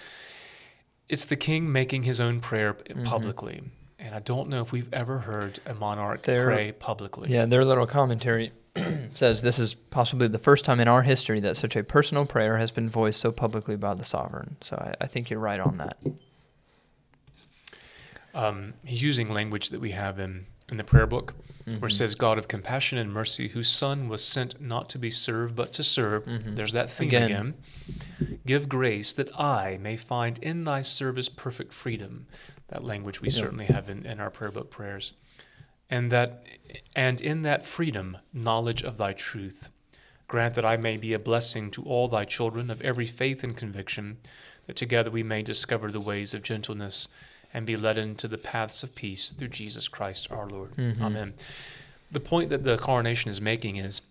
It's 1.09 1.27
the 1.27 1.37
king 1.37 1.73
making 1.73 2.03
his 2.05 2.21
own 2.21 2.41
prayer 2.41 2.75
Mm-hmm. 2.75 3.05
publicly. 3.05 3.63
And 3.99 4.15
I 4.15 4.21
don't 4.21 4.49
know 4.49 4.63
if 4.63 4.73
we've 4.73 4.93
ever 4.93 5.19
heard 5.21 5.61
a 5.67 5.75
monarch 5.75 6.23
There- 6.23 6.47
pray 6.47 6.73
publicly. 6.73 7.31
Yeah, 7.33 7.47
their 7.47 7.65
little 7.65 7.87
commentary 7.87 8.53
says 9.15 9.41
this 9.43 9.59
is 9.59 9.75
possibly 9.75 10.29
the 10.29 10.39
first 10.39 10.65
time 10.65 10.79
in 10.81 10.89
our 10.89 11.03
history 11.03 11.41
that 11.41 11.57
such 11.57 11.75
a 11.77 11.83
personal 11.85 12.25
prayer 12.27 12.57
has 12.59 12.71
been 12.71 12.89
voiced 12.89 13.21
so 13.21 13.33
publicly 13.33 13.77
by 13.77 13.95
the 13.95 14.05
sovereign. 14.05 14.57
So 14.61 14.77
I, 14.77 15.05
I 15.05 15.07
think 15.07 15.29
you're 15.31 15.41
right 15.41 15.59
on 15.61 15.79
that. 15.79 15.97
Um, 18.35 18.75
he's 18.85 19.03
using 19.03 19.31
language 19.31 19.71
that 19.71 19.81
we 19.81 19.91
have 19.91 20.19
in, 20.19 20.47
in 20.71 20.77
the 20.77 20.85
prayer 20.85 21.07
book 21.07 21.35
where 21.67 21.77
Mm-hmm. 21.77 21.87
it 21.87 21.91
says, 21.93 22.15
God 22.17 22.37
of 22.39 22.49
compassion 22.49 22.99
and 22.99 23.13
mercy, 23.13 23.49
whose 23.49 23.69
Son 23.69 24.09
was 24.09 24.25
sent 24.25 24.61
not 24.61 24.89
to 24.91 24.99
be 24.99 25.11
served, 25.11 25.55
but 25.55 25.73
to 25.75 25.85
serve. 25.85 26.25
There's 26.57 26.73
that 26.73 26.91
theme 26.91 27.09
Again. 27.09 27.25
again. 27.31 27.55
Give 28.45 28.69
grace 28.69 29.13
that 29.13 29.29
I 29.39 29.79
may 29.81 29.97
find 29.97 30.39
in 30.39 30.65
thy 30.65 30.83
service 30.83 31.29
perfect 31.29 31.73
freedom. 31.73 32.27
That 32.69 32.83
language 32.83 33.21
we 33.21 33.29
Yeah. 33.29 33.35
certainly 33.35 33.67
have 33.67 33.89
in, 33.91 34.05
in 34.07 34.19
our 34.21 34.31
prayer 34.31 34.51
book 34.51 34.71
prayers. 34.71 35.13
and 35.91 36.11
that 36.11 36.47
and 36.97 37.21
in 37.21 37.43
that 37.43 37.65
freedom 37.67 38.17
knowledge 38.33 38.83
of 38.83 38.97
thy 38.97 39.13
truth. 39.13 39.71
Grant 40.29 40.55
that 40.55 40.65
I 40.65 40.77
may 40.77 40.97
be 40.97 41.13
a 41.13 41.19
blessing 41.19 41.71
to 41.73 41.83
all 41.85 42.09
thy 42.09 42.25
children 42.25 42.71
of 42.71 42.81
every 42.83 43.07
faith 43.07 43.45
and 43.45 43.57
conviction, 43.57 44.19
that 44.67 44.77
together 44.77 45.11
we 45.11 45.23
may 45.25 45.43
discover 45.43 45.91
the 45.91 46.01
ways 46.01 46.33
of 46.33 46.43
gentleness 46.43 47.09
and 47.53 47.67
be 47.67 47.77
led 47.77 47.97
into 47.97 48.29
the 48.29 48.39
paths 48.39 48.83
of 48.83 48.95
peace 48.95 49.31
through 49.31 49.49
Jesus 49.49 49.89
Christ 49.89 50.29
our 50.31 50.49
Lord. 50.49 50.75
Mhm. 50.77 51.01
Amen. 51.01 51.35
The 52.13 52.21
point 52.21 52.51
that 52.51 52.63
the 52.65 52.77
coronation 52.79 53.31
is 53.31 53.41
making 53.41 53.77
is 53.77 54.03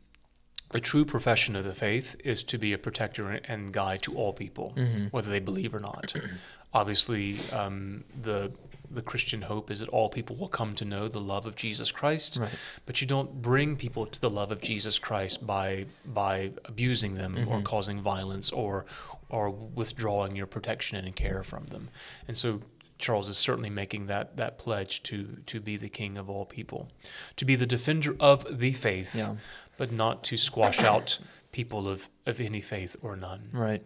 the 0.72 0.80
true 0.80 1.04
profession 1.06 1.56
of 1.56 1.64
the 1.66 1.74
faith 1.74 2.16
is 2.24 2.44
to 2.44 2.58
be 2.58 2.74
a 2.74 2.78
protector 2.78 3.32
and 3.32 3.74
guide 3.74 4.02
to 4.04 4.16
all 4.16 4.34
people, 4.34 4.74
Mhm. 4.76 5.12
whether 5.12 5.30
they 5.32 5.40
believe 5.40 5.74
or 5.74 5.80
not. 5.80 6.14
Obviously, 6.74 7.40
um, 7.52 8.04
the 8.22 8.52
the 8.92 9.04
Christian 9.04 9.44
hope 9.44 9.70
is 9.70 9.82
that 9.82 9.90
all 9.90 10.10
people 10.10 10.36
will 10.36 10.48
come 10.48 10.74
to 10.74 10.84
know 10.84 11.08
the 11.08 11.22
love 11.22 11.46
of 11.46 11.56
Jesus 11.56 11.92
Christ, 11.92 12.38
Right. 12.38 12.50
but 12.88 13.00
you 13.02 13.06
don't 13.06 13.40
bring 13.40 13.76
people 13.76 14.08
to 14.08 14.20
the 14.20 14.32
love 14.32 14.52
of 14.52 14.62
Jesus 14.62 14.98
Christ 14.98 15.46
by 15.46 15.86
by 16.04 16.54
abusing 16.66 17.14
them 17.14 17.38
or 17.38 17.60
Mhm. 17.60 17.64
causing 17.66 18.02
violence 18.02 18.52
or 18.52 18.88
or 19.30 19.52
withdrawing 19.52 20.36
your 20.36 20.48
protection 20.48 20.98
and 21.06 21.16
care 21.16 21.44
from 21.44 21.68
them. 21.68 21.90
And 22.28 22.36
so 22.36 22.62
Charles 23.00 23.30
is 23.30 23.38
certainly 23.38 23.70
making 23.70 24.06
that 24.08 24.38
that 24.38 24.58
pledge 24.60 25.02
to 25.04 25.38
to 25.48 25.60
be 25.60 25.78
the 25.78 25.90
king 25.90 26.18
of 26.18 26.30
all 26.30 26.46
people, 26.46 26.90
to 27.38 27.46
be 27.46 27.56
the 27.56 27.66
defender 27.66 28.16
of 28.20 28.60
the 28.60 28.74
faith, 28.74 29.16
Yeah. 29.16 29.36
but 29.78 29.92
not 29.92 30.24
to 30.26 30.38
squash 30.38 30.84
out 30.84 31.20
people 31.52 31.88
of 31.88 32.10
of 32.26 32.40
any 32.40 32.62
faith 32.62 32.96
or 33.02 33.16
none. 33.16 33.50
Right. 33.52 33.84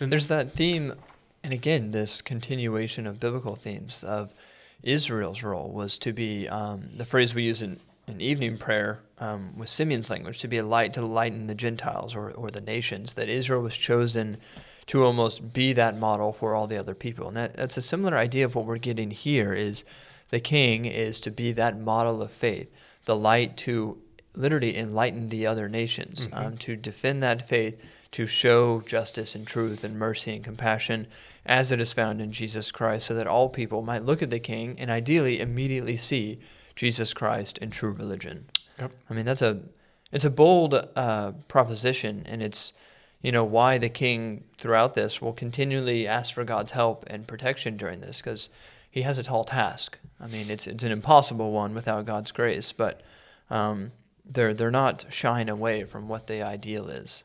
And 0.00 0.10
There's 0.10 0.28
that 0.28 0.52
theme, 0.54 0.94
and 1.44 1.52
again, 1.52 1.90
this 1.90 2.22
continuation 2.22 3.06
of 3.06 3.20
biblical 3.20 3.56
themes 3.56 4.02
of 4.04 4.32
Israel's 4.82 5.42
role 5.42 5.70
was 5.70 5.98
to 5.98 6.12
be 6.12 6.48
um, 6.48 6.88
the 6.96 7.04
phrase 7.04 7.34
we 7.34 7.42
use 7.44 7.62
in, 7.62 7.78
in 8.08 8.20
evening 8.20 8.58
prayer 8.58 9.00
um, 9.18 9.56
with 9.58 9.68
Simeon's 9.68 10.10
language 10.10 10.38
to 10.40 10.48
be 10.48 10.58
a 10.58 10.64
light 10.64 10.92
to 10.94 11.02
lighten 11.06 11.46
the 11.46 11.54
Gentiles 11.54 12.14
or, 12.16 12.30
or 12.32 12.50
the 12.50 12.60
nations, 12.60 13.14
that 13.14 13.28
Israel 13.28 13.62
was 13.62 13.76
chosen 13.76 14.38
to 14.92 15.02
almost 15.02 15.54
be 15.54 15.72
that 15.72 15.96
model 15.98 16.34
for 16.34 16.54
all 16.54 16.66
the 16.66 16.76
other 16.76 16.94
people. 16.94 17.26
And 17.28 17.36
that, 17.38 17.56
that's 17.56 17.78
a 17.78 17.80
similar 17.82 18.18
idea 18.18 18.44
of 18.44 18.54
what 18.54 18.66
we're 18.66 18.76
getting 18.76 19.10
here 19.10 19.54
is 19.54 19.84
the 20.28 20.38
king 20.38 20.84
is 20.84 21.18
to 21.22 21.30
be 21.30 21.50
that 21.52 21.80
model 21.80 22.20
of 22.20 22.30
faith, 22.30 22.70
the 23.06 23.16
light 23.16 23.56
to 23.56 23.96
literally 24.34 24.76
enlighten 24.76 25.30
the 25.30 25.46
other 25.46 25.66
nations, 25.66 26.26
Mhm. 26.28 26.38
um, 26.38 26.58
to 26.58 26.76
defend 26.76 27.22
that 27.22 27.48
faith, 27.48 27.82
to 28.10 28.26
show 28.26 28.82
justice 28.82 29.34
and 29.34 29.46
truth 29.46 29.82
and 29.82 29.98
mercy 29.98 30.34
and 30.34 30.44
compassion 30.44 31.06
as 31.46 31.72
it 31.72 31.80
is 31.80 31.94
found 31.94 32.20
in 32.20 32.30
Jesus 32.30 32.70
Christ, 32.70 33.06
so 33.06 33.14
that 33.14 33.26
all 33.26 33.48
people 33.48 33.80
might 33.80 34.04
look 34.04 34.20
at 34.22 34.28
the 34.28 34.38
king 34.38 34.76
and 34.78 34.90
ideally 34.90 35.40
immediately 35.40 35.96
see 35.96 36.38
Jesus 36.76 37.14
Christ 37.14 37.58
and 37.62 37.72
true 37.72 37.92
religion. 37.92 38.44
Yep. 38.78 38.92
I 39.08 39.14
mean, 39.14 39.24
that's 39.24 39.40
a 39.40 39.60
it's 40.12 40.26
a 40.26 40.30
bold 40.30 40.74
uh, 40.74 41.32
proposition, 41.48 42.24
and 42.26 42.42
it's 42.42 42.74
you 43.22 43.32
know 43.32 43.44
why 43.44 43.78
the 43.78 43.88
king 43.88 44.44
throughout 44.58 44.94
this 44.94 45.22
will 45.22 45.32
continually 45.32 46.06
ask 46.06 46.34
for 46.34 46.44
God's 46.44 46.72
help 46.72 47.04
and 47.08 47.26
protection 47.26 47.76
during 47.76 48.00
this 48.00 48.18
because 48.18 48.50
he 48.90 49.02
has 49.02 49.16
a 49.18 49.22
tall 49.22 49.44
task. 49.44 49.98
I 50.20 50.26
mean, 50.26 50.50
it's 50.50 50.66
it's 50.66 50.84
an 50.84 50.92
impossible 50.92 51.50
one 51.52 51.74
without 51.74 52.04
God's 52.04 52.32
grace, 52.32 52.72
but 52.72 53.00
um, 53.50 53.92
they're 54.24 54.54
they're 54.54 54.70
not 54.70 55.06
shying 55.10 55.48
away 55.48 55.84
from 55.84 56.08
what 56.08 56.26
the 56.26 56.42
ideal 56.42 56.88
is. 56.88 57.24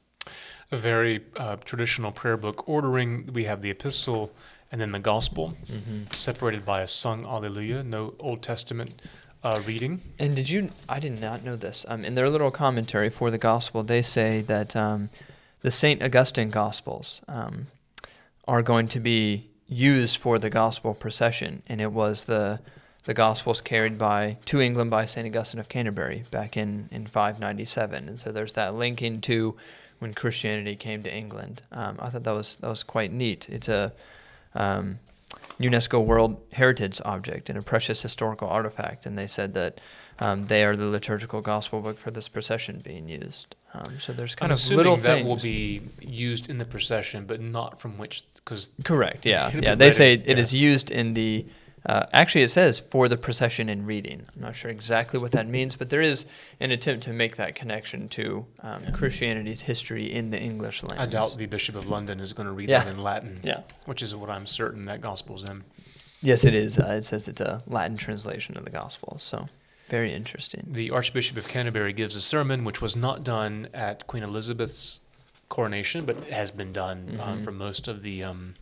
A 0.71 0.77
very 0.77 1.23
uh, 1.37 1.55
traditional 1.63 2.11
prayer 2.11 2.37
book 2.37 2.67
ordering. 2.67 3.29
We 3.33 3.45
have 3.45 3.61
the 3.61 3.69
epistle 3.71 4.31
and 4.71 4.81
then 4.81 4.91
the 4.91 4.99
gospel, 4.99 5.55
Mm-hmm. 5.67 6.11
separated 6.11 6.65
by 6.65 6.81
a 6.81 6.87
sung 6.87 7.25
Alleluia. 7.25 7.83
No 7.83 8.13
Old 8.19 8.41
Testament 8.41 9.01
uh, 9.43 9.61
reading. 9.65 10.01
And 10.19 10.35
did 10.35 10.49
you? 10.49 10.71
I 10.89 10.99
did 10.99 11.21
not 11.21 11.43
know 11.43 11.55
this. 11.55 11.85
Um, 11.87 12.03
in 12.03 12.15
their 12.15 12.29
little 12.29 12.51
commentary 12.51 13.09
for 13.09 13.31
the 13.31 13.37
gospel, 13.37 13.83
they 13.83 14.01
say 14.01 14.41
that 14.41 14.75
um, 14.75 15.09
the 15.61 15.71
Saint 15.71 16.03
Augustine 16.03 16.49
Gospels 16.49 17.21
um, 17.27 17.67
are 18.47 18.61
going 18.61 18.87
to 18.89 18.99
be 18.99 19.49
used 19.67 20.17
for 20.17 20.39
the 20.39 20.49
gospel 20.49 20.93
procession, 20.93 21.63
and 21.67 21.81
it 21.81 21.91
was 21.91 22.25
the 22.25 22.59
the 23.05 23.13
gospels 23.13 23.61
carried 23.61 23.97
by 23.97 24.35
to 24.45 24.59
England 24.59 24.91
by 24.91 25.05
Saint 25.05 25.25
Augustine 25.25 25.61
of 25.61 25.69
Canterbury 25.69 26.25
back 26.31 26.57
in 26.57 26.89
in 26.91 27.07
597, 27.07 28.07
and 28.07 28.19
so 28.19 28.31
there's 28.31 28.53
that 28.53 28.75
linking 28.75 29.21
to 29.21 29.55
when 29.99 30.13
Christianity 30.13 30.75
came 30.75 31.03
to 31.03 31.13
England. 31.13 31.61
Um, 31.71 31.97
I 31.99 32.09
thought 32.09 32.23
that 32.23 32.33
was 32.33 32.57
that 32.57 32.69
was 32.69 32.83
quite 32.83 33.11
neat. 33.11 33.47
It's 33.49 33.67
a 33.67 33.93
um, 34.53 34.99
UNESCO 35.59 36.03
World 36.03 36.41
Heritage 36.53 37.01
object 37.03 37.49
and 37.49 37.57
a 37.57 37.61
precious 37.61 38.01
historical 38.01 38.47
artifact, 38.47 39.05
and 39.05 39.17
they 39.17 39.27
said 39.27 39.53
that 39.55 39.79
um, 40.19 40.47
they 40.47 40.63
are 40.63 40.75
the 40.75 40.85
liturgical 40.87 41.41
gospel 41.41 41.81
book 41.81 41.97
for 41.99 42.11
this 42.11 42.27
procession 42.27 42.81
being 42.83 43.07
used. 43.09 43.55
Um, 43.73 43.99
so 43.99 44.13
there's 44.13 44.33
kind 44.35 44.51
I'm 44.51 44.53
of 44.53 44.59
assuming 44.59 44.77
little 44.77 44.97
that 44.97 45.17
things. 45.17 45.27
will 45.27 45.35
be 45.37 45.81
used 46.01 46.49
in 46.49 46.57
the 46.57 46.65
procession, 46.65 47.25
but 47.25 47.41
not 47.41 47.79
from 47.79 47.97
which 47.97 48.23
because 48.35 48.71
Correct. 48.83 49.25
Yeah. 49.25 49.51
Yeah. 49.59 49.75
They 49.75 49.91
say 49.91 50.13
it 50.13 50.39
is 50.39 50.53
yeah. 50.53 50.61
used 50.61 50.89
in 50.91 51.13
the. 51.13 51.45
Uh, 51.85 52.05
actually, 52.11 52.41
it 52.41 52.49
says 52.49 52.79
for 52.81 53.07
the 53.07 53.15
procession 53.15 53.69
in 53.69 53.85
reading. 53.85 54.25
I'm 54.35 54.41
not 54.41 54.55
sure 54.57 54.69
exactly 54.69 55.21
what 55.21 55.31
that 55.31 55.47
means, 55.47 55.77
but 55.77 55.89
there 55.89 56.01
is 56.01 56.25
an 56.59 56.71
attempt 56.71 57.03
to 57.03 57.13
make 57.13 57.37
that 57.37 57.55
connection 57.55 58.09
to 58.09 58.45
um, 58.61 58.83
Yeah. 58.83 58.91
Christianity's 58.91 59.61
history 59.61 60.11
in 60.11 60.31
the 60.31 60.39
English 60.39 60.83
language. 60.83 60.99
I 60.99 61.05
doubt 61.09 61.35
the 61.37 61.45
Bishop 61.45 61.75
of 61.75 61.87
London 61.87 62.19
is 62.19 62.33
going 62.33 62.47
to 62.47 62.51
read 62.51 62.67
Yeah. 62.67 62.83
that 62.83 62.91
in 62.91 63.01
Latin, 63.01 63.39
Yeah. 63.43 63.61
which 63.85 64.01
is 64.01 64.13
what 64.15 64.29
I'm 64.29 64.45
certain 64.47 64.83
that 64.85 64.99
gospel's 64.99 65.47
in. 65.49 65.63
Yes, 66.21 66.43
it 66.43 66.55
is. 66.55 66.77
Uh, 66.77 66.95
it 66.99 67.05
says 67.05 67.27
it's 67.27 67.39
a 67.39 67.61
Latin 67.67 67.95
translation 67.95 68.57
of 68.57 68.65
the 68.65 68.71
Gospel. 68.71 69.17
So, 69.19 69.47
very 69.89 70.13
interesting. 70.13 70.65
The 70.71 70.89
Archbishop 70.91 71.37
of 71.37 71.47
Canterbury 71.47 71.93
gives 71.93 72.15
a 72.15 72.21
sermon 72.21 72.63
which 72.63 72.81
was 72.81 72.95
not 72.95 73.23
done 73.23 73.69
at 73.73 74.05
Queen 74.07 74.23
Elizabeth's 74.23 75.01
coronation, 75.49 76.05
but 76.05 76.15
has 76.25 76.51
been 76.51 76.73
done 76.73 77.17
um, 77.21 77.39
Mhm. 77.39 77.43
for 77.43 77.51
most 77.51 77.87
of 77.87 78.03
the 78.03 78.23
um, 78.23 78.55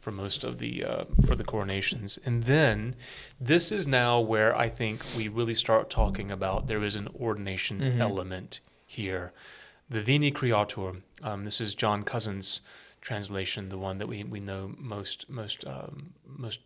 for 0.00 0.10
most 0.12 0.44
of 0.44 0.58
the 0.58 0.84
uh, 0.84 1.04
for 1.26 1.34
the 1.34 1.44
coronations. 1.44 2.18
And 2.24 2.44
then 2.44 2.94
this 3.40 3.72
is 3.72 3.86
now 3.88 4.20
where 4.20 4.56
I 4.56 4.68
think 4.68 5.04
we 5.16 5.26
really 5.28 5.54
start 5.54 5.90
talking 5.90 6.30
about 6.30 6.66
there 6.68 6.82
is 6.84 6.94
an 6.96 7.08
ordination 7.18 7.80
Mhm. 7.80 7.98
element 8.00 8.60
here. 8.86 9.32
The 9.88 10.02
Veni 10.02 10.30
Creator. 10.32 10.92
Um, 11.22 11.44
this 11.44 11.60
is 11.60 11.74
John 11.74 12.02
Cosin's 12.04 12.60
translation, 13.00 13.68
the 13.68 13.78
one 13.78 13.98
that 13.98 14.08
we, 14.08 14.24
we 14.24 14.40
know 14.40 14.74
most 14.78 15.28
most 15.30 15.64
um, 15.66 16.14
most 16.26 16.60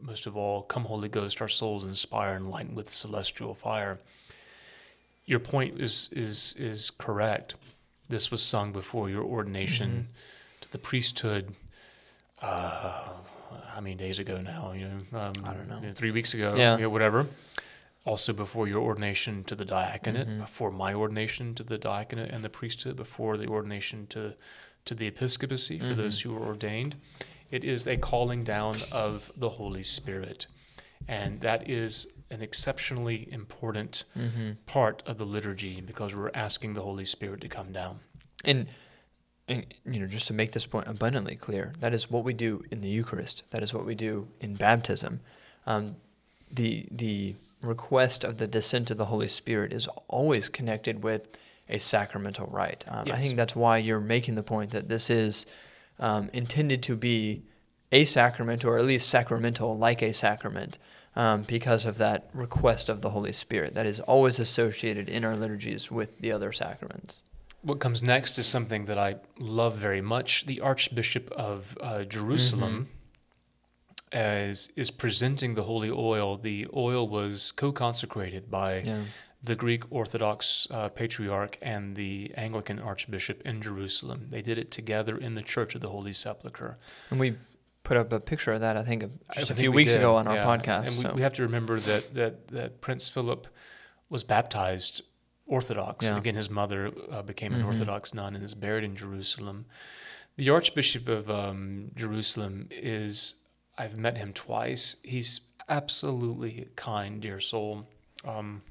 most 0.00 0.26
of 0.26 0.36
all, 0.36 0.62
come 0.62 0.84
Holy 0.84 1.08
Ghost, 1.08 1.40
our 1.40 1.48
souls 1.48 1.84
inspire 1.84 2.34
and 2.34 2.50
lighten 2.50 2.74
with 2.74 2.88
celestial 2.88 3.54
fire. 3.54 3.98
Your 5.24 5.40
point 5.40 5.80
is 5.80 6.08
is 6.12 6.54
is 6.58 6.90
correct. 6.90 7.54
This 8.08 8.30
was 8.30 8.42
sung 8.42 8.72
before 8.72 9.10
your 9.10 9.24
ordination 9.24 9.90
Mm-hmm. 9.90 10.60
to 10.60 10.72
the 10.72 10.78
priesthood. 10.78 11.54
Uh, 12.40 13.08
how 13.68 13.80
many 13.80 13.94
days 13.96 14.18
ago 14.18 14.40
now? 14.40 14.72
You 14.72 14.88
know, 14.88 15.18
um, 15.18 15.32
I 15.44 15.54
don't 15.54 15.68
know. 15.68 15.80
you 15.82 15.92
three 15.92 16.10
weeks 16.12 16.34
ago. 16.34 16.54
Yeah. 16.56 16.86
whatever. 16.86 17.26
Also 18.04 18.32
before 18.32 18.68
your 18.68 18.82
ordination 18.82 19.42
to 19.44 19.56
the 19.56 19.64
diaconate, 19.64 20.28
Mhm. 20.28 20.38
before 20.40 20.70
my 20.70 20.94
ordination 20.94 21.54
to 21.56 21.64
the 21.64 21.76
diaconate 21.76 22.30
and 22.30 22.44
the 22.44 22.48
priesthood, 22.48 22.94
before 22.96 23.36
the 23.36 23.46
ordination 23.48 24.06
to 24.08 24.34
to 24.84 24.94
the 24.94 25.08
episcopacy 25.08 25.80
for 25.80 25.86
Mhm. 25.94 25.96
those 25.96 26.20
who 26.20 26.32
were 26.32 26.46
ordained. 26.46 26.94
It 27.50 27.64
is 27.64 27.86
a 27.86 27.96
calling 27.96 28.44
down 28.44 28.76
of 28.92 29.30
the 29.38 29.50
Holy 29.50 29.82
Spirit. 29.82 30.46
And 31.08 31.40
that 31.42 31.68
is 31.68 32.08
an 32.30 32.42
exceptionally 32.42 33.28
important 33.30 34.04
Mm-hmm. 34.18 34.52
part 34.66 35.02
of 35.06 35.18
the 35.18 35.24
liturgy 35.26 35.80
because 35.80 36.14
we're 36.14 36.30
asking 36.34 36.74
the 36.74 36.82
Holy 36.82 37.04
Spirit 37.04 37.40
to 37.42 37.48
come 37.48 37.70
down. 37.72 38.00
And, 38.44 38.66
and 39.46 39.64
you 39.84 40.00
know, 40.00 40.06
just 40.06 40.26
to 40.28 40.32
make 40.32 40.52
this 40.52 40.66
point 40.66 40.88
abundantly 40.88 41.36
clear, 41.36 41.72
that 41.80 41.92
is 41.94 42.10
what 42.10 42.24
we 42.24 42.32
do 42.32 42.64
in 42.72 42.80
the 42.80 42.88
Eucharist. 42.88 43.44
That 43.50 43.62
is 43.62 43.72
what 43.72 43.84
we 43.86 43.94
do 43.94 44.28
in 44.40 44.54
baptism. 44.56 45.20
Um, 45.66 45.96
the 46.50 46.86
the 46.90 47.34
request 47.62 48.22
of 48.24 48.38
the 48.38 48.46
descent 48.46 48.90
of 48.90 48.96
the 48.98 49.06
Holy 49.06 49.26
Spirit 49.28 49.72
is 49.72 49.88
always 50.08 50.48
connected 50.48 51.02
with 51.02 51.22
a 51.68 51.78
sacramental 51.78 52.46
rite. 52.46 52.84
Um, 52.88 53.10
I 53.10 53.18
think 53.18 53.36
that's 53.36 53.56
why 53.56 53.78
you're 53.78 53.98
making 54.00 54.34
the 54.36 54.42
point 54.44 54.70
that 54.72 54.88
this 54.88 55.10
is 55.10 55.46
um, 55.98 56.30
intended 56.32 56.82
to 56.84 56.96
be 56.96 57.42
a 57.92 58.04
sacrament, 58.04 58.64
or 58.64 58.78
at 58.78 58.84
least 58.84 59.08
sacramental, 59.08 59.76
like 59.76 60.02
a 60.02 60.12
sacrament, 60.12 60.78
um, 61.14 61.42
because 61.42 61.86
of 61.86 61.98
that 61.98 62.28
request 62.34 62.88
of 62.88 63.00
the 63.00 63.10
Holy 63.10 63.32
Spirit 63.32 63.74
that 63.74 63.86
is 63.86 64.00
always 64.00 64.38
associated 64.38 65.08
in 65.08 65.24
our 65.24 65.36
liturgies 65.36 65.90
with 65.90 66.18
the 66.18 66.30
other 66.32 66.52
sacraments. 66.52 67.22
What 67.62 67.80
comes 67.80 68.02
next 68.02 68.38
is 68.38 68.46
something 68.46 68.84
that 68.84 68.98
I 68.98 69.16
love 69.38 69.76
very 69.76 70.00
much. 70.00 70.46
The 70.46 70.60
Archbishop 70.60 71.30
of 71.32 71.76
uh, 71.80 72.04
Jerusalem 72.04 72.90
as, 74.12 74.70
is 74.76 74.90
presenting 74.90 75.54
the 75.54 75.64
holy 75.64 75.90
oil. 75.90 76.36
The 76.36 76.66
oil 76.74 77.08
was 77.08 77.52
co 77.52 77.72
consecrated 77.72 78.50
by 78.50 78.80
Yeah. 78.80 79.02
The 79.46 79.54
Greek 79.56 79.84
Orthodox 79.90 80.66
uh, 80.70 80.88
Patriarch 80.90 81.56
and 81.62 81.96
the 81.96 82.32
Anglican 82.36 82.78
Archbishop 82.78 83.40
in 83.42 83.62
Jerusalem. 83.62 84.26
They 84.30 84.42
did 84.42 84.58
it 84.58 84.70
together 84.70 85.16
in 85.16 85.34
the 85.34 85.42
Church 85.42 85.74
of 85.74 85.80
the 85.80 85.88
Holy 85.88 86.12
Sepulchre. 86.12 86.76
And 87.10 87.18
we 87.18 87.34
put 87.82 87.96
up 87.96 88.12
a 88.12 88.20
picture 88.20 88.52
of 88.52 88.60
that. 88.60 88.76
I 88.76 88.82
think 88.82 89.04
just 89.34 89.50
a 89.50 89.54
think 89.54 89.60
few 89.60 89.70
we 89.70 89.76
weeks 89.76 89.92
did, 89.92 89.98
ago 90.00 90.16
on 90.16 90.26
our 90.28 90.36
podcast. 90.38 90.88
And 90.88 90.96
we, 90.98 91.04
so. 91.04 91.12
we 91.14 91.22
have 91.22 91.32
to 91.34 91.42
remember 91.42 91.78
that, 91.80 92.14
that, 92.14 92.48
that 92.48 92.80
Prince 92.80 93.08
Philip 93.08 93.46
was 94.08 94.24
baptized 94.24 95.02
Orthodox. 95.46 96.04
Yeah. 96.04 96.18
Again, 96.18 96.34
his 96.34 96.50
mother 96.50 96.92
uh, 97.10 97.22
became 97.22 97.54
an 97.54 97.62
Mhm. 97.62 97.66
Orthodox 97.66 98.12
nun 98.12 98.34
and 98.34 98.44
is 98.44 98.54
buried 98.54 98.84
in 98.84 98.96
Jerusalem. 98.96 99.66
The 100.36 100.50
Archbishop 100.50 101.08
of 101.08 101.30
um, 101.30 101.92
Jerusalem 101.94 102.68
is, 102.70 103.36
I've 103.78 103.96
met 103.96 104.18
him 104.18 104.32
twice. 104.32 104.96
He's 105.02 105.40
absolutely 105.68 106.68
kind, 106.76 107.22
dear 107.22 107.40
soul. 107.40 107.86
Um, 108.24 108.62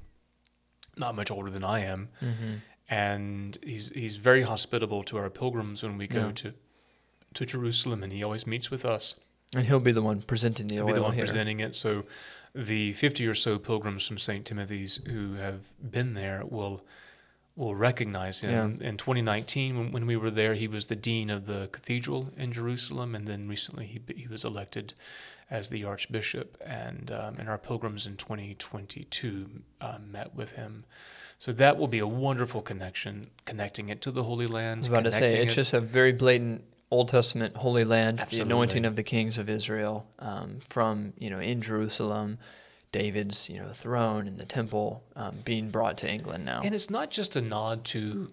not 0.96 1.14
much 1.14 1.30
older 1.30 1.50
than 1.50 1.64
I 1.64 1.80
am. 1.80 2.08
Mhm. 2.22 2.60
and 2.88 3.58
he's 3.64 3.88
he's 3.90 4.14
very 4.16 4.42
hospitable 4.42 5.02
to 5.02 5.16
our 5.18 5.28
pilgrims 5.30 5.82
when 5.82 5.98
we 5.98 6.06
go 6.06 6.26
Yeah. 6.26 6.32
to 6.32 6.54
to 7.34 7.44
Jerusalem, 7.44 8.02
and 8.02 8.12
he 8.12 8.22
always 8.22 8.46
meets 8.46 8.70
with 8.70 8.84
us. 8.84 9.20
And 9.54 9.66
he'll 9.66 9.80
be 9.80 9.92
the 9.92 10.02
one 10.02 10.22
presenting 10.22 10.68
the 10.68 10.76
He'll 10.76 10.84
oil 10.84 10.92
be 10.92 10.94
the 10.94 11.02
one 11.02 11.14
here. 11.14 11.24
presenting 11.26 11.60
it. 11.60 11.74
So, 11.74 12.04
the 12.54 12.92
fifty 12.94 13.26
or 13.26 13.34
so 13.34 13.58
pilgrims 13.58 14.06
from 14.06 14.18
St. 14.18 14.44
Timothy's 14.46 15.00
who 15.06 15.34
have 15.34 15.60
been 15.82 16.14
there 16.14 16.44
will 16.46 16.84
will 17.56 17.74
recognize 17.74 18.40
him. 18.42 18.80
In 18.82 18.96
2019, 18.98 19.78
when, 19.78 19.90
when 19.92 20.06
we 20.06 20.14
were 20.16 20.30
there, 20.30 20.54
he 20.54 20.68
was 20.68 20.86
the 20.86 20.96
dean 20.96 21.30
of 21.30 21.46
the 21.46 21.68
cathedral 21.72 22.30
in 22.36 22.52
Jerusalem, 22.52 23.14
and 23.14 23.26
then 23.26 23.48
recently 23.48 23.86
he 23.86 24.00
he 24.14 24.28
was 24.28 24.44
elected 24.44 24.94
as 25.50 25.68
the 25.68 25.84
archbishop. 25.84 26.56
And 26.64 27.10
um, 27.10 27.36
and 27.38 27.48
our 27.48 27.58
pilgrims 27.58 28.06
in 28.06 28.16
2022 28.16 29.62
um, 29.80 30.12
met 30.12 30.34
with 30.34 30.52
him. 30.52 30.84
So 31.38 31.52
that 31.52 31.76
will 31.76 31.88
be 31.88 31.98
a 31.98 32.06
wonderful 32.06 32.62
connection, 32.62 33.30
connecting 33.44 33.88
it 33.90 34.00
to 34.02 34.10
the 34.10 34.22
Holy 34.24 34.46
I 34.46 34.50
Lands. 34.50 34.88
was 34.90 34.98
about 34.98 35.04
to 35.10 35.12
say 35.12 35.28
it's 35.42 35.52
it- 35.52 35.56
just 35.56 35.72
a 35.74 35.80
very 35.80 36.12
blatant 36.12 36.64
Old 36.90 37.08
Testament 37.08 37.56
Holy 37.56 37.82
Land, 37.84 38.20
Absolutely. 38.20 38.38
the 38.48 38.54
anointing 38.54 38.84
of 38.84 38.94
the 38.96 39.02
kings 39.02 39.38
of 39.38 39.50
Israel 39.50 40.06
um, 40.20 40.58
from 40.68 41.12
you 41.18 41.28
know 41.30 41.40
in 41.40 41.60
Jerusalem, 41.60 42.38
David's 42.92 43.50
you 43.50 43.58
know 43.58 43.72
throne 43.72 44.26
and 44.28 44.38
the 44.38 44.44
temple 44.46 45.02
um, 45.16 45.38
being 45.44 45.70
brought 45.70 45.98
to 45.98 46.10
England 46.10 46.44
now. 46.44 46.60
And 46.64 46.74
it's 46.74 46.88
not 46.88 47.10
just 47.10 47.34
a 47.36 47.40
nod 47.42 47.84
to 47.86 48.30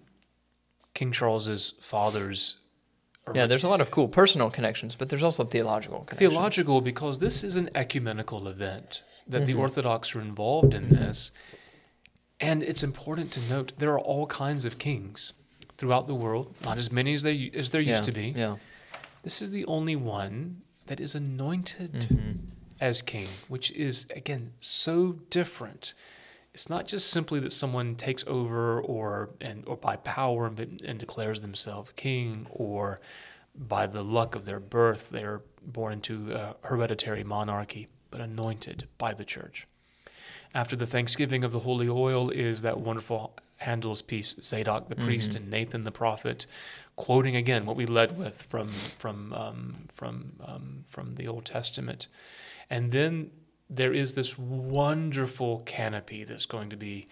King 0.93 1.11
Charles's 1.11 1.73
father's 1.81 2.57
yeah, 3.33 3.45
there's 3.45 3.63
a 3.63 3.69
lot 3.69 3.81
of 3.81 3.89
cool 3.91 4.07
personal 4.07 4.49
connections, 4.49 4.95
but 4.95 5.09
there's 5.09 5.23
also 5.23 5.43
theological 5.45 5.99
connections. 5.99 6.19
theological 6.19 6.81
because 6.81 7.19
this 7.19 7.43
is 7.43 7.55
an 7.55 7.69
ecumenical 7.75 8.47
event 8.47 9.03
that 9.27 9.45
the 9.45 9.53
Mhm. 9.53 9.59
Orthodox 9.59 10.13
are 10.15 10.21
involved 10.21 10.73
in 10.73 10.87
Mhm. 10.87 10.89
this. 10.99 11.31
And 12.41 12.61
it's 12.61 12.83
important 12.83 13.31
to 13.33 13.39
note 13.49 13.71
there 13.77 13.91
are 13.93 13.99
all 13.99 14.27
kinds 14.27 14.65
of 14.65 14.77
kings 14.77 15.33
throughout 15.77 16.07
the 16.07 16.15
world, 16.15 16.53
not 16.63 16.77
as 16.77 16.91
many 16.91 17.13
as 17.13 17.23
they 17.23 17.49
as 17.55 17.71
there 17.71 17.79
yeah, 17.81 17.91
used 17.91 18.03
to 18.03 18.11
be. 18.11 18.33
Yeah. 18.35 18.57
This 19.23 19.41
is 19.41 19.51
the 19.51 19.65
only 19.65 19.95
one 19.95 20.61
that 20.87 20.99
is 20.99 21.15
anointed 21.15 21.93
Mhm. 21.93 22.51
as 22.81 23.01
king, 23.01 23.29
which 23.47 23.71
is 23.71 24.05
again 24.13 24.51
so 24.59 25.13
different. 25.29 25.93
It's 26.53 26.69
not 26.69 26.87
just 26.87 27.09
simply 27.09 27.39
that 27.39 27.51
someone 27.51 27.95
takes 27.95 28.23
over 28.27 28.79
or 28.79 29.29
and 29.41 29.63
or 29.65 29.75
by 29.75 29.95
power 29.95 30.45
and, 30.45 30.81
and 30.85 30.99
declares 30.99 31.41
themselves 31.41 31.91
king 31.95 32.45
or 32.51 32.99
by 33.55 33.87
the 33.87 34.03
luck 34.03 34.35
of 34.35 34.45
their 34.45 34.59
birth 34.59 35.09
they're 35.09 35.41
born 35.65 35.93
into 35.93 36.31
a 36.33 36.55
hereditary 36.61 37.23
monarchy, 37.23 37.87
but 38.11 38.21
anointed 38.21 38.87
by 38.97 39.13
the 39.13 39.25
church. 39.25 39.67
After 40.53 40.75
the 40.75 40.85
thanksgiving 40.85 41.43
of 41.43 41.51
the 41.51 41.59
holy 41.61 41.89
oil 41.89 42.29
is 42.29 42.61
that 42.61 42.79
wonderful 42.79 43.35
Handel's 43.57 44.01
piece, 44.01 44.35
Zadok 44.43 44.89
the 44.89 44.95
priest 44.95 45.31
Mhm. 45.31 45.35
and 45.37 45.49
Nathan 45.49 45.83
the 45.85 45.91
prophet, 45.91 46.45
quoting 46.95 47.35
again 47.35 47.65
what 47.65 47.75
we 47.75 47.85
led 47.85 48.17
with 48.17 48.43
from 48.43 48.69
from 48.99 49.33
um, 49.33 49.87
from 49.93 50.33
um, 50.45 50.83
from 50.87 51.15
the 51.15 51.27
Old 51.27 51.45
Testament, 51.45 52.07
and 52.69 52.91
then 52.91 53.31
there 53.73 53.93
is 53.93 54.13
this 54.15 54.37
wonderful 54.37 55.61
canopy 55.65 56.23
that's 56.23 56.45
going 56.45 56.69
to 56.69 56.75
be 56.77 57.07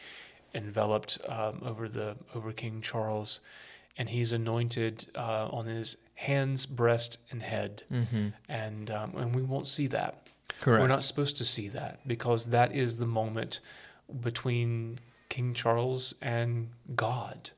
enveloped 0.54 1.18
um, 1.28 1.62
over 1.66 1.88
the 1.88 2.18
over 2.36 2.52
King 2.52 2.82
Charles, 2.82 3.40
and 3.98 4.10
he's 4.10 4.32
anointed 4.32 5.06
uh, 5.16 5.48
on 5.52 5.66
his 5.66 5.98
hands, 6.16 6.66
breast, 6.66 7.18
and 7.32 7.42
head, 7.42 7.84
Mhm. 7.90 8.34
and 8.50 8.92
um, 8.92 9.16
and 9.16 9.36
we 9.36 9.42
won't 9.44 9.68
see 9.68 9.88
that. 9.88 10.28
Correct. 10.60 10.82
We're 10.82 10.88
not 10.88 11.04
supposed 11.06 11.38
to 11.38 11.46
see 11.46 11.68
that 11.70 12.06
because 12.08 12.48
that 12.48 12.72
is 12.74 12.98
the 12.98 13.08
moment 13.08 13.60
between 14.20 15.00
King 15.30 15.54
Charles 15.54 16.14
and 16.22 16.70
God. 16.96 17.52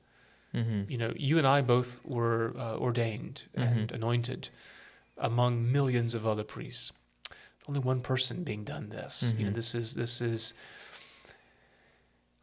Mhm. 0.53 0.89
You 0.89 0.97
know, 0.99 1.13
you 1.17 1.39
and 1.39 1.47
I 1.47 1.61
both 1.61 2.05
were 2.05 2.53
uh, 2.55 2.77
ordained 2.77 3.43
and 3.55 3.91
anointed 3.91 4.49
among 5.17 5.71
millions 5.71 6.13
of 6.13 6.25
other 6.27 6.43
priests. 6.43 6.91
Only 7.67 7.79
one 7.79 8.01
person 8.01 8.43
being 8.43 8.63
done 8.63 8.89
this. 8.89 9.33
You 9.37 9.45
know, 9.45 9.51
Mhm. 9.51 9.55
this 9.55 9.73
is 9.75 9.95
this 9.95 10.21
is. 10.21 10.53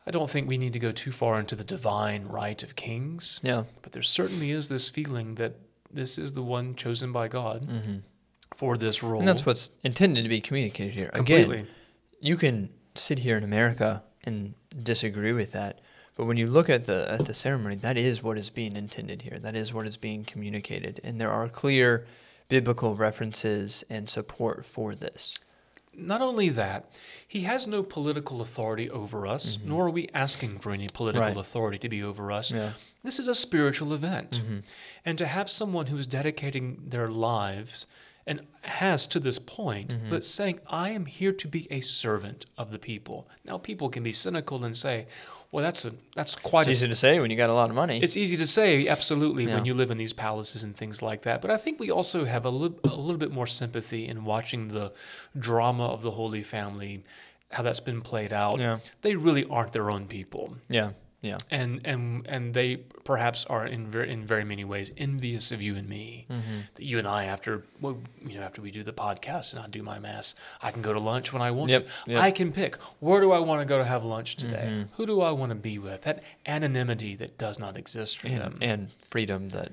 I 0.06 0.10
don't 0.10 0.28
think 0.30 0.48
we 0.48 0.56
need 0.58 0.72
to 0.72 0.78
go 0.78 0.92
too 0.92 1.12
far 1.12 1.38
into 1.38 1.54
the 1.54 1.64
divine 1.64 2.24
right 2.26 2.60
of 2.62 2.74
kings, 2.74 3.38
Yeah. 3.42 3.64
but 3.82 3.92
there 3.92 4.02
certainly 4.02 4.50
is 4.50 4.68
this 4.68 4.88
feeling 4.88 5.34
that 5.36 5.56
this 5.92 6.18
is 6.18 6.32
the 6.32 6.42
one 6.42 6.74
chosen 6.74 7.12
by 7.12 7.28
God 7.28 7.64
hmm 7.66 7.96
for 8.56 8.76
this 8.76 9.00
role. 9.02 9.20
And 9.20 9.28
that's 9.28 9.46
what's 9.46 9.70
intended 9.84 10.22
to 10.24 10.28
be 10.28 10.40
communicated 10.40 10.94
here. 10.94 11.10
completely. 11.10 11.60
Again, 11.60 11.68
you 12.20 12.36
can 12.36 12.70
sit 12.96 13.20
here 13.20 13.36
in 13.36 13.44
America 13.44 14.02
and 14.24 14.54
disagree 14.82 15.32
with 15.32 15.52
that, 15.52 15.80
but 16.16 16.24
when 16.24 16.36
you 16.36 16.48
look 16.48 16.68
at 16.68 16.86
the 16.86 17.06
at 17.12 17.26
the 17.26 17.34
ceremony, 17.34 17.76
that 17.76 17.96
is 17.96 18.22
what 18.24 18.36
is 18.38 18.50
being 18.50 18.74
intended 18.76 19.22
here. 19.22 19.38
That 19.38 19.54
is 19.54 19.72
what 19.72 19.86
is 19.86 19.96
being 19.96 20.24
communicated, 20.24 21.00
and 21.04 21.20
there 21.20 21.30
are 21.30 21.48
clear 21.48 22.06
biblical 22.54 22.94
references 22.96 23.82
and 23.88 24.08
support 24.10 24.66
for 24.66 24.94
this. 24.94 25.38
Not 25.94 26.20
only 26.20 26.48
that, 26.50 26.98
he 27.26 27.42
has 27.42 27.66
no 27.66 27.82
political 27.82 28.40
authority 28.42 28.90
over 28.90 29.26
us, 29.26 29.58
nor 29.64 29.86
are 29.86 29.90
we 29.90 30.08
asking 30.12 30.58
for 30.58 30.72
any 30.72 30.88
political 30.92 31.28
Right. 31.28 31.36
authority 31.36 31.78
to 31.78 31.88
be 31.88 32.02
over 32.02 32.30
us. 32.30 32.52
Yeah. 32.52 32.72
This 33.02 33.18
is 33.18 33.28
a 33.28 33.34
spiritual 33.34 33.92
event. 33.94 34.42
Mhm. 34.44 34.62
And 35.04 35.16
to 35.18 35.26
have 35.26 35.48
someone 35.48 35.86
who 35.86 35.96
is 35.96 36.06
dedicating 36.06 36.82
their 36.88 37.08
lives 37.08 37.86
and 38.26 38.46
has 38.62 39.06
to 39.06 39.18
this 39.20 39.38
point, 39.38 39.94
Mhm. 39.94 40.10
but 40.10 40.24
saying, 40.24 40.60
I 40.68 40.90
am 40.90 41.06
here 41.06 41.32
to 41.32 41.48
be 41.48 41.66
a 41.72 41.80
servant 41.80 42.46
of 42.58 42.70
the 42.70 42.78
people. 42.78 43.28
Now, 43.44 43.58
people 43.58 43.88
can 43.90 44.02
be 44.02 44.12
cynical 44.12 44.64
and 44.64 44.76
say, 44.76 45.06
well, 45.52 45.64
that's, 45.64 45.84
a, 45.84 45.92
that's 46.14 46.36
quite 46.36 46.60
It's 46.60 46.68
a 46.68 46.70
easy 46.84 46.88
to 46.88 46.94
say 46.94 47.18
when 47.20 47.30
you 47.30 47.36
got 47.36 47.50
a 47.50 47.54
lot 47.54 47.70
of 47.70 47.76
money. 47.76 48.00
it's 48.00 48.16
easy 48.16 48.36
to 48.36 48.46
say, 48.46 48.86
absolutely, 48.88 49.46
Yeah. 49.46 49.54
when 49.56 49.64
you 49.64 49.74
live 49.74 49.90
in 49.90 49.98
these 49.98 50.12
palaces 50.12 50.62
and 50.64 50.76
things 50.76 51.02
like 51.02 51.22
that. 51.22 51.40
But 51.42 51.50
I 51.50 51.56
think 51.56 51.80
we 51.80 51.90
also 51.90 52.24
have 52.24 52.44
a 52.44 52.50
little, 52.50 52.78
a 52.84 52.88
little 52.94 53.18
bit 53.18 53.32
more 53.32 53.46
sympathy 53.48 54.06
in 54.06 54.24
watching 54.24 54.68
the 54.68 54.92
drama 55.38 55.86
of 55.88 56.02
the 56.02 56.12
Holy 56.12 56.42
Family, 56.42 57.02
how 57.50 57.62
that's 57.64 57.80
been 57.80 58.00
played 58.00 58.32
out. 58.32 58.60
yeah. 58.60 58.78
They 59.02 59.16
really 59.16 59.44
aren't 59.46 59.72
their 59.72 59.90
own 59.90 60.06
people, 60.06 60.56
Yeah. 60.68 60.90
Yeah. 61.22 61.36
and 61.50 61.80
and 61.84 62.26
and 62.28 62.54
they 62.54 62.76
perhaps 63.04 63.44
are 63.46 63.66
in 63.66 63.90
very 63.90 64.10
in 64.10 64.24
very 64.26 64.44
many 64.44 64.64
ways 64.64 64.90
envious 64.96 65.52
of 65.52 65.60
you 65.60 65.74
and 65.76 65.88
me. 65.88 66.24
hmm 66.28 66.40
That 66.76 66.84
you 66.84 66.98
and 66.98 67.06
I, 67.06 67.24
after 67.24 67.64
well, 67.80 67.98
you 68.26 68.38
know, 68.38 68.42
after 68.46 68.62
we 68.62 68.70
do 68.70 68.82
the 68.82 68.92
podcast 68.92 69.52
and 69.52 69.62
I 69.62 69.66
do 69.68 69.82
my 69.82 69.98
mass, 69.98 70.34
I 70.62 70.70
can 70.70 70.80
go 70.82 70.92
to 70.92 70.98
lunch 71.00 71.32
when 71.32 71.42
I 71.42 71.50
want 71.50 71.70
Yep, 71.72 71.86
to. 71.86 72.10
yep. 72.12 72.22
I 72.22 72.30
can 72.30 72.52
pick 72.52 72.76
where 73.00 73.20
do 73.20 73.32
I 73.32 73.38
want 73.38 73.60
to 73.60 73.66
go 73.66 73.78
to 73.78 73.84
have 73.84 74.04
lunch 74.04 74.36
today. 74.36 74.68
Mhm. 74.70 74.88
Who 74.96 75.06
do 75.06 75.20
I 75.20 75.30
want 75.32 75.50
to 75.50 75.56
be 75.56 75.78
with? 75.78 76.02
That 76.02 76.22
anonymity 76.46 77.14
that 77.16 77.36
does 77.38 77.58
not 77.58 77.76
exist 77.76 78.18
for 78.18 78.28
them. 78.28 78.54
And, 78.60 78.62
and 78.70 78.90
freedom 79.08 79.50
that, 79.50 79.72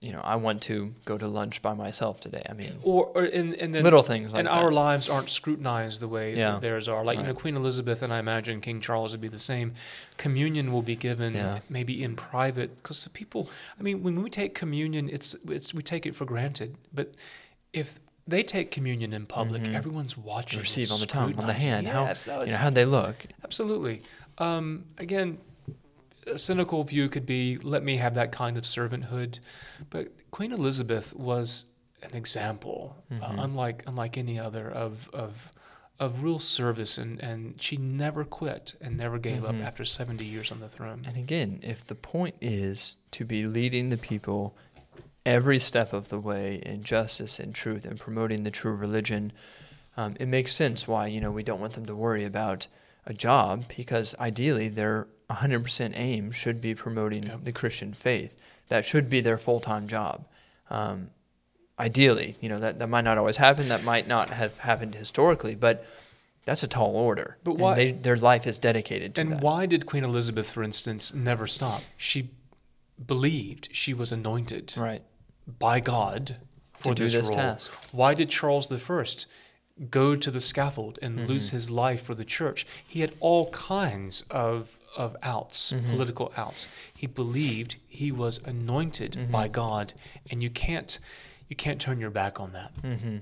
you 0.00 0.12
know, 0.12 0.20
I 0.22 0.36
want 0.36 0.62
to 0.62 0.94
go 1.04 1.18
to 1.18 1.26
lunch 1.26 1.60
by 1.60 1.74
myself 1.74 2.20
today. 2.20 2.42
I 2.48 2.52
mean, 2.52 2.70
or, 2.84 3.06
or 3.14 3.24
and, 3.24 3.54
and 3.54 3.74
then 3.74 3.82
little 3.82 4.02
things 4.02 4.32
like 4.32 4.38
and 4.40 4.46
that. 4.46 4.52
our 4.52 4.70
lives 4.70 5.08
aren't 5.08 5.28
scrutinized 5.28 6.00
the 6.00 6.06
way 6.06 6.36
Yeah. 6.36 6.52
that 6.52 6.60
theirs 6.60 6.88
are. 6.88 7.04
Like 7.04 7.18
you 7.18 7.24
know, 7.24 7.34
Queen 7.34 7.56
Elizabeth 7.56 8.02
and 8.02 8.12
I 8.12 8.20
imagine 8.20 8.60
King 8.60 8.80
Charles 8.80 9.10
would 9.12 9.20
be 9.20 9.26
the 9.28 9.38
same. 9.40 9.74
Communion 10.16 10.72
will 10.72 10.82
be 10.82 10.94
given 10.94 11.34
Yeah. 11.34 11.58
maybe 11.68 12.02
in 12.04 12.14
private 12.14 12.76
because 12.76 13.02
the 13.02 13.10
people. 13.10 13.50
I 13.78 13.82
mean, 13.82 14.02
when 14.04 14.22
we 14.22 14.30
take 14.30 14.54
communion, 14.54 15.08
it's 15.08 15.34
it's 15.48 15.74
we 15.74 15.82
take 15.82 16.06
it 16.06 16.14
for 16.14 16.24
granted. 16.24 16.76
But 16.94 17.14
if 17.72 17.98
they 18.26 18.42
take 18.44 18.70
communion 18.70 19.12
in 19.12 19.26
public, 19.26 19.62
Mhm. 19.62 19.74
everyone's 19.74 20.16
watching. 20.16 20.60
receive 20.60 20.92
on 20.92 21.00
the 21.00 21.06
tongue, 21.06 21.34
on 21.38 21.46
the 21.46 21.52
hand. 21.54 21.88
How- 21.88 22.04
Yes, 22.04 22.26
no, 22.26 22.42
you 22.42 22.50
know, 22.52 22.58
how'd 22.58 22.74
they 22.74 22.84
look? 22.84 23.26
Absolutely. 23.42 24.02
Um, 24.36 24.84
again, 24.98 25.38
a 26.32 26.38
cynical 26.38 26.84
view 26.84 27.08
could 27.08 27.26
be 27.26 27.56
let 27.58 27.82
me 27.82 27.96
have 27.96 28.14
that 28.14 28.32
kind 28.32 28.56
of 28.56 28.64
servanthood, 28.64 29.40
but 29.90 30.08
Queen 30.30 30.52
Elizabeth 30.52 31.14
was 31.14 31.66
an 32.02 32.14
example, 32.14 32.96
uh, 33.10 33.14
Mhm. 33.14 33.44
unlike 33.44 33.82
unlike 33.86 34.16
any 34.18 34.38
other 34.38 34.68
of 34.70 35.08
of 35.12 35.50
of 35.98 36.22
real 36.22 36.38
service, 36.38 36.96
and 36.96 37.20
and 37.20 37.60
she 37.60 37.76
never 37.76 38.24
quit 38.24 38.74
and 38.80 38.96
never 38.96 39.18
gave 39.18 39.42
Mhm. 39.42 39.48
up 39.48 39.66
after 39.66 39.84
seventy 39.84 40.24
years 40.24 40.52
on 40.52 40.60
the 40.60 40.68
throne. 40.68 41.04
And 41.06 41.16
again, 41.16 41.58
if 41.62 41.84
the 41.84 41.96
point 41.96 42.36
is 42.40 42.96
to 43.12 43.24
be 43.24 43.46
leading 43.46 43.88
the 43.88 43.96
people 43.96 44.54
every 45.26 45.58
step 45.58 45.92
of 45.92 46.08
the 46.08 46.20
way 46.20 46.62
in 46.64 46.82
justice 46.84 47.38
and 47.40 47.54
truth 47.54 47.84
and 47.84 47.98
promoting 47.98 48.44
the 48.44 48.50
true 48.50 48.74
religion, 48.74 49.32
um, 49.96 50.14
it 50.20 50.26
makes 50.26 50.54
sense 50.54 50.86
why 50.86 51.06
you 51.08 51.20
know 51.20 51.32
we 51.32 51.42
don't 51.42 51.60
want 51.60 51.72
them 51.72 51.86
to 51.86 51.96
worry 51.96 52.24
about 52.24 52.68
a 53.04 53.12
job 53.12 53.64
because 53.76 54.14
ideally 54.20 54.68
their 54.68 55.08
100% 55.30 55.92
aim 55.94 56.30
should 56.32 56.60
be 56.60 56.74
promoting 56.74 57.24
Yep. 57.24 57.44
the 57.44 57.52
Christian 57.52 57.92
faith. 57.92 58.34
That 58.68 58.84
should 58.84 59.08
be 59.10 59.20
their 59.20 59.38
full 59.38 59.60
time 59.60 59.86
job. 59.88 60.26
Um, 60.70 61.10
ideally, 61.78 62.36
you 62.40 62.48
know, 62.48 62.58
that, 62.58 62.78
that 62.78 62.88
might 62.88 63.04
not 63.04 63.18
always 63.18 63.36
happen. 63.36 63.68
That 63.68 63.84
might 63.84 64.06
not 64.08 64.30
have 64.30 64.58
happened 64.58 64.94
historically, 64.94 65.54
but 65.54 65.86
that's 66.44 66.62
a 66.62 66.66
tall 66.68 66.96
order. 66.96 67.36
But 67.44 67.52
And 67.52 67.60
why- 67.60 67.74
they, 67.74 67.92
their 67.92 68.16
life 68.16 68.46
is 68.46 68.58
dedicated 68.58 69.14
to 69.14 69.20
And 69.20 69.32
that. 69.32 69.40
why 69.42 69.66
did 69.66 69.86
Queen 69.86 70.04
Elizabeth, 70.04 70.50
for 70.50 70.62
instance, 70.62 71.12
never 71.14 71.46
stop? 71.46 71.82
She 71.96 72.30
believed 73.04 73.68
she 73.72 73.94
was 73.94 74.10
anointed 74.12 74.74
Right. 74.76 75.02
by 75.58 75.80
God 75.80 76.36
for 76.72 76.94
this, 76.94 77.12
this 77.12 77.26
role. 77.28 77.34
task. 77.36 77.72
Why 77.92 78.14
did 78.14 78.28
Charles 78.30 78.68
I 78.68 79.26
go 79.90 80.16
to 80.16 80.30
the 80.30 80.40
scaffold 80.40 80.98
and 81.00 81.18
Mm-hmm. 81.18 81.28
lose 81.28 81.50
his 81.50 81.70
life 81.70 82.02
for 82.02 82.14
the 82.14 82.24
church? 82.24 82.66
He 82.86 83.00
had 83.02 83.12
all 83.20 83.50
kinds 83.50 84.22
of 84.30 84.78
of 84.98 85.16
outs, 85.22 85.72
Mm-hmm. 85.72 85.92
political 85.92 86.32
outs. 86.36 86.68
He 86.94 87.06
believed 87.06 87.76
he 87.88 88.12
was 88.12 88.38
anointed 88.44 89.12
Mm-hmm. 89.12 89.32
by 89.32 89.48
God, 89.48 89.94
and 90.30 90.42
you 90.42 90.50
can't 90.50 90.98
you 91.48 91.56
can't 91.56 91.80
turn 91.80 91.98
your 91.98 92.10
back 92.10 92.38
on 92.40 92.52
that. 92.52 92.72
Mm-hmm. 92.82 93.16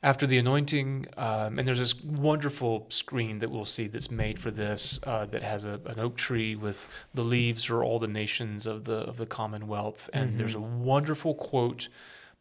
After 0.00 0.26
the 0.28 0.38
anointing, 0.38 1.06
um, 1.16 1.58
and 1.58 1.66
there's 1.66 1.80
this 1.80 2.00
wonderful 2.04 2.86
screen 2.88 3.40
that 3.40 3.50
we'll 3.50 3.64
see 3.64 3.88
that's 3.88 4.10
made 4.12 4.38
for 4.38 4.52
this 4.52 5.00
uh, 5.04 5.26
that 5.26 5.42
has 5.42 5.64
a, 5.64 5.80
an 5.86 5.98
oak 5.98 6.16
tree 6.16 6.54
with 6.54 6.86
the 7.14 7.24
leaves 7.24 7.68
are 7.70 7.82
all 7.82 7.98
the 7.98 8.06
nations 8.06 8.66
of 8.66 8.84
the 8.84 8.98
of 9.10 9.16
the 9.16 9.26
Commonwealth, 9.26 10.08
and 10.12 10.38
there's 10.38 10.54
a 10.54 10.60
wonderful 10.60 11.34
quote 11.34 11.88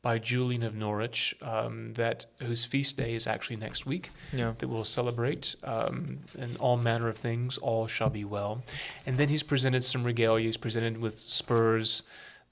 by 0.01 0.19
Julian 0.19 0.63
of 0.63 0.75
Norwich 0.75 1.35
um, 1.41 1.93
that 1.93 2.25
whose 2.41 2.65
feast 2.65 2.97
day 2.97 3.13
is 3.15 3.27
actually 3.27 3.55
next 3.57 3.85
week 3.85 4.11
Yeah. 4.31 4.53
that 4.59 4.67
we'll 4.67 4.83
celebrate, 4.83 5.55
um, 5.63 6.19
and 6.37 6.55
all 6.57 6.77
manner 6.77 7.07
of 7.09 7.17
things, 7.17 7.57
all 7.57 7.87
shall 7.87 8.09
be 8.09 8.23
well. 8.23 8.63
And 9.05 9.17
then 9.17 9.29
he's 9.29 9.43
presented 9.43 9.83
some 9.83 10.03
regalia. 10.03 10.45
He's 10.45 10.55
presented 10.57 10.99
with 10.99 11.17
spurs, 11.17 12.03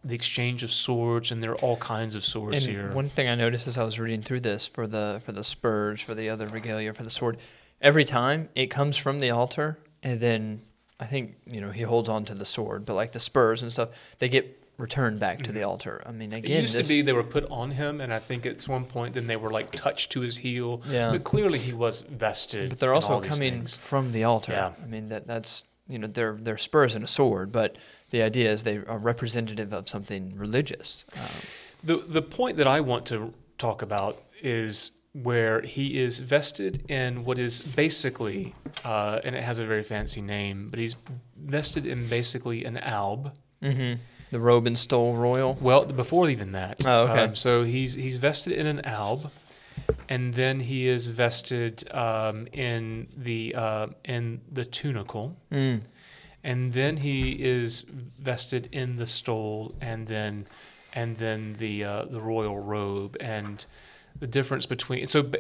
the 0.04 0.16
exchange 0.16 0.64
of 0.64 0.72
swords, 0.72 1.32
and 1.32 1.42
there 1.42 1.52
are 1.52 1.58
all 1.58 1.78
kinds 1.78 2.16
of 2.16 2.24
swords 2.24 2.66
And 2.66 2.76
here. 2.76 2.92
one 2.94 3.10
thing 3.10 3.28
I 3.28 3.36
noticed 3.36 3.68
as 3.68 3.78
I 3.78 3.84
was 3.84 4.00
reading 4.00 4.22
through 4.22 4.42
this 4.42 4.68
for 4.68 4.86
the 4.88 5.22
for 5.24 5.32
the 5.32 5.44
spurs, 5.44 6.02
for 6.02 6.14
the 6.16 6.30
other 6.30 6.48
regalia, 6.48 6.94
for 6.94 7.04
the 7.04 7.10
sword, 7.10 7.38
every 7.82 8.04
time 8.06 8.50
it 8.56 8.68
comes 8.68 8.98
from 8.98 9.20
the 9.20 9.30
altar, 9.32 9.78
and 10.04 10.20
then 10.20 10.62
I 11.00 11.06
think 11.06 11.36
you 11.46 11.62
know 11.62 11.72
he 11.72 11.84
holds 11.84 12.10
on 12.10 12.26
to 12.26 12.36
the 12.36 12.46
sword, 12.46 12.86
but 12.86 12.96
like 12.96 13.12
the 13.14 13.20
spurs 13.20 13.62
and 13.62 13.72
stuff, 13.72 13.90
they 14.20 14.30
get 14.30 14.62
returned 14.78 15.20
back 15.20 15.42
to 15.44 15.52
the 15.52 15.64
altar. 15.64 16.02
I 16.06 16.12
mean, 16.12 16.30
Mm-hmm. 16.30 16.46
It 16.46 16.62
used 16.62 16.76
this, 16.76 16.88
to 16.88 16.94
be 16.94 17.02
they 17.02 17.14
were 17.14 17.24
put 17.24 17.46
on 17.50 17.72
him, 17.72 18.02
and 18.02 18.14
I 18.14 18.20
think 18.20 18.46
at 18.46 18.64
one 18.68 18.86
point 18.86 19.14
then 19.14 19.28
they 19.28 19.38
were 19.38 19.52
like 19.52 19.72
touched 19.72 20.12
to 20.14 20.22
his 20.22 20.38
heel. 20.38 20.82
Yeah. 20.90 21.12
But 21.12 21.24
clearly 21.24 21.60
he 21.60 21.74
was 21.74 22.02
vested. 22.02 22.70
but 22.70 22.80
they're 22.80 22.94
also 22.94 23.22
coming 23.22 23.66
from 23.68 24.12
the 24.12 24.24
altar. 24.24 24.52
Yeah. 24.52 24.72
I 24.84 24.88
mean 24.88 25.10
that 25.10 25.28
that's 25.28 25.64
you 25.88 26.00
know 26.00 26.08
they're 26.08 26.34
they're 26.34 26.58
spurs 26.58 26.96
and 26.96 27.04
a 27.06 27.08
sword, 27.08 27.52
but 27.52 27.78
the 28.12 28.22
idea 28.22 28.52
is 28.52 28.64
they 28.64 28.78
are 28.78 28.98
representative 29.00 29.72
of 29.74 29.88
something 29.88 30.34
religious. 30.38 31.06
Um, 31.16 31.42
The 31.84 31.98
the 31.98 32.22
point 32.22 32.58
that 32.58 32.68
I 32.68 32.82
want 32.82 33.06
to 33.08 33.34
talk 33.58 33.82
about 33.82 34.22
is 34.42 34.92
where 35.14 35.62
he 35.62 35.98
is 35.98 36.20
vested 36.20 36.84
in 36.92 37.24
what 37.24 37.40
is 37.40 37.62
basically, 37.62 38.54
uh, 38.84 39.22
and 39.24 39.34
it 39.36 39.44
has 39.44 39.60
a 39.60 39.66
very 39.66 39.84
fancy 39.84 40.22
name, 40.22 40.68
but 40.70 40.78
he's 40.80 40.96
vested 41.38 41.86
in 41.86 42.08
basically 42.10 42.66
an 42.66 42.78
alb. 42.78 43.32
mhm. 43.62 43.98
The 44.32 44.40
robe 44.40 44.66
and 44.68 44.78
stole 44.78 45.16
royal. 45.16 45.58
Well, 45.62 45.86
before 45.86 46.30
even 46.30 46.52
that. 46.54 46.86
Oh, 46.86 47.04
okay. 47.08 47.22
Um, 47.24 47.36
so 47.36 47.64
he's 47.64 47.94
he's 47.96 48.16
vested 48.18 48.54
in 48.54 48.66
an 48.66 48.82
alb, 48.86 49.32
and 50.10 50.34
then 50.34 50.60
he 50.62 50.88
is 50.88 51.08
vested 51.08 51.84
um, 51.94 52.48
in 52.52 53.08
the 53.16 53.54
uh, 53.56 53.88
in 54.04 54.42
the 54.52 54.66
tunicle, 54.66 55.38
Mm. 55.52 55.82
and 56.44 56.74
then 56.74 56.98
he 56.98 57.32
is 57.32 57.82
vested 58.20 58.68
in 58.72 58.96
the 58.98 59.06
stole, 59.06 59.74
and 59.80 60.08
then 60.08 60.48
and 60.94 61.18
then 61.18 61.54
the 61.60 61.84
uh, 61.84 62.06
the 62.06 62.20
royal 62.22 62.58
robe, 62.60 63.16
and 63.20 63.66
the 64.20 64.28
difference 64.28 64.66
between 64.66 65.08
so. 65.08 65.22
b- 65.24 65.40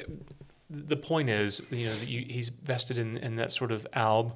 The 0.69 0.97
point 0.97 1.29
is, 1.29 1.61
you 1.71 1.85
know, 1.87 1.95
that 1.95 2.07
you, 2.09 2.25
he's 2.27 2.49
vested 2.49 2.97
in, 2.97 3.17
in 3.17 3.35
that 3.35 3.51
sort 3.51 3.71
of 3.71 3.85
alb, 3.93 4.33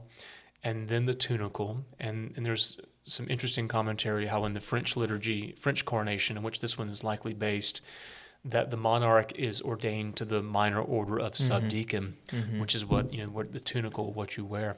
and 0.63 0.87
then 0.87 1.05
the 1.05 1.13
tunicle, 1.15 1.83
and, 1.99 2.33
and 2.37 2.45
there's 2.45 2.77
some 3.09 3.27
interesting 3.29 3.67
commentary 3.67 4.27
how 4.27 4.45
in 4.45 4.53
the 4.53 4.59
French 4.61 4.95
liturgy, 4.95 5.53
French 5.59 5.83
coronation, 5.85 6.37
in 6.37 6.43
which 6.43 6.61
this 6.61 6.77
one 6.77 6.89
is 6.89 7.03
likely 7.03 7.33
based, 7.33 7.81
that 8.45 8.71
the 8.71 8.77
monarch 8.77 9.33
is 9.37 9.61
ordained 9.61 10.15
to 10.15 10.25
the 10.25 10.41
minor 10.41 10.81
order 10.81 11.19
of 11.19 11.35
subdeacon, 11.35 12.13
Mhm. 12.27 12.59
which 12.61 12.73
is 12.75 12.85
what 12.85 13.13
you 13.13 13.23
know, 13.25 13.29
what 13.31 13.51
the 13.51 13.59
tunicle, 13.59 14.09
of 14.09 14.15
what 14.15 14.37
you 14.37 14.45
wear. 14.45 14.77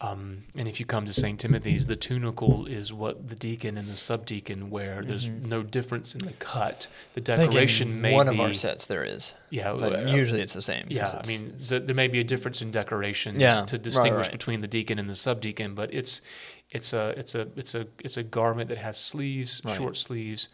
Um, 0.00 0.44
and 0.56 0.68
if 0.68 0.78
you 0.78 0.86
come 0.86 1.06
to 1.06 1.12
St. 1.12 1.40
Timothy's, 1.40 1.86
the 1.88 1.96
tunicle 1.96 2.66
is 2.66 2.92
what 2.92 3.28
the 3.28 3.34
deacon 3.34 3.76
and 3.76 3.88
the 3.88 3.96
subdeacon 3.96 4.70
wear. 4.70 5.02
There's 5.02 5.28
Mhm. 5.28 5.46
no 5.48 5.64
difference 5.64 6.14
in 6.14 6.24
the 6.24 6.34
cut. 6.34 6.86
The 7.14 7.20
I 7.32 7.36
think 7.36 7.38
in 7.48 7.50
decoration 7.50 8.00
may 8.00 8.14
one 8.14 8.26
be 8.28 8.34
of 8.34 8.40
our 8.40 8.54
sets 8.54 8.86
there 8.86 9.02
is, 9.02 9.34
yeah, 9.50 9.72
but 9.72 9.92
uh, 10.06 10.10
usually 10.10 10.40
it's 10.40 10.52
the 10.52 10.62
same. 10.62 10.86
yeah, 10.88 11.20
I 11.22 11.26
mean, 11.26 11.56
th- 11.60 11.82
there 11.84 11.96
may 11.96 12.06
be 12.06 12.20
a 12.20 12.24
difference 12.24 12.62
in 12.62 12.70
decoration 12.70 13.40
Yeah, 13.40 13.62
to 13.64 13.74
right, 13.74 13.82
distinguish 13.82 14.26
right. 14.26 14.32
between 14.32 14.60
the 14.60 14.68
deacon 14.68 15.00
and 15.00 15.10
the 15.10 15.16
subdeacon, 15.16 15.74
but 15.74 15.92
it's 15.92 16.22
it's 16.70 16.92
a 16.92 17.08
it's 17.16 17.34
a 17.34 17.48
it's 17.56 17.74
a 17.74 17.88
it's 18.04 18.16
a 18.16 18.22
garment 18.22 18.68
that 18.68 18.78
has 18.78 18.98
sleeves, 18.98 19.60
Right. 19.64 19.76
short 19.76 19.96
sleeves, 19.96 20.48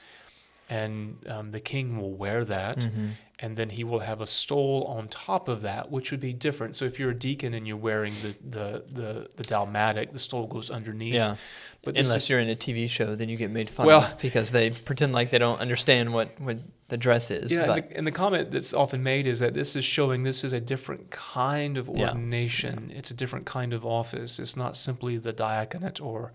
and 0.71 1.19
um, 1.31 1.51
the 1.51 1.61
king 1.61 1.99
will 1.99 2.15
wear 2.15 2.45
that, 2.45 2.79
Mhm. 2.79 3.11
and 3.39 3.57
then 3.57 3.71
he 3.71 3.85
will 3.85 3.99
have 4.01 4.21
a 4.21 4.27
stole 4.27 4.85
on 4.85 5.09
top 5.09 5.49
of 5.49 5.61
that, 5.63 5.91
which 5.91 6.11
would 6.11 6.21
be 6.21 6.33
different. 6.33 6.75
So 6.77 6.85
if 6.87 6.99
you're 6.99 7.11
a 7.11 7.19
deacon 7.19 7.53
and 7.55 7.67
you're 7.67 7.77
wearing 7.77 8.15
the 8.23 8.35
the 8.59 8.85
the, 9.01 9.29
the 9.37 9.43
dalmatic, 9.45 10.13
the 10.13 10.19
stole 10.19 10.47
goes 10.47 10.71
underneath. 10.71 11.15
Yeah. 11.15 11.37
but 11.83 11.91
Unless 11.99 12.17
is, 12.17 12.31
you're 12.31 12.41
in 12.41 12.49
a 12.49 12.57
TV 12.57 12.89
show, 12.89 13.15
then 13.15 13.29
you 13.29 13.37
get 13.37 13.51
made 13.51 13.69
fun 13.69 13.85
Well- 13.87 14.05
of 14.05 14.19
because 14.19 14.53
they 14.53 14.71
pretend 14.71 15.13
like 15.13 15.31
they 15.31 15.37
don't 15.39 15.61
understand 15.61 16.15
what, 16.15 16.29
what 16.41 16.59
the 16.89 16.97
dress 16.97 17.31
is. 17.31 17.53
Yeah, 17.53 17.75
and 17.75 17.83
the, 17.91 17.97
and 17.99 18.07
the 18.07 18.11
comment 18.13 18.51
that's 18.51 18.73
often 18.73 19.03
made 19.03 19.27
is 19.27 19.41
that 19.41 19.53
this 19.53 19.77
is 19.77 19.85
showing 19.85 20.23
this 20.23 20.45
is 20.45 20.55
a 20.55 20.61
different 20.61 21.11
kind 21.11 21.77
of 21.77 21.89
Yeah. 21.93 22.09
ordination. 22.09 22.91
It's 22.95 23.11
a 23.11 23.15
different 23.15 23.45
kind 23.45 23.75
of 23.75 23.85
office. 23.85 24.39
It's 24.39 24.57
not 24.57 24.79
simply 24.79 25.19
the 25.19 25.33
diaconate 25.35 26.01
or 26.01 26.33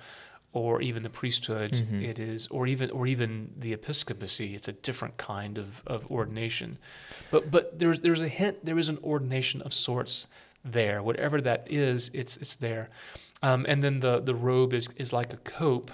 or 0.54 0.82
even 0.82 1.04
the 1.04 1.10
priesthood. 1.10 1.72
Mhm. 1.74 2.04
It 2.04 2.20
is 2.20 2.48
or 2.48 2.66
even 2.68 2.90
or 2.92 3.06
even 3.08 3.54
the 3.58 3.74
episcopacy. 3.74 4.56
It's 4.56 4.68
a 4.68 4.74
different 4.74 5.18
kind 5.18 5.58
of, 5.58 5.84
of 5.86 6.10
ordination. 6.12 6.78
But 7.32 7.52
but 7.52 7.78
there's 7.80 8.02
there's 8.02 8.22
a 8.22 8.28
hint 8.28 8.66
there 8.66 8.80
is 8.80 8.90
an 8.90 8.98
ordination 9.04 9.62
of 9.62 9.74
sorts 9.74 10.28
there. 10.66 11.02
Whatever 11.04 11.42
that 11.42 11.68
is, 11.72 12.10
it's 12.14 12.38
it's 12.38 12.56
there. 12.56 12.90
Um, 13.44 13.66
and 13.70 13.84
then 13.84 14.00
the 14.00 14.20
the 14.20 14.36
robe 14.36 14.74
is 14.74 14.90
is 14.98 15.14
like 15.14 15.32
a 15.34 15.38
cope, 15.38 15.92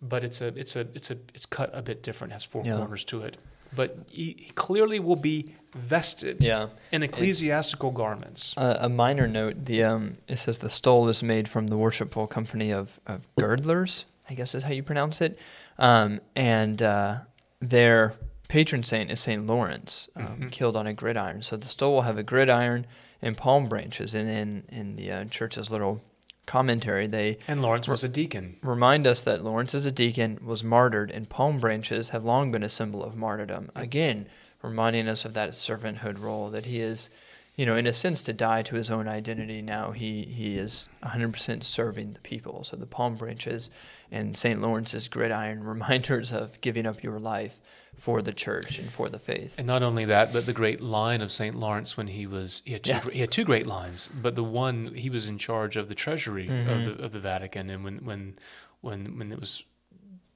but 0.00 0.24
it's 0.24 0.40
a 0.40 0.48
it's 0.58 0.74
a 0.76 0.80
it's 0.94 1.10
a 1.10 1.16
it's 1.34 1.46
cut 1.46 1.70
a 1.72 1.82
bit 1.82 2.02
different. 2.02 2.32
Has 2.32 2.44
four 2.44 2.62
Yeah. 2.64 2.76
corners 2.78 3.04
to 3.04 3.22
it. 3.22 3.36
But 3.74 3.96
he, 4.10 4.36
he 4.38 4.50
clearly 4.54 5.00
will 5.00 5.16
be 5.16 5.54
vested 5.74 6.38
yeah. 6.44 6.68
in 6.90 7.02
ecclesiastical 7.02 7.90
garments. 7.90 8.54
Uh, 8.56 8.76
a 8.80 8.88
minor 8.88 9.26
note: 9.26 9.64
the 9.64 9.82
um, 9.82 10.18
it 10.28 10.38
says 10.38 10.58
the 10.58 10.70
stole 10.70 11.08
is 11.08 11.22
made 11.22 11.48
from 11.48 11.68
the 11.68 11.76
worshipful 11.76 12.26
company 12.26 12.70
of 12.70 13.00
of 13.06 13.26
girdlers. 13.38 14.04
I 14.30 14.34
guess 14.34 14.54
is 14.54 14.62
how 14.62 14.70
you 14.72 14.82
pronounce 14.82 15.20
it. 15.20 15.38
Um, 15.78 16.20
and 16.36 16.80
uh, 16.80 17.18
their 17.60 18.14
patron 18.48 18.82
saint 18.82 19.10
is 19.10 19.20
Saint 19.20 19.46
Lawrence, 19.46 20.08
um, 20.16 20.38
Mhm. 20.42 20.52
killed 20.52 20.76
on 20.76 20.86
a 20.86 20.92
gridiron. 20.94 21.42
So 21.42 21.56
the 21.56 21.68
stole 21.68 21.94
will 21.94 22.02
have 22.02 22.18
a 22.18 22.22
gridiron 22.22 22.86
and 23.20 23.36
palm 23.36 23.68
branches, 23.68 24.14
and 24.14 24.28
in 24.28 24.64
in 24.68 24.96
the 24.96 25.10
uh, 25.10 25.24
church's 25.24 25.70
little 25.70 26.02
commentary, 26.46 27.06
they 27.06 27.38
And 27.48 27.62
Lawrence 27.62 27.88
was 27.88 28.02
a 28.04 28.08
deacon. 28.08 28.56
remind 28.62 29.06
us 29.06 29.20
that 29.22 29.44
Lawrence 29.44 29.74
as 29.74 29.86
a 29.86 29.92
deacon 29.92 30.38
was 30.44 30.62
martyred, 30.64 31.10
and 31.10 31.28
palm 31.28 31.58
branches 31.60 32.10
have 32.10 32.24
long 32.24 32.50
been 32.52 32.62
a 32.64 32.68
symbol 32.68 33.02
of 33.04 33.14
martyrdom. 33.16 33.70
Again, 33.76 34.26
reminding 34.62 35.08
us 35.08 35.24
of 35.24 35.34
that 35.34 35.50
servanthood 35.50 36.18
role 36.20 36.48
that 36.50 36.66
he 36.66 36.78
is, 36.80 37.10
you 37.56 37.66
know, 37.66 37.76
in 37.76 37.86
a 37.86 37.92
sense, 37.92 38.22
to 38.22 38.32
die 38.32 38.62
to 38.62 38.76
his 38.76 38.90
own 38.90 39.06
identity. 39.08 39.60
Now 39.62 39.90
he 39.92 40.22
he 40.24 40.56
is 40.56 40.88
100% 41.02 41.62
serving 41.64 42.12
the 42.14 42.20
people. 42.20 42.64
So 42.64 42.76
the 42.76 42.86
palm 42.86 43.16
branches 43.16 43.70
and 44.10 44.36
St. 44.36 44.60
Lawrence's 44.60 45.08
gridiron 45.08 45.62
reminders 45.72 46.32
of 46.32 46.60
giving 46.60 46.86
up 46.86 47.02
your 47.02 47.18
life 47.18 47.60
for 47.94 48.22
the 48.22 48.32
church 48.32 48.78
and 48.78 48.90
for 48.90 49.08
the 49.10 49.18
faith. 49.18 49.54
And 49.58 49.66
not 49.66 49.82
only 49.82 50.06
that, 50.06 50.32
but 50.32 50.46
the 50.46 50.52
great 50.54 50.80
line 50.80 51.20
of 51.20 51.30
St. 51.30 51.54
Lawrence 51.54 51.94
when 51.96 52.06
he 52.06 52.26
was 52.26 52.62
he 52.64 52.72
had 52.72 52.84
two, 52.84 52.90
Yeah. 52.92 53.10
he 53.12 53.20
had 53.20 53.30
two 53.30 53.44
great 53.44 53.66
lines, 53.66 54.08
but 54.08 54.34
the 54.34 54.44
one 54.44 54.94
he 54.94 55.10
was 55.10 55.28
in 55.28 55.36
charge 55.38 55.76
of 55.76 55.88
the 55.88 55.94
treasury 55.94 56.46
Mhm. 56.48 56.68
of 56.68 56.84
the 56.98 57.04
of 57.04 57.12
the 57.12 57.20
Vatican, 57.20 57.68
and 57.68 57.84
when 57.84 57.98
when 57.98 58.38
when 58.80 59.18
when 59.18 59.30
it 59.30 59.38
was 59.40 59.62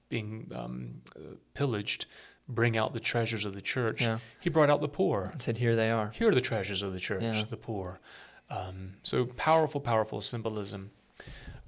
being 0.09 0.53
um, 0.55 1.01
uh, 1.17 1.35
pillaged, 1.55 2.07
bring 2.49 2.77
out 2.77 2.93
the 2.95 3.01
treasures 3.01 3.45
of 3.45 3.55
the 3.55 3.61
church. 3.61 4.03
Yeah, 4.03 4.19
He 4.41 4.51
brought 4.51 4.71
out 4.71 4.81
the 4.81 4.89
poor. 4.89 5.31
and 5.33 5.43
said, 5.43 5.59
"Here 5.59 5.75
they 5.77 5.91
are." 5.91 6.11
Here 6.11 6.29
are 6.29 6.35
the 6.35 6.41
treasures 6.41 6.83
of 6.83 6.93
the 6.93 7.01
church, 7.01 7.23
Yeah. 7.23 7.43
the 7.49 7.57
poor. 7.57 7.99
Um, 8.51 8.95
so 9.03 9.25
powerful, 9.27 9.81
powerful 9.81 10.21
symbolism. 10.21 10.91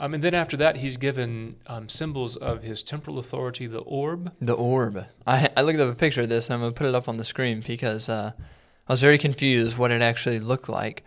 Um, 0.00 0.14
and 0.14 0.22
then 0.22 0.32
after 0.34 0.56
that, 0.58 0.76
he's 0.76 0.96
given 0.96 1.56
um, 1.66 1.88
symbols 1.88 2.36
of 2.36 2.62
his 2.62 2.82
temporal 2.82 3.18
authority, 3.18 3.66
the 3.66 3.80
orb. 3.80 4.32
The 4.40 4.52
orb. 4.54 5.06
I 5.26 5.48
I 5.56 5.62
looked 5.62 5.80
up 5.80 5.90
a 5.90 5.94
picture 5.96 6.22
of 6.22 6.28
this 6.28 6.46
and 6.46 6.54
I'm 6.54 6.60
gonna 6.60 6.72
put 6.72 6.86
it 6.86 6.94
up 6.94 7.08
on 7.08 7.16
the 7.16 7.24
screen 7.24 7.60
because 7.66 8.08
uh, 8.08 8.30
I 8.88 8.92
was 8.92 9.00
very 9.00 9.18
confused 9.18 9.76
what 9.76 9.90
it 9.90 10.00
actually 10.00 10.38
looked 10.38 10.68
like. 10.68 11.02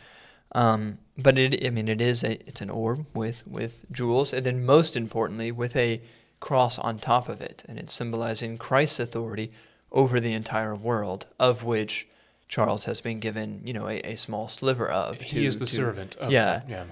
Um, 0.53 0.97
but 1.17 1.37
it, 1.37 1.65
I 1.65 1.69
mean, 1.69 1.87
it 1.87 2.01
is 2.01 2.21
a 2.25 2.33
it's 2.45 2.59
an 2.59 2.69
orb 2.69 3.05
with 3.13 3.47
with 3.47 3.85
jewels, 3.89 4.33
and 4.33 4.45
then 4.45 4.65
most 4.65 4.97
importantly, 4.97 5.49
with 5.53 5.77
a 5.77 6.01
cross 6.41 6.77
on 6.77 6.99
top 6.99 7.29
of 7.29 7.39
it, 7.39 7.63
and 7.69 7.79
it's 7.79 7.93
symbolizing 7.93 8.57
Christ's 8.57 8.99
authority 8.99 9.51
over 9.93 10.19
the 10.19 10.33
entire 10.33 10.75
world, 10.75 11.27
of 11.39 11.63
which 11.63 12.07
Charles 12.49 12.83
has 12.83 12.99
been 12.99 13.21
given, 13.21 13.61
you 13.63 13.71
know, 13.71 13.87
a, 13.87 13.99
a 14.01 14.15
small 14.17 14.49
sliver 14.49 14.89
of. 14.89 15.21
he 15.21 15.45
is 15.45 15.59
the 15.59 15.65
to- 15.65 15.71
servant. 15.71 16.17
Of 16.17 16.31
yeah. 16.31 16.63
yeah. 16.67 16.83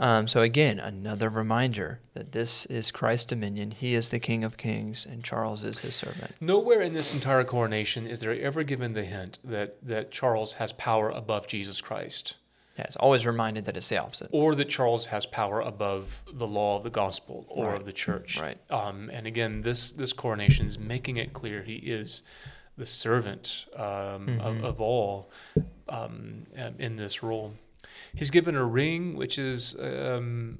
Um, 0.00 0.28
so 0.28 0.42
again, 0.42 0.78
another 0.78 1.28
reminder 1.28 1.98
that 2.14 2.30
this 2.30 2.66
is 2.66 2.92
Christ's 2.92 3.26
dominion. 3.26 3.72
He 3.72 3.94
is 3.94 4.10
the 4.10 4.20
King 4.20 4.44
of 4.44 4.56
Kings, 4.56 5.04
and 5.04 5.24
Charles 5.24 5.64
is 5.64 5.80
his 5.80 5.96
servant. 5.96 6.36
Nowhere 6.40 6.80
in 6.80 6.92
this 6.92 7.12
entire 7.12 7.42
coronation 7.42 8.06
is 8.06 8.20
there 8.20 8.32
ever 8.32 8.62
given 8.62 8.92
the 8.92 9.04
hint 9.04 9.40
that, 9.42 9.74
that 9.84 10.12
Charles 10.12 10.54
has 10.54 10.72
power 10.72 11.10
above 11.10 11.48
Jesus 11.48 11.80
Christ, 11.80 12.36
Yeah, 12.78 12.84
it's 12.84 12.96
always 12.96 13.26
reminded 13.26 13.64
that 13.64 13.76
it's 13.76 13.88
the 13.88 13.98
opposite. 13.98 14.28
or 14.32 14.54
that 14.54 14.68
Charles 14.68 15.06
has 15.06 15.26
power 15.26 15.60
above 15.60 16.22
the 16.32 16.46
law 16.46 16.76
of 16.76 16.84
the 16.84 16.90
gospel 16.90 17.44
or 17.48 17.66
Right. 17.70 17.76
of 17.76 17.84
the 17.84 17.92
church. 17.92 18.40
Right. 18.40 18.58
Um, 18.70 19.10
and 19.12 19.26
again, 19.26 19.62
this 19.62 19.90
this 19.92 20.12
coronation 20.12 20.64
is 20.66 20.78
making 20.78 21.16
it 21.16 21.32
clear 21.32 21.62
he 21.64 21.74
is 21.76 22.22
the 22.76 22.86
servant 22.86 23.66
um, 23.74 24.38
of, 24.38 24.54
Mhm. 24.56 24.62
of 24.64 24.80
all 24.80 25.30
um, 25.88 26.46
in 26.78 26.94
this 26.96 27.22
role. 27.22 27.54
He's 28.14 28.30
given 28.30 28.54
a 28.54 28.64
ring, 28.64 29.16
which 29.16 29.38
is 29.38 29.76
um, 29.80 30.58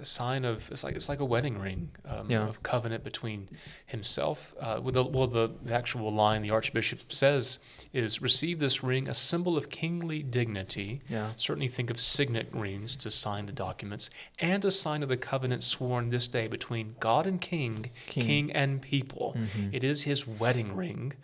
a 0.00 0.04
sign 0.04 0.44
of 0.44 0.70
it's 0.70 0.84
like 0.84 0.94
it's 0.96 1.08
like 1.08 1.20
a 1.20 1.24
wedding 1.24 1.58
ring 1.58 1.90
um, 2.04 2.30
Yeah. 2.30 2.46
of 2.48 2.62
covenant 2.62 3.04
between 3.04 3.48
himself. 3.86 4.54
Uh, 4.60 4.80
with 4.82 4.94
the, 4.94 5.04
well, 5.04 5.26
the, 5.26 5.50
the 5.62 5.74
actual 5.74 6.12
line 6.12 6.42
the 6.42 6.50
archbishop 6.50 7.12
says 7.12 7.58
is, 7.92 8.22
"Receive 8.22 8.58
this 8.58 8.82
ring, 8.82 9.08
a 9.08 9.14
symbol 9.14 9.56
of 9.56 9.70
kingly 9.70 10.22
dignity." 10.22 11.00
Yeah. 11.08 11.30
Certainly 11.36 11.68
think 11.68 11.90
of 11.90 12.00
signet 12.00 12.48
rings 12.52 12.96
to 12.96 13.10
sign 13.10 13.46
the 13.46 13.52
documents, 13.52 14.10
and 14.38 14.64
a 14.64 14.70
sign 14.70 15.02
of 15.02 15.08
the 15.08 15.16
covenant 15.16 15.62
sworn 15.62 16.10
this 16.10 16.26
day 16.26 16.46
between 16.48 16.96
God 17.00 17.26
and 17.26 17.40
King, 17.40 17.90
King. 18.06 18.24
King, 18.24 18.52
and 18.52 18.80
people. 18.82 19.34
Mhm. 19.36 19.74
It 19.74 19.84
is 19.84 20.02
his 20.04 20.26
wedding 20.26 20.74
ring 20.76 21.14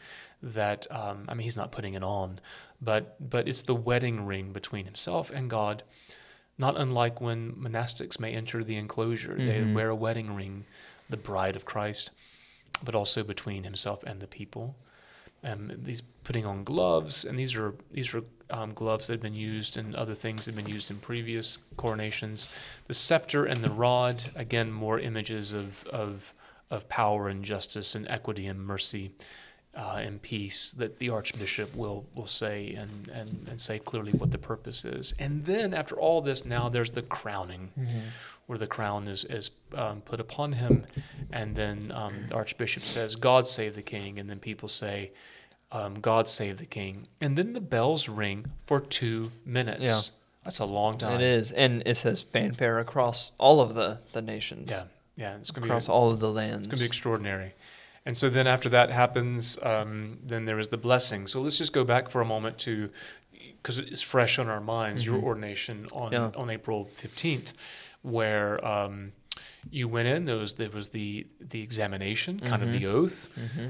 that 0.43 0.87
um, 0.91 1.25
I 1.29 1.35
mean 1.35 1.45
he's 1.45 1.57
not 1.57 1.73
putting 1.73 1.95
it 1.95 2.03
on, 2.03 2.41
but 2.81 3.17
but 3.31 3.49
it's 3.49 3.63
the 3.63 3.75
wedding 3.75 4.27
ring 4.27 4.53
between 4.53 4.85
himself 4.85 5.31
and 5.31 5.49
God. 5.49 5.83
Not 6.59 6.79
unlike 6.79 7.21
when 7.21 7.53
monastics 7.53 8.19
may 8.19 8.33
enter 8.33 8.65
the 8.65 8.77
enclosure, 8.77 9.35
they 9.37 9.61
Mhm. 9.61 9.75
wear 9.75 9.91
a 9.91 9.95
wedding 9.97 10.35
ring, 10.35 10.65
the 11.11 11.17
bride 11.17 11.55
of 11.57 11.65
Christ, 11.65 12.11
but 12.83 12.95
also 12.95 13.23
between 13.23 13.65
himself 13.65 14.03
and 14.05 14.21
the 14.21 14.27
people. 14.27 14.77
Um, 15.45 15.83
he's 15.85 16.01
putting 16.25 16.47
on 16.47 16.65
gloves, 16.65 17.25
and 17.25 17.39
these 17.39 17.55
are 17.55 17.75
these 17.91 18.13
are 18.15 18.23
um, 18.49 18.75
gloves 18.75 19.07
that 19.09 19.15
have 19.15 19.23
been 19.23 19.35
used 19.35 19.77
and 19.77 19.95
other 19.97 20.15
things 20.15 20.47
that 20.47 20.55
have 20.55 20.65
been 20.65 20.73
used 20.73 20.89
in 20.91 20.99
previous 20.99 21.59
coronations. 21.77 22.49
The 22.87 22.95
scepter 22.95 23.45
and 23.45 23.63
the 23.63 23.71
rod, 23.71 24.25
again, 24.35 24.73
more 24.73 24.99
images 24.99 25.53
of 25.53 25.85
of 25.89 26.33
of 26.71 26.89
power 26.89 27.29
and 27.29 27.45
justice 27.45 27.95
and 27.95 28.09
equity 28.09 28.47
and 28.47 28.61
mercy 28.65 29.13
uh, 29.77 30.01
and 30.03 30.23
peace 30.23 30.73
that 30.73 30.99
the 30.99 31.11
archbishop 31.11 31.75
will 31.77 32.07
will 32.15 32.27
say 32.27 32.73
and, 32.73 33.09
and 33.09 33.47
and 33.49 33.61
say 33.61 33.79
clearly 33.79 34.13
what 34.13 34.31
the 34.31 34.39
purpose 34.39 34.85
is. 34.85 35.15
And 35.19 35.45
then 35.45 35.75
after 35.75 35.97
all 35.97 36.23
this, 36.23 36.45
now 36.45 36.69
there's 36.69 36.93
the 36.93 37.03
crowning 37.03 37.71
where 38.47 38.59
the 38.59 38.67
crown 38.67 39.09
is, 39.09 39.25
is 39.25 39.51
um, 39.75 40.01
put 40.01 40.21
upon 40.21 40.53
him. 40.53 40.85
And 41.33 41.57
then 41.57 41.93
um, 41.95 42.15
the 42.29 42.35
archbishop 42.37 42.85
says, 42.85 43.17
God 43.17 43.47
save 43.47 43.75
the 43.75 43.83
king. 43.83 44.19
And 44.19 44.31
then 44.31 44.39
people 44.39 44.69
say, 44.69 45.11
um, 45.73 45.95
God 46.01 46.29
save 46.29 46.59
the 46.59 46.67
king. 46.67 47.09
And 47.21 47.37
then 47.37 47.53
the 47.53 47.61
bells 47.61 48.09
ring 48.09 48.47
for 48.65 48.81
two 48.81 49.33
minutes. 49.45 49.83
Yeah. 49.83 50.17
That's 50.45 50.61
a 50.61 50.65
long 50.65 50.97
time. 50.97 51.15
It 51.15 51.23
is, 51.23 51.51
and 51.51 51.83
it 51.85 51.97
says 51.97 52.23
fanfare 52.23 52.79
across 52.79 53.33
all 53.37 53.61
of 53.61 53.75
the 53.75 53.99
the 54.13 54.23
nations. 54.23 54.71
Yeah. 54.71 54.85
Yeah. 55.17 55.37
It's 55.39 55.51
going 55.51 55.63
to 55.63 55.67
be 55.67 55.71
across 55.71 55.89
all 55.89 56.13
of 56.13 56.21
the 56.21 56.31
lands. 56.31 56.59
It's 56.59 56.67
going 56.69 56.79
to 56.79 56.85
be 56.85 56.87
extraordinary. 56.87 57.55
And 58.07 58.17
so 58.17 58.31
then 58.31 58.47
after 58.47 58.69
that 58.69 58.91
happens, 58.91 59.59
um, 59.65 60.19
then 60.23 60.45
there 60.45 60.61
is 60.61 60.69
the 60.69 60.77
blessing. 60.79 61.27
So 61.27 61.41
let's 61.41 61.59
just 61.59 61.73
go 61.73 61.83
back 61.85 62.09
for 62.09 62.21
a 62.21 62.25
moment 62.25 62.57
to, 62.59 62.89
because 63.61 63.79
it's 63.79 64.01
fresh 64.01 64.39
on 64.39 64.49
our 64.49 64.61
minds, 64.61 65.05
your 65.05 65.19
Mhm. 65.19 65.25
ordination 65.25 65.87
on, 65.93 66.13
Yeah. 66.13 66.31
on 66.37 66.49
April 66.49 66.89
15th, 66.95 67.53
where 68.03 68.65
um, 68.65 69.13
you 69.71 69.89
went 69.89 70.09
in, 70.09 70.25
there 70.25 70.37
was, 70.37 70.55
there 70.55 70.71
was 70.71 70.91
the, 70.91 71.27
the 71.41 71.63
examination, 71.63 72.41
kind 72.41 72.63
of 72.63 72.69
Mhm. 72.69 72.79
the 72.79 72.87
oath. 72.87 73.29
hmm 73.35 73.69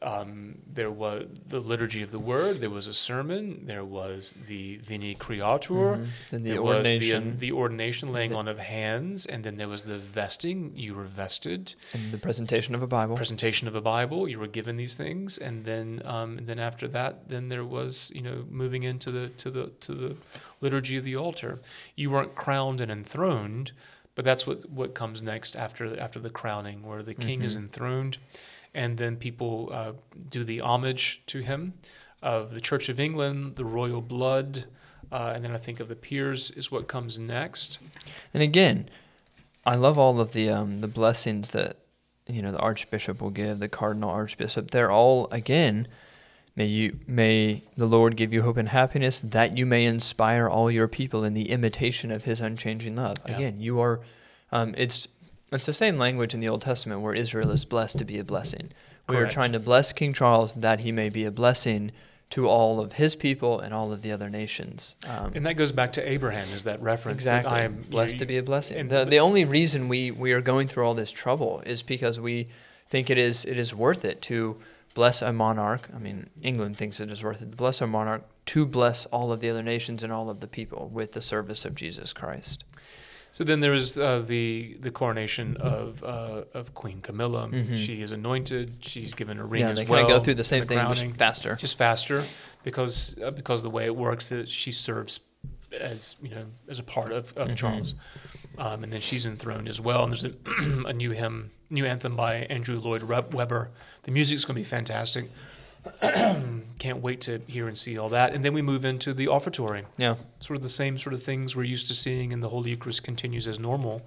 Um, 0.00 0.58
there 0.72 0.92
was 0.92 1.26
the 1.48 1.58
liturgy 1.58 2.02
of 2.04 2.12
the 2.12 2.20
word, 2.20 2.58
there 2.60 2.70
was 2.70 2.86
a 2.86 2.94
sermon, 2.94 3.66
there 3.66 3.84
was 3.84 4.32
the 4.46 4.76
Veni 4.76 5.14
Creator, 5.16 5.74
Mhm. 5.74 6.06
Then 6.30 6.42
the 6.44 6.50
there 6.50 6.60
ordination 6.62 7.24
was 7.32 7.34
the, 7.40 7.46
the 7.48 7.52
ordination, 7.52 8.12
laying 8.12 8.30
The- 8.30 8.36
on 8.36 8.46
of 8.46 8.58
hands, 8.58 9.26
and 9.26 9.42
then 9.42 9.56
there 9.56 9.66
was 9.66 9.82
the 9.84 9.98
vesting, 9.98 10.72
you 10.76 10.94
were 10.94 11.02
vested 11.04 11.74
and 11.92 12.12
the 12.12 12.18
presentation 12.18 12.76
of 12.76 12.82
a 12.82 12.86
Bible. 12.86 13.16
presentation 13.16 13.66
of 13.66 13.74
a 13.74 13.80
Bible. 13.80 14.28
You 14.28 14.38
were 14.38 14.46
given 14.46 14.76
these 14.76 14.94
things, 14.94 15.36
and 15.36 15.64
then 15.64 16.00
um, 16.04 16.38
and 16.38 16.46
then 16.46 16.60
after 16.60 16.86
that, 16.88 17.28
then 17.28 17.48
there 17.48 17.64
was 17.64 18.12
you 18.14 18.22
know 18.22 18.44
moving 18.48 18.84
into 18.84 19.10
the 19.10 19.30
to 19.30 19.50
the 19.50 19.66
to 19.80 19.94
the 19.94 20.16
liturgy 20.60 20.96
of 20.96 21.02
the 21.02 21.16
altar. 21.16 21.58
You 21.96 22.10
weren't 22.10 22.36
crowned 22.36 22.80
and 22.80 22.90
enthroned, 22.92 23.72
but 24.18 24.24
that's 24.24 24.48
what 24.48 24.68
what 24.68 24.94
comes 24.94 25.22
next 25.22 25.54
after 25.54 25.96
after 26.00 26.18
the 26.18 26.28
crowning, 26.28 26.82
where 26.82 27.04
the 27.04 27.14
king 27.14 27.42
is 27.42 27.54
Mhm. 27.54 27.60
enthroned, 27.60 28.18
and 28.74 28.98
then 28.98 29.14
people 29.16 29.68
uh, 29.72 29.92
do 30.28 30.42
the 30.42 30.60
homage 30.60 31.22
to 31.26 31.38
him 31.38 31.74
of 32.20 32.52
the 32.52 32.60
Church 32.60 32.88
of 32.88 32.98
England, 32.98 33.54
the 33.54 33.64
royal 33.64 34.00
blood. 34.00 34.64
Uh, 35.12 35.30
and 35.36 35.44
then 35.44 35.52
I 35.52 35.56
think 35.56 35.78
of 35.78 35.86
the 35.86 35.94
peers 35.94 36.50
is 36.50 36.68
what 36.68 36.88
comes 36.88 37.16
next. 37.16 37.78
And 38.34 38.42
again, 38.42 38.88
I 39.64 39.76
love 39.76 39.96
all 39.96 40.18
of 40.18 40.32
the 40.32 40.50
um, 40.50 40.80
the 40.80 40.88
blessings 40.88 41.50
that 41.50 41.76
you 42.26 42.42
know 42.42 42.50
the 42.50 42.58
archbishop 42.58 43.22
will 43.22 43.30
give, 43.30 43.60
the 43.60 43.68
cardinal 43.68 44.10
archbishop. 44.10 44.72
They're 44.72 44.90
all 44.90 45.28
again, 45.30 45.86
may 46.58 46.66
you 46.66 46.98
may 47.06 47.62
the 47.76 47.86
Lord 47.86 48.16
give 48.16 48.34
you 48.34 48.42
hope 48.42 48.56
and 48.58 48.68
happiness 48.68 49.20
that 49.22 49.56
you 49.56 49.64
may 49.64 49.86
inspire 49.86 50.48
all 50.48 50.70
your 50.70 50.88
people 50.88 51.22
in 51.24 51.32
the 51.32 51.50
imitation 51.50 52.10
of 52.10 52.24
His 52.24 52.40
unchanging 52.40 52.96
love. 52.96 53.16
Yeah. 53.26 53.36
Again, 53.36 53.60
you 53.60 53.80
are. 53.80 54.00
Um, 54.52 54.74
it's 54.76 55.08
it's 55.52 55.64
the 55.66 55.72
same 55.72 55.96
language 55.96 56.34
in 56.34 56.40
the 56.40 56.48
Old 56.48 56.60
Testament 56.62 57.00
where 57.00 57.14
Israel 57.14 57.50
is 57.52 57.64
blessed 57.64 57.96
to 57.98 58.04
be 58.04 58.18
a 58.18 58.24
blessing. 58.24 58.66
We 59.08 59.16
are 59.16 59.26
trying 59.26 59.52
to 59.52 59.58
bless 59.58 59.90
King 59.92 60.12
Charles 60.12 60.52
that 60.52 60.80
he 60.80 60.92
may 60.92 61.08
be 61.08 61.24
a 61.24 61.30
blessing 61.30 61.92
to 62.28 62.46
all 62.46 62.78
of 62.78 62.94
his 62.94 63.16
people 63.16 63.58
and 63.58 63.72
all 63.72 63.90
of 63.90 64.02
the 64.02 64.12
other 64.12 64.28
nations. 64.28 64.94
Um, 65.08 65.32
And 65.34 65.46
that 65.46 65.54
goes 65.54 65.72
back 65.72 65.94
to 65.94 66.06
Abraham, 66.06 66.46
is 66.54 66.64
that 66.64 66.82
reference 66.82 67.16
Exactly. 67.16 67.50
that 67.50 67.56
I 67.56 67.62
am 67.62 67.86
blessed 67.88 68.18
to 68.18 68.26
be 68.26 68.36
a 68.36 68.42
blessing. 68.42 68.76
and- 68.76 68.90
the, 68.90 69.06
the 69.06 69.18
only 69.18 69.46
reason 69.46 69.88
we, 69.88 70.10
we 70.10 70.32
are 70.32 70.42
going 70.42 70.68
through 70.68 70.84
all 70.86 70.92
this 70.92 71.10
trouble 71.10 71.62
is 71.64 71.82
because 71.82 72.20
we 72.20 72.48
think 72.90 73.08
it 73.08 73.16
is 73.16 73.46
it 73.46 73.58
is 73.58 73.74
worth 73.74 74.04
it 74.04 74.20
to 74.22 74.56
bless 74.98 75.22
a 75.22 75.32
monarch. 75.32 75.88
I 75.94 75.98
mean, 76.00 76.28
England 76.42 76.76
thinks 76.76 76.98
it 76.98 77.08
is 77.08 77.22
worth 77.22 77.40
it 77.40 77.50
to 77.52 77.56
bless 77.56 77.80
a 77.80 77.86
monarch 77.86 78.22
to 78.46 78.66
bless 78.66 79.06
all 79.06 79.30
of 79.30 79.38
the 79.38 79.48
other 79.48 79.62
nations 79.62 80.02
and 80.02 80.12
all 80.12 80.28
of 80.28 80.40
the 80.40 80.48
people 80.48 80.88
with 80.92 81.12
the 81.12 81.22
service 81.22 81.64
of 81.64 81.76
Jesus 81.76 82.12
Christ. 82.12 82.64
So 83.30 83.44
then 83.44 83.60
there 83.60 83.74
is 83.74 83.96
uh, 83.96 84.24
the 84.26 84.76
the 84.80 84.90
coronation 84.90 85.56
of 85.58 86.02
uh, 86.02 86.44
of 86.52 86.74
Queen 86.74 87.00
Camilla. 87.00 87.46
Mhm. 87.48 87.76
She 87.76 88.02
is 88.02 88.10
anointed. 88.10 88.78
She's 88.80 89.14
given 89.14 89.38
a 89.38 89.44
ring 89.44 89.60
yeah, 89.60 89.68
as 89.70 89.78
they 89.78 89.84
well. 89.84 90.00
kind 90.02 90.12
of 90.12 90.18
go 90.18 90.24
through 90.24 90.34
the 90.34 90.50
same 90.52 90.62
the 90.62 90.66
thing, 90.66 90.78
crowning. 90.78 91.10
just 91.10 91.18
faster. 91.18 91.54
just 91.54 91.78
faster 91.78 92.24
because 92.64 93.16
uh, 93.22 93.30
because 93.30 93.62
the 93.62 93.70
way 93.70 93.84
it 93.84 93.94
works 93.94 94.32
is 94.32 94.48
she 94.48 94.72
serves 94.72 95.20
as 95.72 96.16
you 96.22 96.30
know 96.30 96.44
as 96.68 96.78
a 96.78 96.82
part 96.82 97.12
of, 97.12 97.36
of 97.36 97.48
Mhm. 97.48 97.56
Charles, 97.56 97.94
um, 98.56 98.82
and 98.84 98.92
then 98.92 99.00
she's 99.00 99.26
enthroned 99.26 99.68
as 99.68 99.80
well. 99.80 100.04
And 100.04 100.12
there's 100.12 100.24
a, 100.24 100.32
a 100.86 100.92
new 100.92 101.10
hymn, 101.10 101.50
new 101.70 101.84
anthem 101.86 102.16
by 102.16 102.36
Andrew 102.50 102.78
Lloyd 102.80 103.02
Webber. 103.02 103.70
The 104.04 104.10
music's 104.10 104.44
going 104.44 104.54
to 104.54 104.60
be 104.60 104.64
fantastic. 104.64 105.26
Can't 106.78 107.00
wait 107.00 107.20
to 107.22 107.40
hear 107.46 107.66
and 107.66 107.76
see 107.76 107.98
all 107.98 108.08
that. 108.10 108.34
And 108.34 108.44
then 108.44 108.52
we 108.52 108.62
move 108.62 108.84
into 108.84 109.12
the 109.14 109.26
offertory 109.26 109.84
Yeah, 109.96 110.16
sort 110.38 110.56
of 110.56 110.62
the 110.62 110.68
same 110.68 110.98
sort 110.98 111.14
of 111.14 111.22
things 111.22 111.56
we're 111.56 111.64
used 111.64 111.86
to 111.88 111.94
seeing 111.94 112.32
and 112.32 112.42
the 112.42 112.48
Holy 112.50 112.70
Eucharist 112.70 113.02
continues 113.02 113.48
as 113.48 113.58
normal 113.58 114.06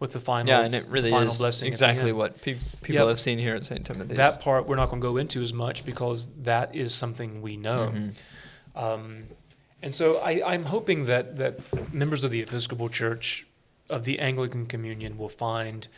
with 0.00 0.12
the 0.12 0.20
final 0.20 0.48
yeah, 0.48 0.60
and 0.62 0.74
it 0.74 0.86
really 0.86 1.10
final 1.10 1.28
is 1.28 1.38
blessing 1.38 1.68
exactly 1.68 2.12
what 2.12 2.40
pe- 2.40 2.56
people 2.82 3.00
Yep. 3.02 3.08
have 3.08 3.20
seen 3.20 3.38
here 3.38 3.56
at 3.56 3.64
St. 3.64 3.84
Timothy's. 3.84 4.16
that 4.16 4.40
part 4.40 4.66
we're 4.68 4.76
not 4.76 4.90
going 4.90 5.02
to 5.02 5.06
go 5.08 5.16
into 5.16 5.42
as 5.42 5.52
much 5.52 5.84
because 5.84 6.28
that 6.44 6.74
is 6.74 6.94
something 6.94 7.42
we 7.42 7.56
know 7.56 7.92
Mhm. 7.92 8.14
um, 8.80 9.24
and 9.82 9.94
so 9.94 10.18
I, 10.18 10.42
i'm 10.52 10.64
hoping 10.64 11.06
that 11.06 11.36
that 11.36 11.58
members 11.92 12.24
of 12.24 12.30
the 12.30 12.40
episcopal 12.42 12.88
church 12.88 13.46
of 13.88 14.04
the 14.04 14.18
anglican 14.18 14.66
communion 14.66 15.16
will 15.18 15.28
find 15.28 15.88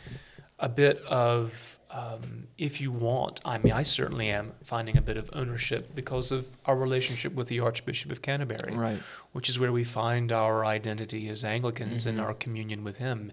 a 0.59 0.69
bit 0.69 1.01
of 1.07 1.77
um, 1.89 2.47
if 2.57 2.79
you 2.79 2.89
want 2.91 3.41
i 3.43 3.57
mean 3.57 3.73
i 3.73 3.83
certainly 3.83 4.29
am 4.29 4.53
finding 4.63 4.95
a 4.97 5.01
bit 5.01 5.17
of 5.17 5.29
ownership 5.33 5.93
because 5.93 6.31
of 6.31 6.47
our 6.65 6.77
relationship 6.77 7.33
with 7.33 7.47
the 7.49 7.59
archbishop 7.59 8.11
of 8.11 8.21
canterbury 8.21 8.73
Right. 8.73 8.99
which 9.33 9.49
is 9.49 9.59
where 9.59 9.71
we 9.73 9.83
find 9.83 10.31
our 10.31 10.63
identity 10.65 11.27
as 11.27 11.43
Anglicans 11.43 12.05
and 12.05 12.17
Mhm. 12.19 12.23
our 12.23 12.33
communion 12.33 12.83
with 12.83 12.97
Him. 12.97 13.31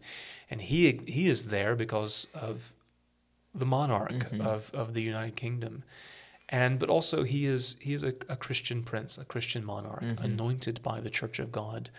And 0.51 0.61
He 0.63 1.01
He 1.07 1.29
is 1.29 1.47
there 1.47 1.77
because 1.77 2.27
of 2.35 2.73
the 3.55 3.67
monarch 3.67 4.13
Mhm. 4.31 4.41
of, 4.45 4.71
of 4.75 4.95
the 4.95 5.03
United 5.03 5.37
Kingdom. 5.37 5.83
And 6.51 6.79
but 6.79 6.89
also 6.89 7.25
he 7.25 7.45
is 7.47 7.77
he 7.81 7.93
is 7.95 8.03
a, 8.05 8.15
a 8.29 8.37
Christian 8.37 8.83
prince, 8.83 9.19
a 9.19 9.25
Christian 9.25 9.65
monarch, 9.65 10.03
Mhm. 10.03 10.25
anointed 10.25 10.83
by 10.83 11.01
the 11.01 11.11
Church 11.11 11.39
of 11.39 11.53
God 11.53 11.91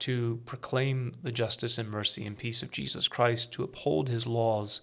to 0.00 0.40
proclaim 0.46 1.12
the 1.22 1.32
justice 1.32 1.76
and 1.78 1.90
mercy 1.90 2.24
and 2.24 2.38
peace 2.38 2.62
of 2.62 2.70
Jesus 2.70 3.08
Christ, 3.08 3.50
to 3.52 3.64
uphold 3.64 4.08
his 4.08 4.26
laws, 4.28 4.80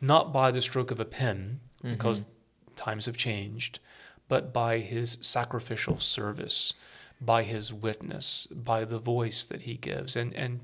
not 0.00 0.32
by 0.32 0.50
the 0.50 0.62
stroke 0.62 0.90
of 0.90 0.98
a 0.98 1.04
pen, 1.04 1.60
because 1.82 2.22
Mhm. 2.22 2.28
times 2.76 3.04
have 3.06 3.16
changed, 3.18 3.78
but 4.26 4.54
by 4.54 4.78
his 4.78 5.18
sacrificial 5.20 6.00
service, 6.00 6.72
by 7.20 7.42
his 7.42 7.74
witness, 7.74 8.46
by 8.46 8.86
the 8.86 8.98
voice 8.98 9.44
that 9.44 9.62
he 9.62 9.74
gives. 9.76 10.16
And, 10.16 10.32
and, 10.32 10.60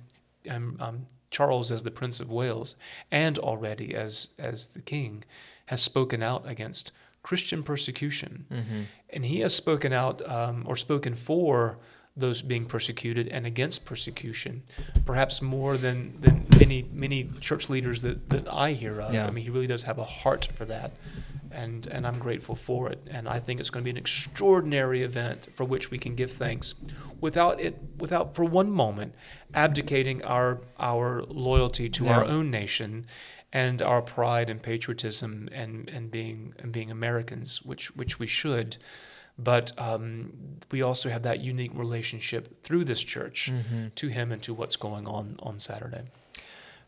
and 0.46 0.80
um, 0.80 1.06
Charles, 1.30 1.70
as 1.70 1.82
the 1.82 1.90
Prince 1.90 2.20
of 2.20 2.30
Wales, 2.30 2.76
and 3.10 3.38
already 3.38 3.94
as, 3.94 4.28
as 4.38 4.68
the 4.68 4.80
king, 4.82 5.24
has 5.66 5.82
spoken 5.82 6.22
out 6.22 6.48
against 6.48 6.90
Christian 7.22 7.62
persecution. 7.62 8.46
Mm-hmm. 8.50 8.82
And 9.10 9.24
he 9.24 9.40
has 9.40 9.54
spoken 9.54 9.92
out 9.92 10.26
um, 10.28 10.64
or 10.66 10.76
spoken 10.76 11.14
for 11.14 11.78
those 12.16 12.42
being 12.42 12.66
persecuted 12.66 13.28
and 13.28 13.46
against 13.46 13.84
persecution, 13.84 14.62
perhaps 15.06 15.40
more 15.40 15.76
than, 15.76 16.20
than 16.20 16.46
many 16.58 16.88
many 16.92 17.30
church 17.40 17.70
leaders 17.70 18.02
that, 18.02 18.28
that 18.30 18.48
I 18.52 18.72
hear 18.72 19.00
of. 19.00 19.14
Yeah. 19.14 19.26
I 19.26 19.30
mean, 19.30 19.44
he 19.44 19.50
really 19.50 19.66
does 19.66 19.84
have 19.84 19.98
a 19.98 20.04
heart 20.04 20.48
for 20.54 20.64
that, 20.66 20.92
and 21.50 21.86
and 21.86 22.06
I'm 22.06 22.18
grateful 22.18 22.54
for 22.54 22.90
it. 22.90 23.00
And 23.10 23.28
I 23.28 23.38
think 23.38 23.60
it's 23.60 23.70
going 23.70 23.84
to 23.84 23.84
be 23.84 23.90
an 23.90 23.96
extraordinary 23.96 25.02
event 25.02 25.48
for 25.54 25.64
which 25.64 25.90
we 25.90 25.98
can 25.98 26.14
give 26.14 26.32
thanks, 26.32 26.74
without 27.20 27.60
it 27.60 27.78
without 27.98 28.34
for 28.34 28.44
one 28.44 28.70
moment 28.70 29.14
abdicating 29.54 30.22
our 30.24 30.58
our 30.78 31.22
loyalty 31.22 31.88
to 31.90 32.04
yeah. 32.04 32.18
our 32.18 32.24
own 32.24 32.50
nation 32.50 33.06
and 33.52 33.82
our 33.82 34.02
pride 34.02 34.48
and 34.48 34.62
patriotism 34.62 35.48
and, 35.52 35.88
and 35.88 36.10
being 36.10 36.54
and 36.58 36.72
being 36.72 36.90
Americans, 36.90 37.62
which 37.62 37.94
which 37.96 38.18
we 38.18 38.26
should. 38.26 38.76
But 39.38 39.72
um, 39.78 40.32
we 40.70 40.82
also 40.82 41.08
have 41.08 41.22
that 41.22 41.42
unique 41.42 41.72
relationship 41.74 42.62
through 42.62 42.84
this 42.84 43.02
church 43.02 43.50
mm-hmm. 43.50 43.88
to 43.94 44.08
him 44.08 44.32
and 44.32 44.42
to 44.42 44.52
what's 44.52 44.76
going 44.76 45.06
on 45.06 45.36
on 45.40 45.58
Saturday. 45.58 46.02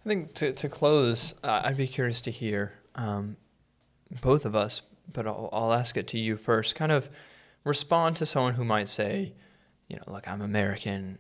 I 0.05 0.09
think 0.09 0.35
to, 0.35 0.53
to 0.53 0.69
close, 0.69 1.35
uh, 1.43 1.63
I'd 1.65 1.77
be 1.77 1.87
curious 1.87 2.21
to 2.23 2.31
hear 2.31 2.73
um, 2.95 3.37
both 4.21 4.45
of 4.45 4.55
us, 4.55 4.83
but 5.11 5.27
I'll, 5.27 5.49
I'll 5.53 5.73
ask 5.73 5.97
it 5.97 6.07
to 6.09 6.19
you 6.19 6.37
first. 6.37 6.75
Kind 6.75 6.93
of 6.93 7.09
respond 7.65 8.17
to 8.17 8.27
someone 8.27 8.55
who 8.55 8.65
might 8.65 8.89
say, 8.89 9.33
you 9.89 9.97
know, 9.97 10.13
look, 10.13 10.29
I'm 10.29 10.43
American 10.43 11.19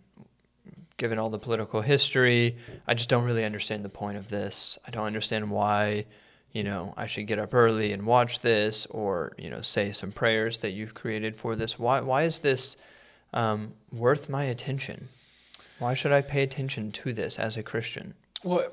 given 0.97 1.19
all 1.19 1.31
the 1.31 1.39
political 1.39 1.83
history, 1.83 2.57
I 2.87 2.95
just 2.95 3.09
don't 3.09 3.25
really 3.25 3.45
understand 3.45 3.85
the 3.85 3.89
point 3.89 4.17
of 4.17 4.29
this. 4.29 4.79
I 4.87 4.91
don't 4.91 5.07
understand 5.07 5.51
why, 5.51 6.07
you 6.53 6.63
know, 6.63 6.95
I 6.97 7.07
should 7.07 7.27
get 7.27 7.39
up 7.39 7.55
early 7.55 7.93
and 7.93 8.07
watch 8.07 8.41
this 8.41 8.87
or, 8.87 9.33
you 9.39 9.51
know, 9.51 9.61
say 9.61 9.93
some 9.93 10.13
prayers 10.13 10.59
that 10.59 10.71
you've 10.71 10.95
created 10.95 11.37
for 11.37 11.57
this. 11.57 11.79
Why, 11.79 12.01
why 12.01 12.23
is 12.23 12.41
this 12.41 12.77
um, 13.33 13.75
worth 13.91 14.29
my 14.29 14.45
attention? 14.45 15.09
Why 15.79 15.95
should 15.95 16.13
I 16.13 16.21
pay 16.21 16.43
attention 16.43 16.93
to 16.93 17.13
this 17.13 17.39
as 17.39 17.57
a 17.57 17.63
Christian? 17.63 18.15
Well, 18.45 18.65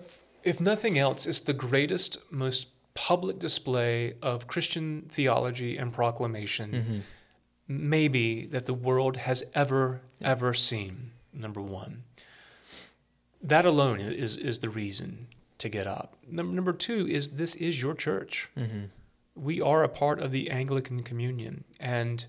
if 0.44 0.60
nothing 0.60 0.98
else, 0.98 1.26
it's 1.26 1.40
the 1.40 1.54
greatest, 1.54 2.18
most 2.32 2.68
public 2.94 3.40
display 3.40 4.14
of 4.22 4.48
Christian 4.48 5.08
theology 5.10 5.78
and 5.78 5.94
proclamation, 5.94 6.72
mm-hmm. 6.72 7.00
maybe 7.68 8.46
that 8.48 8.66
the 8.66 8.74
world 8.74 9.18
has 9.18 9.44
ever, 9.56 10.02
ever 10.24 10.54
seen, 10.54 11.12
number 11.34 11.62
one. 11.62 12.04
That 13.42 13.66
alone 13.66 14.00
is, 14.00 14.38
is 14.38 14.60
the 14.60 14.70
reason 14.70 15.28
to 15.60 15.70
get 15.70 15.88
up. 15.88 16.18
Number, 16.28 16.54
number 16.54 16.74
two 16.74 17.08
is 17.08 17.32
this 17.32 17.56
is 17.56 17.82
your 17.82 17.94
church. 17.94 18.50
Mm-hmm. 18.58 18.86
We 19.36 19.62
are 19.62 19.84
a 19.84 19.90
part 19.90 20.20
of 20.20 20.32
the 20.32 20.50
Anglican 20.50 21.04
Communion. 21.04 21.64
And 21.80 22.26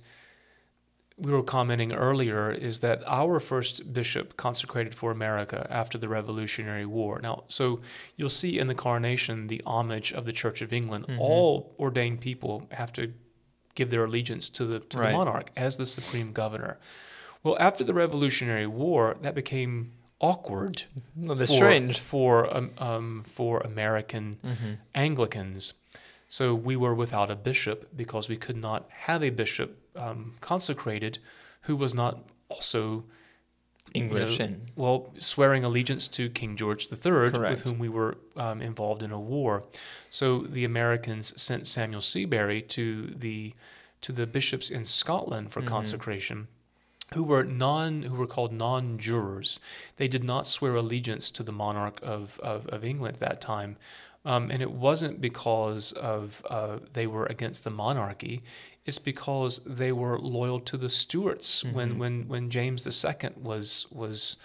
we 1.21 1.33
were 1.33 1.43
commenting 1.43 1.93
earlier 1.93 2.51
is 2.51 2.81
that 2.81 3.03
our 3.07 3.41
first 3.41 3.93
bishop 3.93 4.37
consecrated 4.37 4.95
for 4.95 5.11
America 5.11 5.67
after 5.69 5.99
the 5.99 6.09
Revolutionary 6.09 6.87
War. 6.87 7.21
Now, 7.23 7.45
so 7.49 7.81
you'll 8.17 8.31
see 8.31 8.59
in 8.59 8.69
the 8.69 8.75
coronation 8.75 9.49
the 9.49 9.63
homage 9.67 10.13
of 10.13 10.25
the 10.25 10.33
Church 10.33 10.63
of 10.63 10.73
England. 10.73 11.07
Mm-hmm. 11.07 11.21
All 11.21 11.75
ordained 11.79 12.21
people 12.21 12.69
have 12.73 12.93
to 12.95 13.13
give 13.75 13.91
their 13.91 14.05
allegiance 14.05 14.49
to 14.49 14.65
the 14.65 14.81
to 14.81 14.99
right. 14.99 15.11
the 15.11 15.17
monarch 15.17 15.51
as 15.57 15.77
the 15.77 15.87
supreme 15.87 16.33
governor. 16.33 16.79
Well, 17.43 17.57
after 17.59 17.85
the 17.85 17.95
Revolutionary 17.95 18.67
War, 18.67 19.17
that 19.23 19.35
became 19.35 19.93
awkward. 20.21 20.85
For, 21.27 21.47
strange 21.47 21.99
for 21.99 22.55
um, 22.55 22.71
um, 22.79 23.23
for 23.25 23.61
American 23.61 24.39
mm-hmm. 24.45 24.73
Anglicans. 24.95 25.75
So 26.29 26.55
we 26.55 26.77
were 26.77 26.95
without 26.95 27.31
a 27.31 27.37
bishop 27.37 27.89
because 27.97 28.29
we 28.29 28.37
could 28.37 28.57
not 28.57 28.89
have 28.91 29.25
a 29.25 29.31
bishop 29.31 29.77
um, 29.97 30.35
consecrated 30.41 31.19
who 31.63 31.75
was 31.75 31.93
not 31.93 32.31
also 32.49 33.05
English 33.95 34.39
you 34.39 34.39
know, 34.39 34.45
and 34.45 34.71
well 34.77 35.13
swearing 35.19 35.65
allegiance 35.65 36.07
to 36.09 36.29
King 36.31 36.57
George 36.57 36.87
III, 36.93 37.01
Correct. 37.01 37.51
with 37.51 37.61
whom 37.63 37.79
we 37.79 37.89
were 37.89 38.17
um, 38.37 38.63
involved 38.63 39.03
in 39.03 39.11
a 39.11 39.19
war. 39.19 39.65
So 40.09 40.43
the 40.43 40.65
Americans 40.65 41.41
sent 41.41 41.67
Samuel 41.67 42.01
Seabury 42.01 42.63
to 42.63 43.07
the 43.09 43.55
to 44.03 44.13
the 44.13 44.27
bishops 44.27 44.71
in 44.71 44.85
Scotland 44.85 45.53
for 45.53 45.61
mm-hmm. 45.61 45.69
consecration 45.69 46.49
who 47.15 47.25
were 47.25 47.45
non 47.45 48.03
who 48.03 48.15
were 48.15 48.27
called 48.27 48.53
non-jurors. 48.53 49.61
They 49.97 50.09
did 50.09 50.25
not 50.25 50.47
swear 50.47 50.75
allegiance 50.77 51.31
to 51.33 51.43
the 51.43 51.53
monarch 51.53 51.99
of, 52.03 52.39
of, 52.41 52.67
of 52.69 52.85
England 52.85 53.15
at 53.17 53.21
that 53.21 53.41
time. 53.41 53.77
Um, 54.25 54.51
and 54.51 54.61
it 54.63 54.71
wasn't 54.71 55.21
because 55.21 55.93
of 55.93 56.43
uh, 56.51 56.79
they 56.93 57.07
were 57.07 57.27
against 57.27 57.65
the 57.65 57.71
monarchy. 57.71 58.43
It's 58.85 58.99
because 58.99 59.61
they 59.65 59.93
were 59.93 60.19
loyal 60.19 60.61
to 60.61 60.77
the 60.77 60.89
Stuarts. 60.89 61.63
Mm-hmm. 61.63 61.77
When 61.77 61.99
when 61.99 62.29
when 62.29 62.51
James 62.51 62.87
II 62.87 63.31
was 63.41 63.87
was 63.91 64.37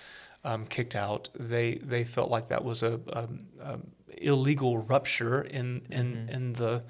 um, 0.43 0.66
kicked 0.66 0.95
out, 0.95 1.30
they 1.38 1.76
they 1.76 2.03
felt 2.03 2.32
like 2.32 2.47
that 2.47 2.63
was 2.63 2.84
a, 2.84 2.99
a, 3.09 3.28
a 3.61 3.80
illegal 4.18 4.78
rupture 4.78 5.41
in 5.41 5.82
in 5.89 6.13
mm-hmm. 6.13 6.34
in 6.34 6.53
the 6.53 6.84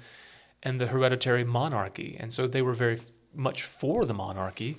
in 0.62 0.78
the 0.78 0.86
hereditary 0.86 1.44
monarchy, 1.44 2.16
and 2.18 2.32
so 2.32 2.46
they 2.46 2.62
were 2.62 2.74
very 2.74 2.94
f- 2.94 3.06
much 3.34 3.62
for 3.62 4.04
the 4.04 4.14
monarchy 4.14 4.78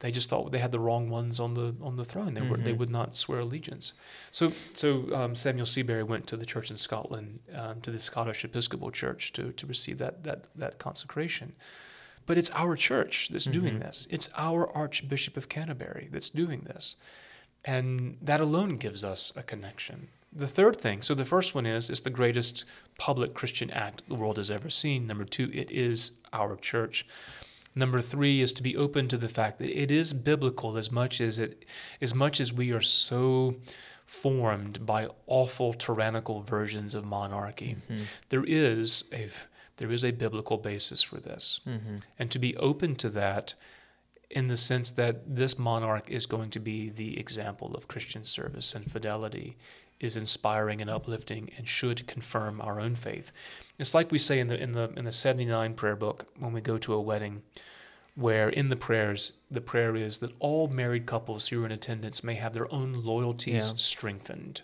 they 0.00 0.10
just 0.10 0.28
thought 0.28 0.52
they 0.52 0.58
had 0.58 0.72
the 0.72 0.78
wrong 0.78 1.08
ones 1.08 1.40
on 1.40 1.54
the 1.54 1.74
on 1.80 1.96
the 1.96 2.04
throne. 2.04 2.34
They 2.34 2.42
were 2.42 2.56
mm-hmm. 2.56 2.64
they 2.64 2.72
would 2.72 2.90
not 2.90 3.16
swear 3.16 3.40
allegiance. 3.40 3.94
So 4.30 4.52
so 4.72 5.14
um, 5.14 5.34
Samuel 5.34 5.66
Seabury 5.66 6.02
went 6.02 6.26
to 6.28 6.36
the 6.36 6.46
church 6.46 6.70
in 6.70 6.76
Scotland, 6.76 7.40
um, 7.54 7.80
to 7.80 7.90
the 7.90 7.98
Scottish 7.98 8.44
Episcopal 8.44 8.90
Church, 8.90 9.32
to 9.34 9.52
to 9.52 9.66
receive 9.66 9.98
that 9.98 10.22
that 10.24 10.48
that 10.54 10.78
consecration. 10.78 11.54
But 12.26 12.36
it's 12.36 12.50
our 12.54 12.76
church 12.76 13.30
that's 13.30 13.46
mm-hmm. 13.46 13.60
doing 13.60 13.78
this. 13.78 14.06
It's 14.10 14.28
our 14.36 14.68
Archbishop 14.76 15.36
of 15.36 15.48
Canterbury 15.48 16.08
that's 16.12 16.28
doing 16.28 16.62
this, 16.62 16.96
and 17.64 18.18
that 18.20 18.40
alone 18.40 18.76
gives 18.76 19.02
us 19.04 19.32
a 19.34 19.42
connection. 19.42 20.08
The 20.32 20.48
third 20.48 20.76
thing, 20.76 21.00
so 21.00 21.14
the 21.14 21.24
first 21.24 21.54
one 21.54 21.64
is 21.64 21.88
it's 21.88 22.00
the 22.00 22.10
greatest 22.10 22.66
public 22.98 23.32
Christian 23.32 23.70
act 23.70 24.06
the 24.06 24.14
world 24.14 24.36
has 24.36 24.50
ever 24.50 24.68
seen. 24.68 25.06
Number 25.06 25.24
two, 25.24 25.50
it 25.54 25.70
is 25.70 26.12
our 26.34 26.56
church. 26.56 27.06
Number 27.78 28.00
three 28.00 28.40
is 28.40 28.52
to 28.52 28.62
be 28.62 28.74
open 28.74 29.06
to 29.08 29.18
the 29.18 29.28
fact 29.28 29.58
that 29.58 29.70
it 29.70 29.90
is 29.90 30.14
biblical 30.14 30.78
as 30.78 30.90
much 30.90 31.20
as 31.20 31.38
it 31.38 31.66
as 32.00 32.14
much 32.14 32.40
as 32.40 32.52
we 32.52 32.72
are 32.72 32.80
so 32.80 33.56
formed 34.06 34.86
by 34.86 35.08
awful 35.26 35.74
tyrannical 35.74 36.40
versions 36.40 36.94
of 36.94 37.04
monarchy. 37.04 37.76
Mm-hmm. 37.88 38.04
There 38.30 38.44
is 38.46 39.04
a 39.12 39.28
there 39.76 39.92
is 39.92 40.04
a 40.04 40.10
biblical 40.10 40.56
basis 40.56 41.02
for 41.02 41.20
this. 41.20 41.60
Mm-hmm. 41.66 41.96
And 42.18 42.30
to 42.30 42.38
be 42.38 42.56
open 42.56 42.96
to 42.96 43.10
that 43.10 43.54
in 44.30 44.48
the 44.48 44.56
sense 44.56 44.90
that 44.92 45.36
this 45.36 45.58
monarch 45.58 46.10
is 46.10 46.26
going 46.26 46.50
to 46.50 46.60
be 46.60 46.88
the 46.88 47.18
example 47.20 47.74
of 47.74 47.88
Christian 47.88 48.24
service 48.24 48.74
and 48.74 48.90
fidelity 48.90 49.56
is 50.00 50.16
inspiring 50.16 50.80
and 50.80 50.90
uplifting 50.90 51.50
and 51.56 51.66
should 51.66 52.06
confirm 52.06 52.60
our 52.60 52.80
own 52.80 52.94
faith. 52.94 53.32
It's 53.78 53.94
like 53.94 54.10
we 54.10 54.18
say 54.18 54.38
in 54.38 54.48
the 54.48 54.60
in 54.60 54.72
the 54.72 54.92
in 54.96 55.04
the 55.04 55.12
79 55.12 55.74
prayer 55.74 55.96
book 55.96 56.26
when 56.38 56.52
we 56.52 56.60
go 56.60 56.78
to 56.78 56.94
a 56.94 57.00
wedding 57.00 57.42
where 58.14 58.48
in 58.48 58.68
the 58.68 58.76
prayers 58.76 59.34
the 59.50 59.60
prayer 59.60 59.94
is 59.94 60.18
that 60.18 60.32
all 60.38 60.68
married 60.68 61.06
couples 61.06 61.48
who 61.48 61.62
are 61.62 61.66
in 61.66 61.72
attendance 61.72 62.24
may 62.24 62.34
have 62.34 62.54
their 62.54 62.72
own 62.72 62.92
loyalties 62.92 63.70
yeah. 63.70 63.76
strengthened. 63.76 64.62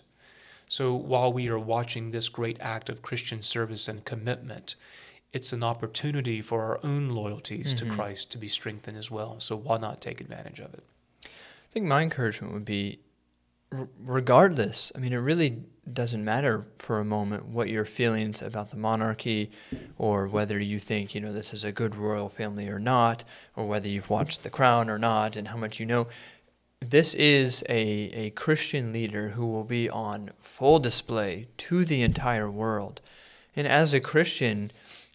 So 0.67 0.95
while 0.95 1.31
we 1.31 1.49
are 1.49 1.59
watching 1.59 2.09
this 2.09 2.29
great 2.29 2.57
act 2.59 2.89
of 2.89 3.03
Christian 3.03 3.43
service 3.43 3.87
and 3.87 4.03
commitment, 4.03 4.75
it's 5.31 5.53
an 5.53 5.63
opportunity 5.63 6.41
for 6.41 6.63
our 6.63 6.79
own 6.83 7.09
loyalties 7.09 7.73
mm-hmm. 7.73 7.89
to 7.89 7.95
Christ 7.95 8.31
to 8.31 8.39
be 8.39 8.47
strengthened 8.47 8.97
as 8.97 9.11
well. 9.11 9.39
So 9.39 9.55
why 9.55 9.77
not 9.77 10.01
take 10.01 10.19
advantage 10.19 10.59
of 10.59 10.73
it? 10.73 10.83
I 11.25 11.73
think 11.73 11.85
my 11.85 12.01
encouragement 12.01 12.53
would 12.53 12.65
be 12.65 12.99
regardless, 13.99 14.91
I 14.95 14.99
mean, 14.99 15.13
it 15.13 15.17
really 15.17 15.63
doesn't 15.91 16.23
matter 16.23 16.65
for 16.77 16.99
a 16.99 17.05
moment 17.05 17.45
what 17.45 17.69
your 17.69 17.85
feelings 17.85 18.41
about 18.41 18.71
the 18.71 18.77
monarchy 18.77 19.51
or 19.97 20.27
whether 20.27 20.59
you 20.59 20.79
think, 20.79 21.13
you 21.13 21.21
know, 21.21 21.33
this 21.33 21.53
is 21.53 21.63
a 21.63 21.71
good 21.71 21.95
royal 21.95 22.29
family 22.29 22.69
or 22.69 22.79
not, 22.79 23.23
or 23.55 23.67
whether 23.67 23.89
you've 23.89 24.09
watched 24.09 24.43
The 24.43 24.49
Crown 24.49 24.89
or 24.89 24.97
not 24.97 25.35
and 25.35 25.49
how 25.49 25.57
much 25.57 25.79
you 25.79 25.85
know. 25.85 26.07
This 26.79 27.13
is 27.13 27.63
a, 27.69 27.77
a 27.77 28.29
Christian 28.31 28.91
leader 28.91 29.29
who 29.29 29.45
will 29.45 29.63
be 29.63 29.89
on 29.89 30.31
full 30.39 30.79
display 30.79 31.47
to 31.57 31.85
the 31.85 32.01
entire 32.01 32.49
world. 32.49 33.01
And 33.55 33.67
as 33.67 33.93
a 33.93 33.99
Christian, 33.99 34.71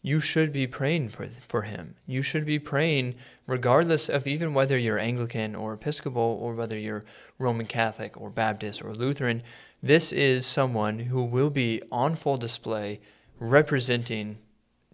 you 0.09 0.21
should 0.21 0.53
be 0.55 0.67
praying 0.67 1.11
for, 1.11 1.27
for 1.27 1.63
him. 1.63 1.95
You 2.07 2.23
should 2.23 2.47
be 2.47 2.59
praying 2.59 3.15
regardless 3.47 4.09
of 4.09 4.27
even 4.27 4.55
whether 4.55 4.79
you're 4.79 4.99
Anglican 4.99 5.55
or 5.55 5.75
Episcopal 5.75 6.39
or 6.41 6.55
whether 6.55 6.79
you're 6.79 7.05
Roman 7.39 7.67
Catholic 7.67 8.19
or 8.19 8.31
Baptist 8.31 8.83
or 8.83 8.95
Lutheran. 8.95 9.43
This 9.83 10.11
is 10.11 10.47
someone 10.47 11.01
who 11.01 11.23
will 11.23 11.51
be 11.51 11.83
on 11.93 12.17
full 12.17 12.39
display 12.39 13.01
representing 13.39 14.39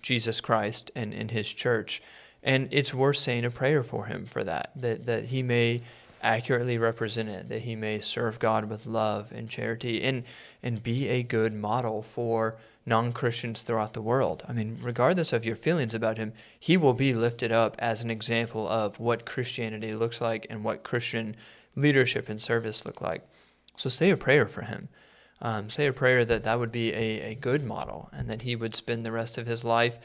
Jesus 0.02 0.40
Christ 0.40 0.90
and 0.96 1.14
in 1.14 1.28
his 1.28 1.48
church. 1.48 2.02
And 2.42 2.68
it's 2.72 2.92
worth 2.92 3.18
saying 3.18 3.44
a 3.44 3.50
prayer 3.52 3.84
for 3.84 4.06
him 4.06 4.26
for 4.26 4.42
that, 4.42 4.72
that, 4.74 5.06
that 5.06 5.26
he 5.26 5.44
may 5.44 5.78
accurately 6.24 6.76
represent 6.76 7.28
it, 7.28 7.48
that 7.50 7.62
he 7.62 7.76
may 7.76 8.00
serve 8.00 8.40
God 8.40 8.64
with 8.64 8.84
love 8.84 9.30
and 9.30 9.48
charity 9.48 10.02
and, 10.02 10.24
and 10.60 10.82
be 10.82 11.06
a 11.06 11.22
good 11.22 11.54
model 11.54 12.02
for 12.02 12.56
non 12.86 13.12
Christians 13.12 13.62
throughout 13.62 13.92
the 13.94 14.02
world. 14.02 14.44
I 14.48 14.52
mean, 14.52 14.78
regardless 14.82 15.32
of 15.32 15.44
your 15.44 15.56
feelings 15.56 15.94
about 15.94 16.18
him, 16.18 16.32
he 16.58 16.76
will 16.76 16.94
be 16.94 17.14
lifted 17.14 17.52
up 17.52 17.76
as 17.78 18.02
an 18.02 18.10
example 18.10 18.68
of 18.68 19.00
what 19.00 19.26
Christianity 19.26 19.94
looks 19.94 20.20
like 20.20 20.46
and 20.50 20.62
what 20.62 20.84
Christian 20.84 21.36
leadership 21.76 22.28
and 22.28 22.40
service 22.40 22.84
look 22.84 23.00
like. 23.00 23.26
So 23.76 23.88
say 23.88 24.10
a 24.10 24.16
prayer 24.16 24.46
for 24.46 24.62
him. 24.62 24.88
Um, 25.42 25.68
say 25.68 25.86
a 25.86 25.92
prayer 25.92 26.24
that 26.24 26.44
that 26.44 26.58
would 26.58 26.72
be 26.72 26.92
a, 26.92 27.32
a 27.32 27.34
good 27.34 27.64
model 27.64 28.08
and 28.12 28.30
that 28.30 28.42
he 28.42 28.56
would 28.56 28.74
spend 28.74 29.04
the 29.04 29.12
rest 29.12 29.36
of 29.36 29.46
his 29.46 29.64
life 29.64 29.98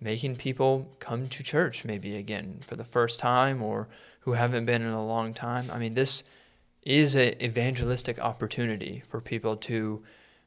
making 0.00 0.36
people 0.36 0.96
come 0.98 1.28
to 1.28 1.42
church 1.42 1.84
maybe 1.84 2.16
again 2.16 2.60
for 2.66 2.74
the 2.74 2.84
first 2.84 3.20
time 3.20 3.62
or 3.62 3.88
who 4.20 4.32
haven't 4.32 4.64
been 4.64 4.82
in 4.82 4.88
a 4.88 5.04
long 5.04 5.34
time. 5.34 5.70
I 5.70 5.78
mean, 5.78 5.94
this 5.94 6.24
is 6.82 7.14
an 7.14 7.40
evangelistic 7.42 8.18
opportunity 8.18 9.02
for 9.06 9.20
people 9.20 9.56
to 9.56 10.02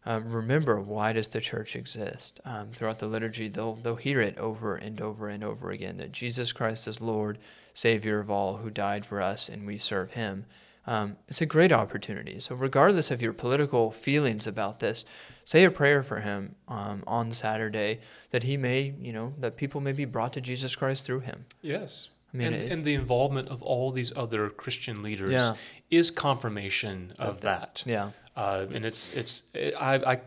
um, 0.05 0.29
remember 0.31 0.79
why 0.79 1.13
does 1.13 1.29
the 1.29 1.41
church 1.41 1.75
exist. 1.75 2.39
Um, 2.45 2.71
throughout 2.71 2.99
the 2.99 3.07
liturgy, 3.07 3.47
they'll 3.47 3.75
they'll 3.75 3.95
hear 3.95 4.21
it 4.21 4.37
over 4.37 4.75
and 4.75 4.99
over 4.99 5.27
and 5.27 5.43
over 5.43 5.71
again 5.71 5.97
that 5.97 6.11
Jesus 6.11 6.51
Christ 6.51 6.87
is 6.87 7.01
Lord, 7.01 7.39
Savior 7.73 8.19
of 8.19 8.29
all, 8.29 8.57
who 8.57 8.69
died 8.69 9.05
for 9.05 9.21
us, 9.21 9.49
and 9.49 9.65
we 9.65 9.77
serve 9.77 10.11
Him. 10.11 10.45
Um, 10.85 11.15
it's 11.29 11.41
a 11.41 11.45
great 11.45 11.71
opportunity. 11.71 12.39
So, 12.39 12.55
regardless 12.55 13.09
of 13.09 13.21
your 13.21 13.33
political 13.33 13.89
feelings 13.89 14.45
about 14.45 14.79
this, 14.79 15.05
say 15.45 15.63
a 15.63 15.71
prayer 15.71 16.03
for 16.03 16.19
him 16.19 16.55
um, 16.67 17.03
on 17.07 17.31
Saturday 17.31 18.01
that 18.31 18.43
he 18.43 18.57
may, 18.57 18.93
you 18.99 19.13
know, 19.13 19.33
that 19.39 19.55
people 19.55 19.79
may 19.79 19.93
be 19.93 20.05
brought 20.05 20.33
to 20.33 20.41
Jesus 20.41 20.75
Christ 20.75 21.05
through 21.05 21.21
him. 21.21 21.45
Yes. 21.61 22.09
I 22.33 22.37
mean, 22.37 22.47
and, 22.47 22.55
it, 22.55 22.71
and 22.71 22.85
the 22.85 22.95
involvement 22.95 23.49
of 23.49 23.61
all 23.61 23.91
these 23.91 24.11
other 24.15 24.49
Christian 24.49 25.03
leaders 25.03 25.31
yeah. 25.31 25.51
is 25.91 26.09
confirmation 26.09 27.13
of, 27.19 27.27
of 27.27 27.41
that. 27.41 27.83
Yeah. 27.85 28.09
Uh, 28.35 28.65
and 28.73 28.85
it's 28.85 29.09
it's 29.13 29.43
it, 29.53 29.75
I 29.79 29.95
I 30.13 30.21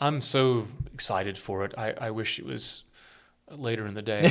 I'm 0.00 0.20
so 0.20 0.66
excited 0.92 1.38
for 1.38 1.64
it. 1.64 1.72
I, 1.78 1.92
I 1.92 2.10
wish 2.10 2.38
it 2.38 2.44
was 2.44 2.82
later 3.50 3.86
in 3.86 3.94
the 3.94 4.02
day. 4.02 4.30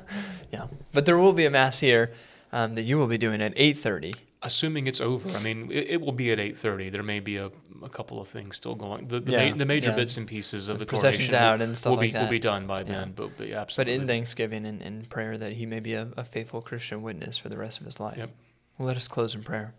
yeah, 0.52 0.66
but 0.92 1.06
there 1.06 1.16
will 1.16 1.32
be 1.32 1.46
a 1.46 1.50
mass 1.50 1.78
here 1.78 2.12
um, 2.52 2.74
that 2.74 2.82
you 2.82 2.98
will 2.98 3.06
be 3.06 3.18
doing 3.18 3.40
at 3.40 3.52
eight 3.54 3.78
thirty 3.78 4.14
assuming 4.42 4.86
it's 4.86 5.00
over. 5.00 5.28
I 5.36 5.40
mean, 5.42 5.70
it, 5.70 5.90
it 5.90 6.00
will 6.00 6.12
be 6.12 6.30
at 6.30 6.38
eight 6.38 6.56
thirty. 6.56 6.90
There 6.90 7.02
may 7.02 7.20
be 7.20 7.36
a, 7.36 7.50
a 7.82 7.88
couple 7.88 8.20
of 8.20 8.28
things 8.28 8.56
still 8.56 8.74
going. 8.74 9.08
The 9.08 9.20
the, 9.20 9.32
yeah, 9.32 9.50
ma- 9.50 9.56
the 9.56 9.66
major 9.66 9.90
yeah. 9.90 9.96
bits 9.96 10.16
and 10.16 10.26
pieces 10.26 10.68
of 10.68 10.78
the, 10.78 10.84
the 10.84 10.90
coronation 10.90 11.34
out 11.34 11.60
and 11.60 11.76
stuff 11.76 11.92
will, 11.92 11.98
like 11.98 12.12
be, 12.12 12.18
will 12.18 12.28
be 12.28 12.38
done 12.38 12.66
by 12.66 12.82
then. 12.82 13.12
But, 13.14 13.36
but 13.36 13.50
absolutely. 13.50 13.94
But 13.94 14.02
in 14.02 14.08
Thanksgiving 14.08 14.66
and 14.66 14.82
in 14.82 15.04
prayer, 15.06 15.36
that 15.38 15.54
he 15.54 15.66
may 15.66 15.80
be 15.80 15.94
a, 15.94 16.08
a, 16.16 16.24
faithful 16.24 16.62
Christian 16.62 17.02
witness 17.02 17.38
for 17.38 17.48
the 17.48 17.58
rest 17.58 17.80
of 17.80 17.86
his 17.86 17.98
life. 17.98 18.16
Yep. 18.16 18.30
Well, 18.78 18.88
let 18.88 18.96
us 18.96 19.08
close 19.08 19.34
in 19.34 19.42
prayer. 19.42 19.74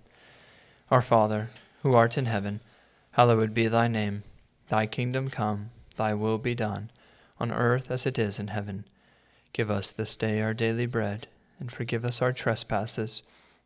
Our 0.92 1.02
Father, 1.02 1.50
who 1.84 1.94
art 1.94 2.18
in 2.18 2.26
heaven, 2.26 2.62
hallowed 3.12 3.54
be 3.54 3.68
thy 3.68 3.88
name. 3.88 4.24
Thy 4.70 4.86
kingdom 4.86 5.30
come. 5.30 5.72
Thy 5.96 6.14
will 6.14 6.38
be 6.38 6.56
done, 6.56 6.92
on 7.40 7.52
earth 7.52 7.92
as 7.92 8.06
it 8.06 8.18
is 8.18 8.40
in 8.40 8.48
heaven. 8.48 8.86
Give 9.52 9.70
us 9.70 9.92
this 9.92 10.16
day 10.16 10.42
our 10.42 10.54
daily 10.54 10.86
bread, 10.86 11.28
and 11.60 11.72
forgive 11.72 12.06
us 12.06 12.22
our 12.22 12.32
trespasses 12.32 13.22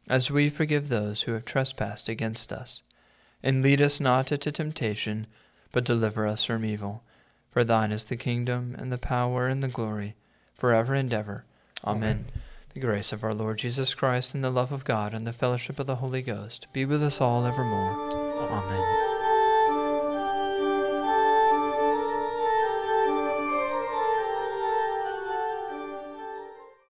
as 0.10 0.32
we 0.32 0.50
forgive 0.50 0.90
those 0.90 1.24
who 1.24 1.34
have 1.34 1.46
trespassed 1.46 2.10
against 2.10 2.52
us. 2.52 2.82
And 3.42 3.62
lead 3.62 3.82
us 3.82 4.00
not 4.00 4.32
into 4.32 4.52
temptation, 4.52 5.28
but 5.72 5.84
deliver 5.84 6.26
us 6.26 6.46
from 6.46 6.66
evil. 6.66 7.04
For 7.52 7.64
thine 7.64 7.92
is 7.92 8.06
the 8.06 8.16
kingdom, 8.16 8.76
and 8.78 8.92
the 8.92 8.98
power, 8.98 9.48
and 9.48 9.62
the 9.62 9.68
glory, 9.68 10.16
forever 10.54 10.94
and 10.94 11.14
ever. 11.14 11.46
Amen. 11.86 12.04
Amen. 12.04 12.26
The 12.74 12.80
grace 12.80 13.14
of 13.14 13.24
our 13.24 13.34
Lord 13.34 13.60
Jesus 13.60 13.94
Christ, 13.94 14.34
and 14.34 14.44
the 14.44 14.50
love 14.50 14.72
of 14.72 14.86
God, 14.86 15.14
and 15.14 15.28
the 15.28 15.34
fellowship 15.34 15.80
of 15.80 15.86
the 15.86 15.98
Holy 15.98 16.22
Ghost 16.22 16.68
be 16.74 16.86
with 16.86 17.04
us 17.04 17.22
all 17.22 17.46
evermore. 17.46 18.12
Amen. 18.14 19.13